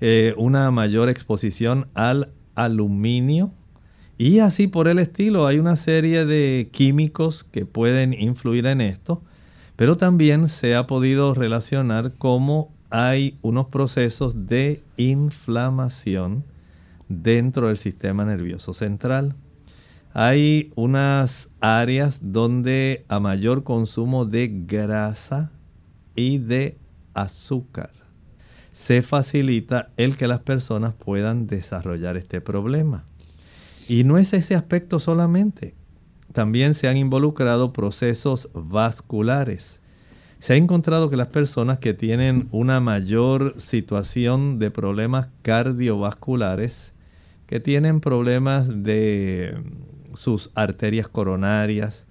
eh, 0.00 0.34
una 0.36 0.70
mayor 0.70 1.08
exposición 1.08 1.86
al 1.94 2.32
aluminio. 2.54 3.52
Y 4.18 4.40
así 4.40 4.66
por 4.66 4.88
el 4.88 4.98
estilo, 4.98 5.46
hay 5.46 5.58
una 5.58 5.76
serie 5.76 6.24
de 6.24 6.68
químicos 6.72 7.44
que 7.44 7.66
pueden 7.66 8.12
influir 8.12 8.66
en 8.66 8.80
esto, 8.80 9.22
pero 9.76 9.96
también 9.96 10.48
se 10.48 10.76
ha 10.76 10.86
podido 10.86 11.34
relacionar 11.34 12.12
cómo 12.18 12.70
hay 12.90 13.38
unos 13.42 13.66
procesos 13.66 14.46
de 14.46 14.82
inflamación 14.96 16.44
dentro 17.08 17.68
del 17.68 17.76
sistema 17.76 18.24
nervioso 18.24 18.74
central. 18.74 19.34
Hay 20.12 20.72
unas 20.76 21.52
áreas 21.60 22.32
donde 22.32 23.04
a 23.08 23.20
mayor 23.20 23.64
consumo 23.64 24.24
de 24.24 24.48
grasa 24.66 25.50
y 26.14 26.38
de 26.38 26.78
azúcar 27.14 27.90
se 28.74 29.02
facilita 29.02 29.90
el 29.96 30.16
que 30.16 30.26
las 30.26 30.40
personas 30.40 30.94
puedan 30.94 31.46
desarrollar 31.46 32.16
este 32.16 32.40
problema. 32.40 33.04
Y 33.88 34.02
no 34.02 34.18
es 34.18 34.32
ese 34.34 34.56
aspecto 34.56 34.98
solamente. 34.98 35.74
También 36.32 36.74
se 36.74 36.88
han 36.88 36.96
involucrado 36.96 37.72
procesos 37.72 38.50
vasculares. 38.52 39.80
Se 40.40 40.54
ha 40.54 40.56
encontrado 40.56 41.08
que 41.08 41.16
las 41.16 41.28
personas 41.28 41.78
que 41.78 41.94
tienen 41.94 42.48
una 42.50 42.80
mayor 42.80 43.54
situación 43.60 44.58
de 44.58 44.72
problemas 44.72 45.28
cardiovasculares 45.42 46.93
que 47.46 47.60
tienen 47.60 48.00
problemas 48.00 48.82
de 48.82 49.54
sus 50.14 50.50
arterias 50.54 51.08
coronarias, 51.08 52.06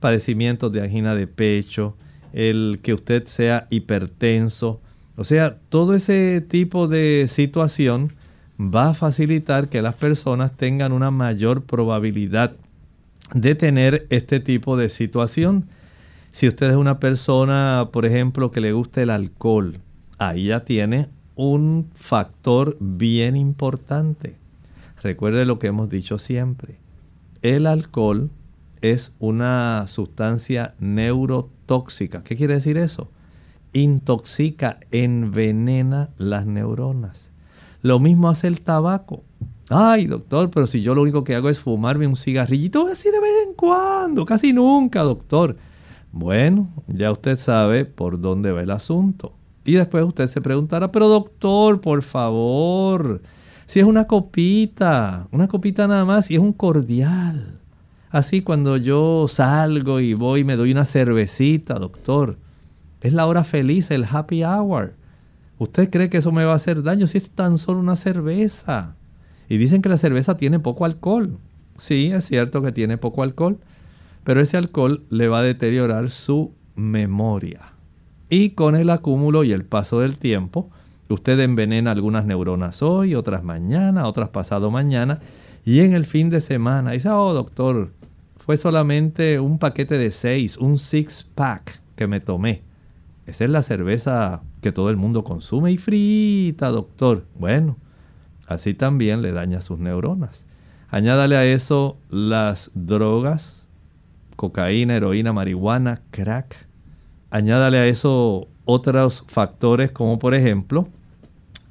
padecimientos 0.00 0.72
de 0.72 0.82
angina 0.82 1.14
de 1.14 1.26
pecho, 1.26 1.96
el 2.32 2.80
que 2.82 2.94
usted 2.94 3.26
sea 3.26 3.66
hipertenso. 3.70 4.80
O 5.16 5.24
sea, 5.24 5.58
todo 5.68 5.94
ese 5.94 6.40
tipo 6.40 6.88
de 6.88 7.26
situación 7.28 8.12
va 8.60 8.90
a 8.90 8.94
facilitar 8.94 9.68
que 9.68 9.82
las 9.82 9.94
personas 9.94 10.56
tengan 10.56 10.92
una 10.92 11.10
mayor 11.10 11.64
probabilidad 11.64 12.56
de 13.34 13.54
tener 13.54 14.06
este 14.10 14.40
tipo 14.40 14.76
de 14.76 14.88
situación. 14.88 15.66
Si 16.30 16.48
usted 16.48 16.70
es 16.70 16.76
una 16.76 16.98
persona, 16.98 17.88
por 17.92 18.06
ejemplo, 18.06 18.50
que 18.50 18.60
le 18.60 18.72
gusta 18.72 19.02
el 19.02 19.10
alcohol, 19.10 19.78
ahí 20.18 20.46
ya 20.46 20.60
tiene 20.64 21.08
un 21.34 21.90
factor 21.94 22.76
bien 22.80 23.36
importante. 23.36 24.37
Recuerde 25.02 25.46
lo 25.46 25.58
que 25.58 25.68
hemos 25.68 25.88
dicho 25.88 26.18
siempre. 26.18 26.78
El 27.42 27.66
alcohol 27.66 28.30
es 28.80 29.14
una 29.18 29.86
sustancia 29.88 30.74
neurotóxica. 30.78 32.24
¿Qué 32.24 32.36
quiere 32.36 32.54
decir 32.54 32.78
eso? 32.78 33.10
Intoxica, 33.72 34.80
envenena 34.90 36.10
las 36.16 36.46
neuronas. 36.46 37.30
Lo 37.82 38.00
mismo 38.00 38.28
hace 38.28 38.48
el 38.48 38.60
tabaco. 38.60 39.22
Ay, 39.70 40.06
doctor, 40.06 40.50
pero 40.50 40.66
si 40.66 40.82
yo 40.82 40.94
lo 40.94 41.02
único 41.02 41.24
que 41.24 41.34
hago 41.34 41.48
es 41.50 41.60
fumarme 41.60 42.06
un 42.06 42.16
cigarrillito 42.16 42.86
así 42.86 43.10
de 43.10 43.20
vez 43.20 43.46
en 43.46 43.54
cuando, 43.54 44.24
casi 44.24 44.52
nunca, 44.52 45.02
doctor. 45.02 45.56
Bueno, 46.10 46.70
ya 46.86 47.12
usted 47.12 47.38
sabe 47.38 47.84
por 47.84 48.20
dónde 48.20 48.50
va 48.50 48.62
el 48.62 48.70
asunto. 48.70 49.34
Y 49.64 49.74
después 49.74 50.02
usted 50.04 50.26
se 50.26 50.40
preguntará, 50.40 50.90
pero 50.90 51.08
doctor, 51.08 51.82
por 51.82 52.02
favor, 52.02 53.20
si 53.68 53.80
es 53.80 53.84
una 53.84 54.06
copita, 54.06 55.28
una 55.30 55.46
copita 55.46 55.86
nada 55.86 56.06
más 56.06 56.30
y 56.30 56.36
es 56.36 56.40
un 56.40 56.54
cordial. 56.54 57.60
Así 58.08 58.40
cuando 58.40 58.78
yo 58.78 59.26
salgo 59.28 60.00
y 60.00 60.14
voy 60.14 60.40
y 60.40 60.44
me 60.44 60.56
doy 60.56 60.72
una 60.72 60.86
cervecita, 60.86 61.74
doctor. 61.74 62.38
Es 63.02 63.12
la 63.12 63.26
hora 63.26 63.44
feliz, 63.44 63.90
el 63.90 64.06
happy 64.10 64.42
hour. 64.42 64.94
¿Usted 65.58 65.90
cree 65.90 66.08
que 66.08 66.16
eso 66.16 66.32
me 66.32 66.46
va 66.46 66.54
a 66.54 66.56
hacer 66.56 66.82
daño 66.82 67.06
si 67.06 67.18
es 67.18 67.30
tan 67.32 67.58
solo 67.58 67.80
una 67.80 67.96
cerveza? 67.96 68.96
Y 69.50 69.58
dicen 69.58 69.82
que 69.82 69.90
la 69.90 69.98
cerveza 69.98 70.38
tiene 70.38 70.58
poco 70.58 70.86
alcohol. 70.86 71.36
Sí, 71.76 72.10
es 72.10 72.24
cierto 72.24 72.62
que 72.62 72.72
tiene 72.72 72.96
poco 72.96 73.22
alcohol, 73.22 73.58
pero 74.24 74.40
ese 74.40 74.56
alcohol 74.56 75.04
le 75.10 75.28
va 75.28 75.40
a 75.40 75.42
deteriorar 75.42 76.08
su 76.08 76.54
memoria. 76.74 77.74
Y 78.30 78.50
con 78.50 78.76
el 78.76 78.88
acúmulo 78.88 79.44
y 79.44 79.52
el 79.52 79.66
paso 79.66 80.00
del 80.00 80.16
tiempo, 80.16 80.70
Usted 81.08 81.40
envenena 81.40 81.90
algunas 81.90 82.26
neuronas 82.26 82.82
hoy, 82.82 83.14
otras 83.14 83.42
mañana, 83.42 84.06
otras 84.06 84.28
pasado 84.28 84.70
mañana. 84.70 85.20
Y 85.64 85.80
en 85.80 85.94
el 85.94 86.04
fin 86.04 86.28
de 86.28 86.40
semana 86.40 86.90
dice, 86.90 87.08
oh 87.08 87.32
doctor, 87.32 87.92
fue 88.36 88.58
solamente 88.58 89.40
un 89.40 89.58
paquete 89.58 89.96
de 89.96 90.10
seis, 90.10 90.58
un 90.58 90.78
six 90.78 91.22
pack 91.34 91.80
que 91.96 92.06
me 92.06 92.20
tomé. 92.20 92.62
Esa 93.26 93.44
es 93.44 93.50
la 93.50 93.62
cerveza 93.62 94.42
que 94.60 94.70
todo 94.70 94.90
el 94.90 94.96
mundo 94.96 95.24
consume 95.24 95.72
y 95.72 95.78
frita, 95.78 96.68
doctor. 96.68 97.24
Bueno, 97.38 97.76
así 98.46 98.74
también 98.74 99.22
le 99.22 99.32
daña 99.32 99.62
sus 99.62 99.78
neuronas. 99.78 100.46
Añádale 100.90 101.36
a 101.36 101.46
eso 101.46 101.98
las 102.10 102.70
drogas, 102.74 103.68
cocaína, 104.36 104.96
heroína, 104.96 105.32
marihuana, 105.32 106.02
crack. 106.10 106.68
Añádale 107.30 107.78
a 107.78 107.86
eso 107.86 108.48
otros 108.66 109.24
factores 109.28 109.90
como 109.90 110.18
por 110.18 110.34
ejemplo 110.34 110.88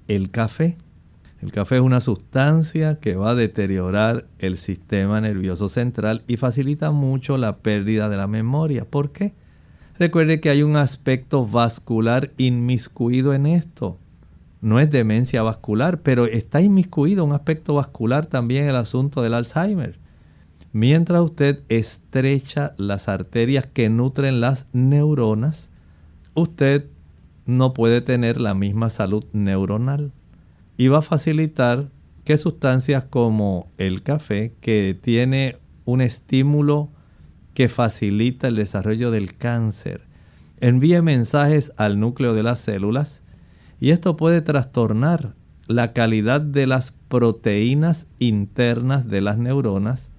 el 0.08 0.32
café. 0.32 0.78
El 1.41 1.51
café 1.51 1.76
es 1.76 1.82
una 1.82 2.01
sustancia 2.01 2.99
que 2.99 3.16
va 3.16 3.32
a 3.32 3.36
deteriorar 3.36 4.26
el 4.39 4.58
sistema 4.58 5.22
nervioso 5.22 5.70
central 5.70 6.24
y 6.28 6.38
facilita 6.38 6.91
mucho 6.91 7.38
la 7.38 7.58
pérdida 7.58 8.10
de 8.10 8.18
la 8.18 8.28
memoria. 8.28 8.86
¿Por 8.86 9.12
qué? 9.12 9.34
Recuerde 9.99 10.39
que 10.39 10.49
hay 10.49 10.64
un 10.64 10.76
aspecto 10.76 11.45
vascular 11.45 12.32
inmiscuido 12.38 13.34
en 13.34 13.45
esto. 13.45 13.99
No 14.62 14.80
es 14.80 14.89
demencia 14.89 15.43
vascular, 15.43 16.01
pero 16.01 16.26
está 16.26 16.62
inmiscuido 16.62 17.24
un 17.24 17.34
aspecto 17.34 17.76
vascular 17.76 18.26
también 18.26 18.64
en 18.64 18.72
el 18.72 18.76
asunto 18.76 19.22
del 19.22 19.36
Alzheimer. 19.36 19.99
Mientras 20.74 21.22
usted 21.22 21.64
estrecha 21.70 22.74
las 22.78 23.08
arterias 23.08 23.68
que 23.68 23.89
nutren 23.89 24.41
las 24.41 24.70
neuronas, 24.74 25.72
usted 26.34 26.89
no 27.47 27.73
puede 27.73 28.01
tener 28.01 28.39
la 28.39 28.53
misma 28.53 28.89
salud 28.89 29.25
neuronal. 29.33 30.11
Y 30.77 30.89
va 30.89 30.99
a 30.99 31.01
facilitar 31.01 31.89
que 32.23 32.37
sustancias 32.37 33.05
como 33.05 33.71
el 33.77 34.03
café, 34.03 34.53
que 34.61 34.97
tiene 35.01 35.57
un 35.85 36.01
estímulo 36.01 36.91
que 37.53 37.69
facilita 37.69 38.49
el 38.49 38.55
desarrollo 38.55 39.09
del 39.09 39.35
cáncer, 39.35 40.01
envíe 40.59 41.01
mensajes 41.01 41.71
al 41.77 41.99
núcleo 41.99 42.33
de 42.33 42.43
las 42.43 42.59
células 42.59 43.21
y 43.79 43.91
esto 43.91 44.17
puede 44.17 44.41
trastornar 44.41 45.33
la 45.67 45.93
calidad 45.93 46.41
de 46.41 46.67
las 46.67 46.91
proteínas 46.91 48.07
internas 48.19 49.07
de 49.07 49.21
las 49.21 49.37
neuronas 49.37 50.09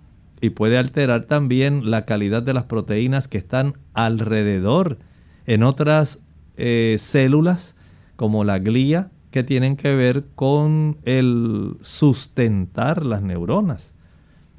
y 0.41 0.51
puede 0.51 0.79
alterar 0.79 1.25
también 1.25 1.91
la 1.91 2.05
calidad 2.05 2.43
de 2.43 2.55
las 2.55 2.65
proteínas 2.65 3.29
que 3.29 3.39
están 3.39 3.75
alrededor 3.95 4.99
en 5.47 5.63
otras 5.63 6.21
eh, 6.59 6.97
células 6.99 7.77
como 8.17 8.45
la 8.45 8.59
glía 8.59 9.11
que 9.31 9.45
tienen 9.45 9.77
que 9.77 9.95
ver 9.95 10.25
con 10.35 10.99
el 11.05 11.77
sustentar 11.83 13.05
las 13.05 13.23
neuronas. 13.23 13.93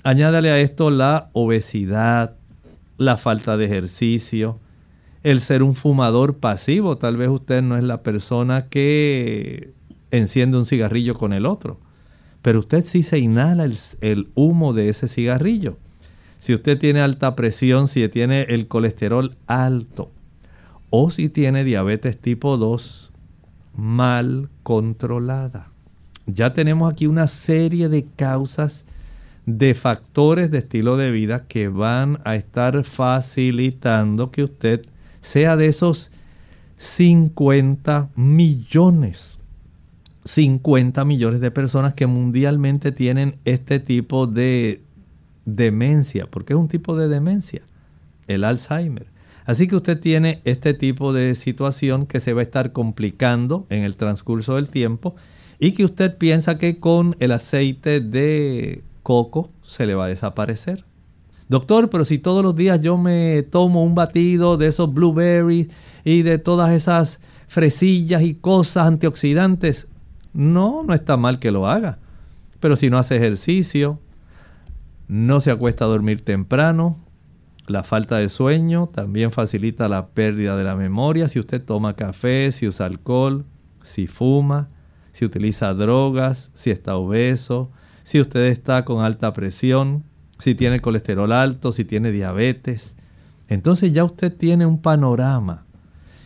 Añádale 0.03 0.51
a 0.51 0.59
esto 0.59 0.91
la 0.91 1.29
obesidad, 1.33 2.35
la 2.97 3.17
falta 3.17 3.57
de 3.57 3.65
ejercicio, 3.65 4.59
el 5.23 5.41
ser 5.41 5.63
un 5.63 5.75
fumador 5.75 6.37
pasivo. 6.37 6.97
Tal 6.97 7.17
vez 7.17 7.29
usted 7.29 7.61
no 7.61 7.77
es 7.77 7.83
la 7.83 8.01
persona 8.03 8.67
que 8.67 9.73
enciende 10.11 10.57
un 10.57 10.65
cigarrillo 10.65 11.15
con 11.15 11.33
el 11.33 11.45
otro, 11.45 11.79
pero 12.41 12.59
usted 12.59 12.83
sí 12.83 13.03
se 13.03 13.19
inhala 13.19 13.65
el, 13.65 13.77
el 14.01 14.29
humo 14.35 14.73
de 14.73 14.89
ese 14.89 15.07
cigarrillo. 15.07 15.77
Si 16.37 16.53
usted 16.53 16.77
tiene 16.77 17.01
alta 17.01 17.35
presión, 17.35 17.89
si 17.89 18.07
tiene 18.07 18.43
el 18.43 18.67
colesterol 18.67 19.35
alto, 19.47 20.11
o 20.89 21.09
si 21.09 21.29
tiene 21.29 21.63
diabetes 21.63 22.17
tipo 22.17 22.57
2 22.57 23.13
mal 23.75 24.49
controlada. 24.63 25.71
Ya 26.25 26.53
tenemos 26.53 26.91
aquí 26.91 27.07
una 27.07 27.27
serie 27.27 27.89
de 27.89 28.05
causas 28.15 28.85
de 29.45 29.73
factores 29.73 30.51
de 30.51 30.59
estilo 30.59 30.97
de 30.97 31.11
vida 31.11 31.45
que 31.47 31.69
van 31.69 32.19
a 32.23 32.35
estar 32.35 32.83
facilitando 32.83 34.31
que 34.31 34.43
usted 34.43 34.81
sea 35.21 35.57
de 35.57 35.67
esos 35.67 36.11
50 36.77 38.09
millones. 38.15 39.39
50 40.25 41.03
millones 41.05 41.41
de 41.41 41.49
personas 41.49 41.93
que 41.93 42.05
mundialmente 42.05 42.91
tienen 42.91 43.37
este 43.45 43.79
tipo 43.79 44.27
de 44.27 44.83
demencia, 45.45 46.27
porque 46.27 46.53
es 46.53 46.59
un 46.59 46.67
tipo 46.67 46.95
de 46.95 47.07
demencia, 47.07 47.61
el 48.27 48.43
Alzheimer. 48.43 49.07
Así 49.45 49.67
que 49.67 49.75
usted 49.75 49.99
tiene 49.99 50.41
este 50.45 50.73
tipo 50.73 51.13
de 51.13 51.35
situación 51.35 52.05
que 52.05 52.19
se 52.19 52.33
va 52.33 52.41
a 52.41 52.43
estar 52.43 52.71
complicando 52.71 53.65
en 53.69 53.83
el 53.83 53.95
transcurso 53.95 54.55
del 54.55 54.69
tiempo 54.69 55.15
y 55.59 55.71
que 55.73 55.85
usted 55.85 56.17
piensa 56.17 56.57
que 56.57 56.79
con 56.79 57.15
el 57.19 57.31
aceite 57.31 57.99
de 57.99 58.83
coco 59.03 59.49
se 59.63 59.85
le 59.85 59.95
va 59.95 60.05
a 60.05 60.09
desaparecer. 60.09 60.85
Doctor, 61.49 61.89
pero 61.89 62.05
si 62.05 62.19
todos 62.19 62.43
los 62.43 62.55
días 62.55 62.79
yo 62.79 62.97
me 62.97 63.41
tomo 63.41 63.83
un 63.83 63.95
batido 63.95 64.55
de 64.55 64.67
esos 64.67 64.93
blueberries 64.93 65.67
y 66.03 66.21
de 66.21 66.37
todas 66.37 66.71
esas 66.71 67.19
fresillas 67.47 68.21
y 68.21 68.35
cosas 68.35 68.85
antioxidantes, 68.85 69.87
no, 70.31 70.83
no 70.83 70.93
está 70.93 71.17
mal 71.17 71.39
que 71.39 71.51
lo 71.51 71.67
haga. 71.67 71.97
Pero 72.59 72.75
si 72.75 72.91
no 72.91 72.99
hace 72.99 73.15
ejercicio, 73.15 73.99
no 75.07 75.41
se 75.41 75.49
acuesta 75.49 75.85
a 75.85 75.87
dormir 75.87 76.23
temprano, 76.23 76.97
la 77.69 77.83
falta 77.83 78.17
de 78.17 78.29
sueño 78.29 78.89
también 78.91 79.31
facilita 79.31 79.87
la 79.87 80.07
pérdida 80.07 80.57
de 80.57 80.63
la 80.63 80.75
memoria. 80.75 81.29
Si 81.29 81.39
usted 81.39 81.63
toma 81.63 81.95
café, 81.95 82.51
si 82.51 82.67
usa 82.67 82.87
alcohol, 82.87 83.45
si 83.83 84.07
fuma, 84.07 84.69
si 85.11 85.23
utiliza 85.23 85.73
drogas, 85.75 86.49
si 86.53 86.71
está 86.71 86.95
obeso, 86.95 87.71
si 88.03 88.19
usted 88.19 88.47
está 88.47 88.85
con 88.85 89.05
alta 89.05 89.33
presión, 89.33 90.03
si 90.39 90.55
tiene 90.55 90.79
colesterol 90.79 91.31
alto, 91.31 91.71
si 91.71 91.85
tiene 91.85 92.11
diabetes. 92.11 92.95
Entonces 93.47 93.93
ya 93.93 94.03
usted 94.03 94.35
tiene 94.35 94.65
un 94.65 94.81
panorama 94.81 95.65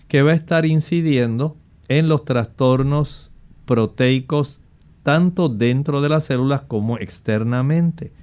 que 0.07 0.21
va 0.21 0.31
a 0.31 0.35
estar 0.35 0.65
incidiendo 0.65 1.57
en 1.89 2.07
los 2.07 2.23
trastornos 2.23 3.33
proteicos 3.65 4.61
tanto 5.03 5.49
dentro 5.49 5.99
de 5.99 6.07
las 6.07 6.23
células 6.23 6.61
como 6.61 6.97
externamente. 6.97 8.13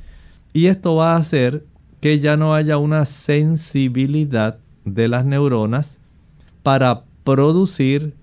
Y 0.55 0.67
esto 0.67 0.95
va 0.95 1.15
a 1.15 1.19
hacer 1.19 1.67
que 2.01 2.19
ya 2.19 2.37
no 2.37 2.55
haya 2.55 2.79
una 2.79 3.05
sensibilidad 3.05 4.59
de 4.85 5.09
las 5.09 5.25
neuronas 5.25 5.99
para 6.63 7.05
producir 7.25 8.15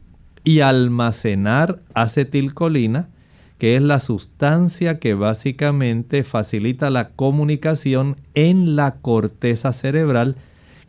y 0.43 0.61
almacenar 0.61 1.79
acetilcolina, 1.93 3.09
que 3.57 3.75
es 3.75 3.81
la 3.81 3.99
sustancia 3.99 4.99
que 4.99 5.13
básicamente 5.13 6.23
facilita 6.23 6.89
la 6.89 7.09
comunicación 7.09 8.17
en 8.33 8.75
la 8.75 8.95
corteza 8.95 9.73
cerebral, 9.73 10.35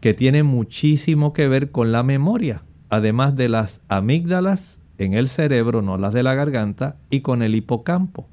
que 0.00 0.14
tiene 0.14 0.42
muchísimo 0.42 1.32
que 1.32 1.48
ver 1.48 1.70
con 1.70 1.92
la 1.92 2.02
memoria, 2.02 2.62
además 2.88 3.36
de 3.36 3.48
las 3.48 3.80
amígdalas 3.88 4.78
en 4.98 5.14
el 5.14 5.28
cerebro, 5.28 5.82
no 5.82 5.96
las 5.98 6.12
de 6.12 6.22
la 6.22 6.34
garganta, 6.34 6.96
y 7.10 7.20
con 7.20 7.42
el 7.42 7.54
hipocampo. 7.54 8.28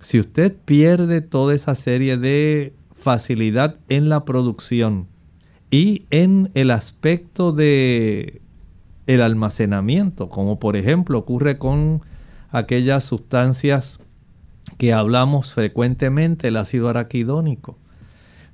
Si 0.00 0.18
usted 0.18 0.56
pierde 0.64 1.20
toda 1.20 1.54
esa 1.54 1.74
serie 1.74 2.16
de 2.16 2.74
facilidad 3.00 3.76
en 3.88 4.08
la 4.08 4.24
producción 4.24 5.08
y 5.70 6.04
en 6.10 6.50
el 6.54 6.70
aspecto 6.70 7.52
de 7.52 8.42
el 9.06 9.22
almacenamiento, 9.22 10.28
como 10.28 10.60
por 10.60 10.76
ejemplo 10.76 11.18
ocurre 11.18 11.58
con 11.58 12.02
aquellas 12.50 13.04
sustancias 13.04 14.00
que 14.78 14.92
hablamos 14.92 15.54
frecuentemente, 15.54 16.48
el 16.48 16.56
ácido 16.56 16.88
araquidónico. 16.88 17.78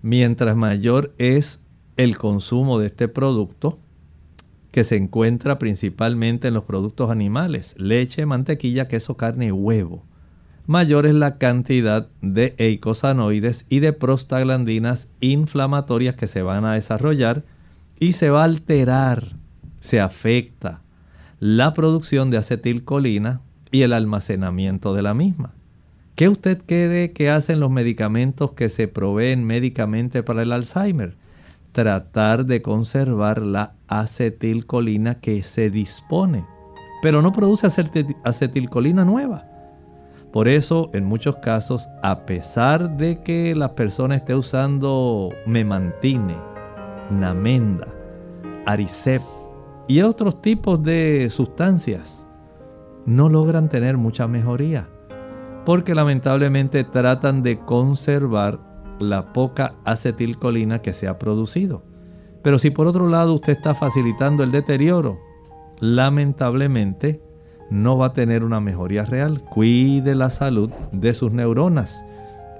Mientras 0.02 0.56
mayor 0.56 1.14
es 1.18 1.62
el 1.96 2.16
consumo 2.16 2.78
de 2.78 2.86
este 2.86 3.08
producto, 3.08 3.78
que 4.70 4.84
se 4.84 4.96
encuentra 4.96 5.58
principalmente 5.58 6.48
en 6.48 6.54
los 6.54 6.64
productos 6.64 7.10
animales, 7.10 7.74
leche, 7.78 8.26
mantequilla, 8.26 8.88
queso, 8.88 9.16
carne 9.16 9.46
y 9.46 9.50
huevo 9.50 10.04
mayor 10.66 11.06
es 11.06 11.14
la 11.14 11.38
cantidad 11.38 12.08
de 12.20 12.54
eicosanoides 12.58 13.66
y 13.68 13.80
de 13.80 13.92
prostaglandinas 13.92 15.08
inflamatorias 15.20 16.16
que 16.16 16.26
se 16.26 16.42
van 16.42 16.64
a 16.64 16.74
desarrollar 16.74 17.44
y 17.98 18.12
se 18.12 18.30
va 18.30 18.42
a 18.42 18.44
alterar, 18.44 19.36
se 19.80 20.00
afecta 20.00 20.82
la 21.38 21.72
producción 21.72 22.30
de 22.30 22.38
acetilcolina 22.38 23.40
y 23.70 23.82
el 23.82 23.92
almacenamiento 23.92 24.94
de 24.94 25.02
la 25.02 25.14
misma. 25.14 25.52
¿Qué 26.14 26.28
usted 26.28 26.62
cree 26.64 27.12
que 27.12 27.30
hacen 27.30 27.60
los 27.60 27.70
medicamentos 27.70 28.52
que 28.52 28.68
se 28.68 28.88
proveen 28.88 29.44
médicamente 29.44 30.22
para 30.22 30.42
el 30.42 30.52
Alzheimer? 30.52 31.14
Tratar 31.72 32.46
de 32.46 32.62
conservar 32.62 33.42
la 33.42 33.74
acetilcolina 33.86 35.20
que 35.20 35.42
se 35.42 35.68
dispone, 35.68 36.46
pero 37.02 37.20
no 37.20 37.32
produce 37.32 37.68
acetilcolina 38.24 39.04
nueva 39.04 39.55
por 40.36 40.48
eso, 40.48 40.90
en 40.92 41.06
muchos 41.06 41.38
casos, 41.38 41.88
a 42.02 42.26
pesar 42.26 42.98
de 42.98 43.22
que 43.22 43.54
la 43.54 43.74
persona 43.74 44.16
esté 44.16 44.34
usando 44.34 45.30
memantine, 45.46 46.36
namenda, 47.10 47.88
aricep 48.66 49.22
y 49.88 50.02
otros 50.02 50.42
tipos 50.42 50.82
de 50.82 51.28
sustancias, 51.30 52.26
no 53.06 53.30
logran 53.30 53.70
tener 53.70 53.96
mucha 53.96 54.28
mejoría, 54.28 54.90
porque 55.64 55.94
lamentablemente 55.94 56.84
tratan 56.84 57.42
de 57.42 57.58
conservar 57.60 58.60
la 58.98 59.32
poca 59.32 59.76
acetilcolina 59.86 60.82
que 60.82 60.92
se 60.92 61.08
ha 61.08 61.18
producido. 61.18 61.82
Pero 62.42 62.58
si 62.58 62.68
por 62.68 62.86
otro 62.86 63.08
lado 63.08 63.32
usted 63.32 63.54
está 63.54 63.74
facilitando 63.74 64.42
el 64.42 64.50
deterioro, 64.50 65.18
lamentablemente 65.80 67.22
no 67.70 67.98
va 67.98 68.06
a 68.06 68.12
tener 68.12 68.44
una 68.44 68.60
mejoría 68.60 69.04
real. 69.04 69.40
Cuide 69.42 70.14
la 70.14 70.30
salud 70.30 70.70
de 70.92 71.14
sus 71.14 71.32
neuronas. 71.32 72.04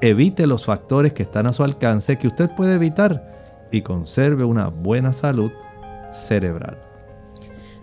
Evite 0.00 0.46
los 0.46 0.66
factores 0.66 1.12
que 1.12 1.22
están 1.22 1.46
a 1.46 1.52
su 1.52 1.64
alcance 1.64 2.18
que 2.18 2.26
usted 2.26 2.50
puede 2.50 2.74
evitar 2.74 3.34
y 3.70 3.82
conserve 3.82 4.44
una 4.44 4.68
buena 4.68 5.12
salud 5.12 5.50
cerebral. 6.12 6.78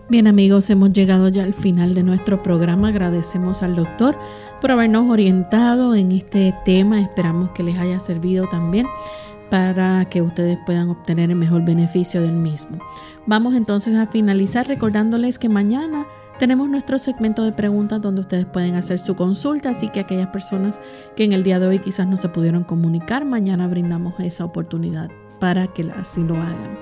Bien 0.08 0.26
amigos, 0.26 0.68
hemos 0.68 0.92
llegado 0.92 1.28
ya 1.28 1.44
al 1.44 1.54
final 1.54 1.94
de 1.94 2.02
nuestro 2.02 2.42
programa. 2.42 2.88
Agradecemos 2.88 3.62
al 3.62 3.74
doctor 3.74 4.16
por 4.60 4.70
habernos 4.70 5.08
orientado 5.08 5.94
en 5.94 6.12
este 6.12 6.54
tema. 6.64 7.00
Esperamos 7.00 7.50
que 7.50 7.62
les 7.62 7.78
haya 7.78 7.98
servido 8.00 8.46
también 8.46 8.86
para 9.50 10.04
que 10.06 10.20
ustedes 10.20 10.58
puedan 10.66 10.90
obtener 10.90 11.30
el 11.30 11.36
mejor 11.36 11.64
beneficio 11.64 12.20
del 12.20 12.32
mismo. 12.32 12.78
Vamos 13.26 13.54
entonces 13.54 13.94
a 13.96 14.06
finalizar 14.06 14.66
recordándoles 14.66 15.38
que 15.38 15.48
mañana 15.48 16.06
tenemos 16.38 16.68
nuestro 16.68 16.98
segmento 16.98 17.44
de 17.44 17.52
preguntas 17.52 18.00
donde 18.00 18.22
ustedes 18.22 18.44
pueden 18.44 18.74
hacer 18.74 18.98
su 18.98 19.14
consulta, 19.14 19.70
así 19.70 19.88
que 19.88 20.00
aquellas 20.00 20.28
personas 20.28 20.80
que 21.16 21.24
en 21.24 21.32
el 21.32 21.44
día 21.44 21.60
de 21.60 21.68
hoy 21.68 21.78
quizás 21.78 22.06
no 22.06 22.16
se 22.16 22.28
pudieron 22.28 22.64
comunicar, 22.64 23.24
mañana 23.24 23.68
brindamos 23.68 24.18
esa 24.18 24.44
oportunidad 24.44 25.10
para 25.38 25.68
que 25.68 25.82
así 25.92 26.22
lo 26.22 26.34
hagan. 26.34 26.78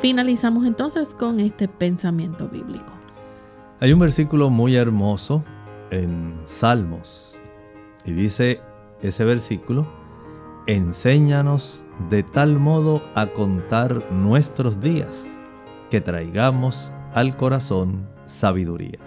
Finalizamos 0.00 0.66
entonces 0.66 1.14
con 1.14 1.40
este 1.40 1.68
pensamiento 1.68 2.48
bíblico. 2.48 2.92
Hay 3.80 3.92
un 3.92 3.98
versículo 3.98 4.50
muy 4.50 4.76
hermoso 4.76 5.42
en 5.90 6.36
Salmos 6.44 7.40
y 8.04 8.12
dice 8.12 8.60
ese 9.02 9.24
versículo, 9.24 9.86
enséñanos 10.66 11.86
de 12.10 12.22
tal 12.22 12.58
modo 12.58 13.02
a 13.14 13.26
contar 13.26 14.12
nuestros 14.12 14.80
días 14.80 15.26
que 15.90 16.00
traigamos 16.00 16.92
al 17.14 17.36
corazón 17.36 18.06
sabiduría. 18.30 18.98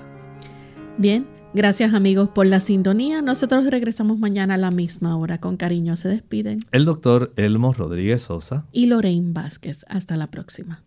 Bien, 0.97 1.25
gracias 1.53 1.93
amigos 1.93 2.29
por 2.29 2.45
la 2.45 2.59
sintonía. 2.59 3.21
Nosotros 3.21 3.65
regresamos 3.65 4.19
mañana 4.19 4.55
a 4.55 4.57
la 4.57 4.69
misma 4.69 5.17
hora. 5.17 5.39
Con 5.39 5.57
cariño 5.57 5.95
se 5.95 6.09
despiden. 6.09 6.59
El 6.71 6.85
doctor 6.85 7.33
Elmo 7.35 7.73
Rodríguez 7.73 8.23
Sosa 8.23 8.65
y 8.71 8.87
Lorraine 8.87 9.33
Vázquez. 9.33 9.85
Hasta 9.87 10.17
la 10.17 10.27
próxima. 10.27 10.83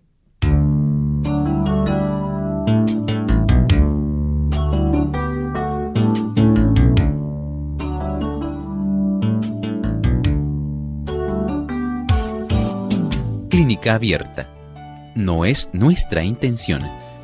Clínica 13.48 13.94
abierta. 13.94 14.52
No 15.16 15.46
es 15.46 15.70
nuestra 15.72 16.22
intención 16.22 16.82